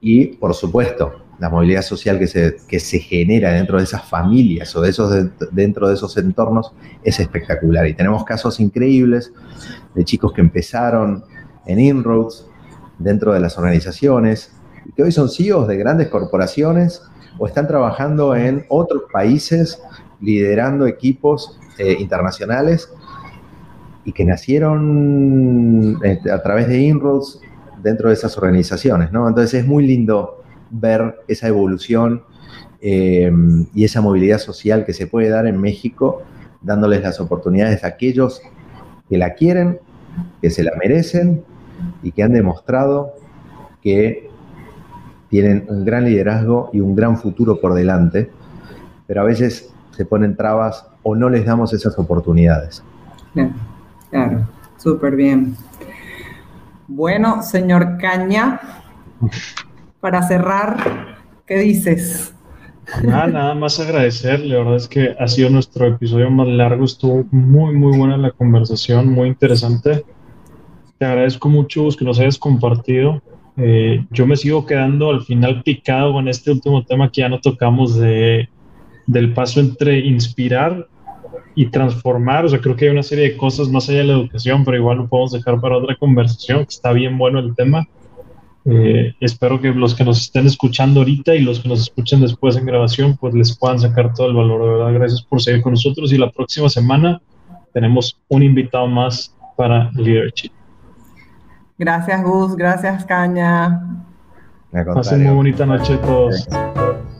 Y, 0.00 0.26
por 0.36 0.54
supuesto, 0.54 1.24
la 1.38 1.50
movilidad 1.50 1.82
social 1.82 2.18
que 2.18 2.26
se, 2.26 2.56
que 2.68 2.80
se 2.80 2.98
genera 2.98 3.52
dentro 3.52 3.78
de 3.78 3.84
esas 3.84 4.04
familias 4.04 4.74
o 4.76 4.80
de 4.80 4.90
esos, 4.90 5.28
dentro 5.52 5.88
de 5.88 5.94
esos 5.94 6.16
entornos 6.16 6.72
es 7.02 7.20
espectacular. 7.20 7.86
Y 7.86 7.94
tenemos 7.94 8.24
casos 8.24 8.60
increíbles 8.60 9.32
de 9.94 10.04
chicos 10.04 10.32
que 10.32 10.40
empezaron 10.40 11.24
en 11.66 11.80
Inroads, 11.80 12.48
dentro 12.98 13.32
de 13.32 13.40
las 13.40 13.58
organizaciones, 13.58 14.52
que 14.92 15.02
hoy 15.02 15.12
son 15.12 15.28
CEOs 15.28 15.68
de 15.68 15.76
grandes 15.76 16.08
corporaciones 16.08 17.02
o 17.38 17.46
están 17.46 17.66
trabajando 17.66 18.34
en 18.36 18.64
otros 18.68 19.04
países 19.12 19.82
liderando 20.20 20.86
equipos 20.86 21.58
eh, 21.78 21.96
internacionales 21.98 22.92
y 24.04 24.12
que 24.12 24.24
nacieron 24.24 25.98
este, 26.02 26.30
a 26.30 26.42
través 26.42 26.68
de 26.68 26.78
Inroads 26.78 27.40
dentro 27.82 28.08
de 28.08 28.14
esas 28.14 28.36
organizaciones, 28.38 29.12
¿no? 29.12 29.28
Entonces 29.28 29.60
es 29.60 29.66
muy 29.66 29.86
lindo 29.86 30.42
ver 30.70 31.20
esa 31.28 31.48
evolución 31.48 32.22
em, 32.80 33.66
y 33.74 33.84
esa 33.84 34.00
movilidad 34.00 34.38
social 34.38 34.84
que 34.84 34.92
se 34.92 35.06
puede 35.06 35.28
dar 35.28 35.46
en 35.46 35.60
México, 35.60 36.22
dándoles 36.62 37.02
las 37.02 37.20
oportunidades 37.20 37.84
a 37.84 37.88
aquellos 37.88 38.40
que 39.08 39.18
la 39.18 39.34
quieren, 39.34 39.78
que 40.40 40.50
se 40.50 40.62
la 40.62 40.72
merecen 40.78 41.44
y 42.02 42.12
que 42.12 42.22
han 42.22 42.32
demostrado 42.32 43.14
que 43.82 44.30
tienen 45.28 45.66
un 45.68 45.84
gran 45.84 46.04
liderazgo 46.04 46.70
y 46.72 46.80
un 46.80 46.94
gran 46.94 47.16
futuro 47.16 47.60
por 47.60 47.74
delante, 47.74 48.30
pero 49.06 49.22
a 49.22 49.24
veces 49.24 49.72
se 49.90 50.04
ponen 50.04 50.36
trabas 50.36 50.86
o 51.02 51.14
no 51.14 51.28
les 51.28 51.44
damos 51.44 51.72
esas 51.72 51.98
oportunidades. 51.98 52.82
Claro, 53.32 53.50
claro, 54.10 54.48
súper 54.76 55.16
bien. 55.16 55.56
Bueno, 56.86 57.42
señor 57.42 57.98
Caña, 57.98 58.60
para 60.00 60.22
cerrar, 60.22 61.16
¿qué 61.46 61.58
dices? 61.58 62.34
Nada, 63.02 63.26
nada 63.26 63.54
más 63.54 63.80
agradecerle, 63.80 64.48
la 64.48 64.58
verdad 64.58 64.76
es 64.76 64.88
que 64.88 65.16
ha 65.18 65.26
sido 65.26 65.48
nuestro 65.48 65.86
episodio 65.86 66.30
más 66.30 66.46
largo, 66.46 66.84
estuvo 66.84 67.24
muy, 67.30 67.74
muy 67.74 67.96
buena 67.96 68.16
la 68.18 68.30
conversación, 68.30 69.08
muy 69.10 69.28
interesante. 69.28 70.04
Te 70.98 71.06
agradezco 71.06 71.48
mucho 71.48 71.88
que 71.98 72.04
nos 72.04 72.20
hayas 72.20 72.38
compartido. 72.38 73.22
Eh, 73.56 74.04
yo 74.10 74.26
me 74.26 74.36
sigo 74.36 74.66
quedando 74.66 75.10
al 75.10 75.22
final 75.22 75.62
picado 75.62 76.12
con 76.12 76.28
este 76.28 76.50
último 76.50 76.84
tema 76.84 77.10
que 77.10 77.20
ya 77.20 77.28
no 77.28 77.40
tocamos 77.40 77.96
de 77.96 78.48
del 79.06 79.32
paso 79.34 79.60
entre 79.60 79.98
inspirar 80.00 80.88
y 81.54 81.66
transformar. 81.66 82.44
O 82.44 82.48
sea, 82.48 82.60
creo 82.60 82.76
que 82.76 82.86
hay 82.86 82.90
una 82.90 83.02
serie 83.02 83.30
de 83.30 83.36
cosas 83.36 83.68
más 83.68 83.88
allá 83.88 83.98
de 83.98 84.04
la 84.04 84.14
educación, 84.14 84.64
pero 84.64 84.76
igual 84.76 84.98
lo 84.98 85.08
podemos 85.08 85.32
dejar 85.32 85.60
para 85.60 85.76
otra 85.76 85.96
conversación, 85.96 86.58
que 86.60 86.74
está 86.74 86.92
bien 86.92 87.16
bueno 87.18 87.38
el 87.38 87.54
tema. 87.54 87.86
Eh, 88.66 89.12
espero 89.20 89.60
que 89.60 89.68
los 89.68 89.94
que 89.94 90.04
nos 90.04 90.20
estén 90.22 90.46
escuchando 90.46 91.00
ahorita 91.00 91.34
y 91.34 91.42
los 91.42 91.60
que 91.60 91.68
nos 91.68 91.80
escuchen 91.80 92.20
después 92.20 92.56
en 92.56 92.64
grabación, 92.64 93.16
pues 93.16 93.34
les 93.34 93.56
puedan 93.56 93.78
sacar 93.78 94.14
todo 94.14 94.28
el 94.28 94.34
valor. 94.34 94.62
De 94.62 94.70
verdad, 94.70 94.94
gracias 94.94 95.22
por 95.22 95.42
seguir 95.42 95.62
con 95.62 95.72
nosotros 95.72 96.12
y 96.12 96.18
la 96.18 96.30
próxima 96.30 96.68
semana 96.68 97.20
tenemos 97.72 98.18
un 98.28 98.42
invitado 98.42 98.86
más 98.86 99.36
para 99.56 99.90
Leadership. 99.92 100.63
Gracias, 101.78 102.22
Gus. 102.22 102.56
Gracias, 102.56 103.04
Caña. 103.04 103.80
Pasen 104.94 105.24
muy 105.24 105.34
bonita 105.34 105.66
noche 105.66 105.96
todos. 105.98 106.48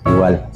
Igual. 0.07 0.49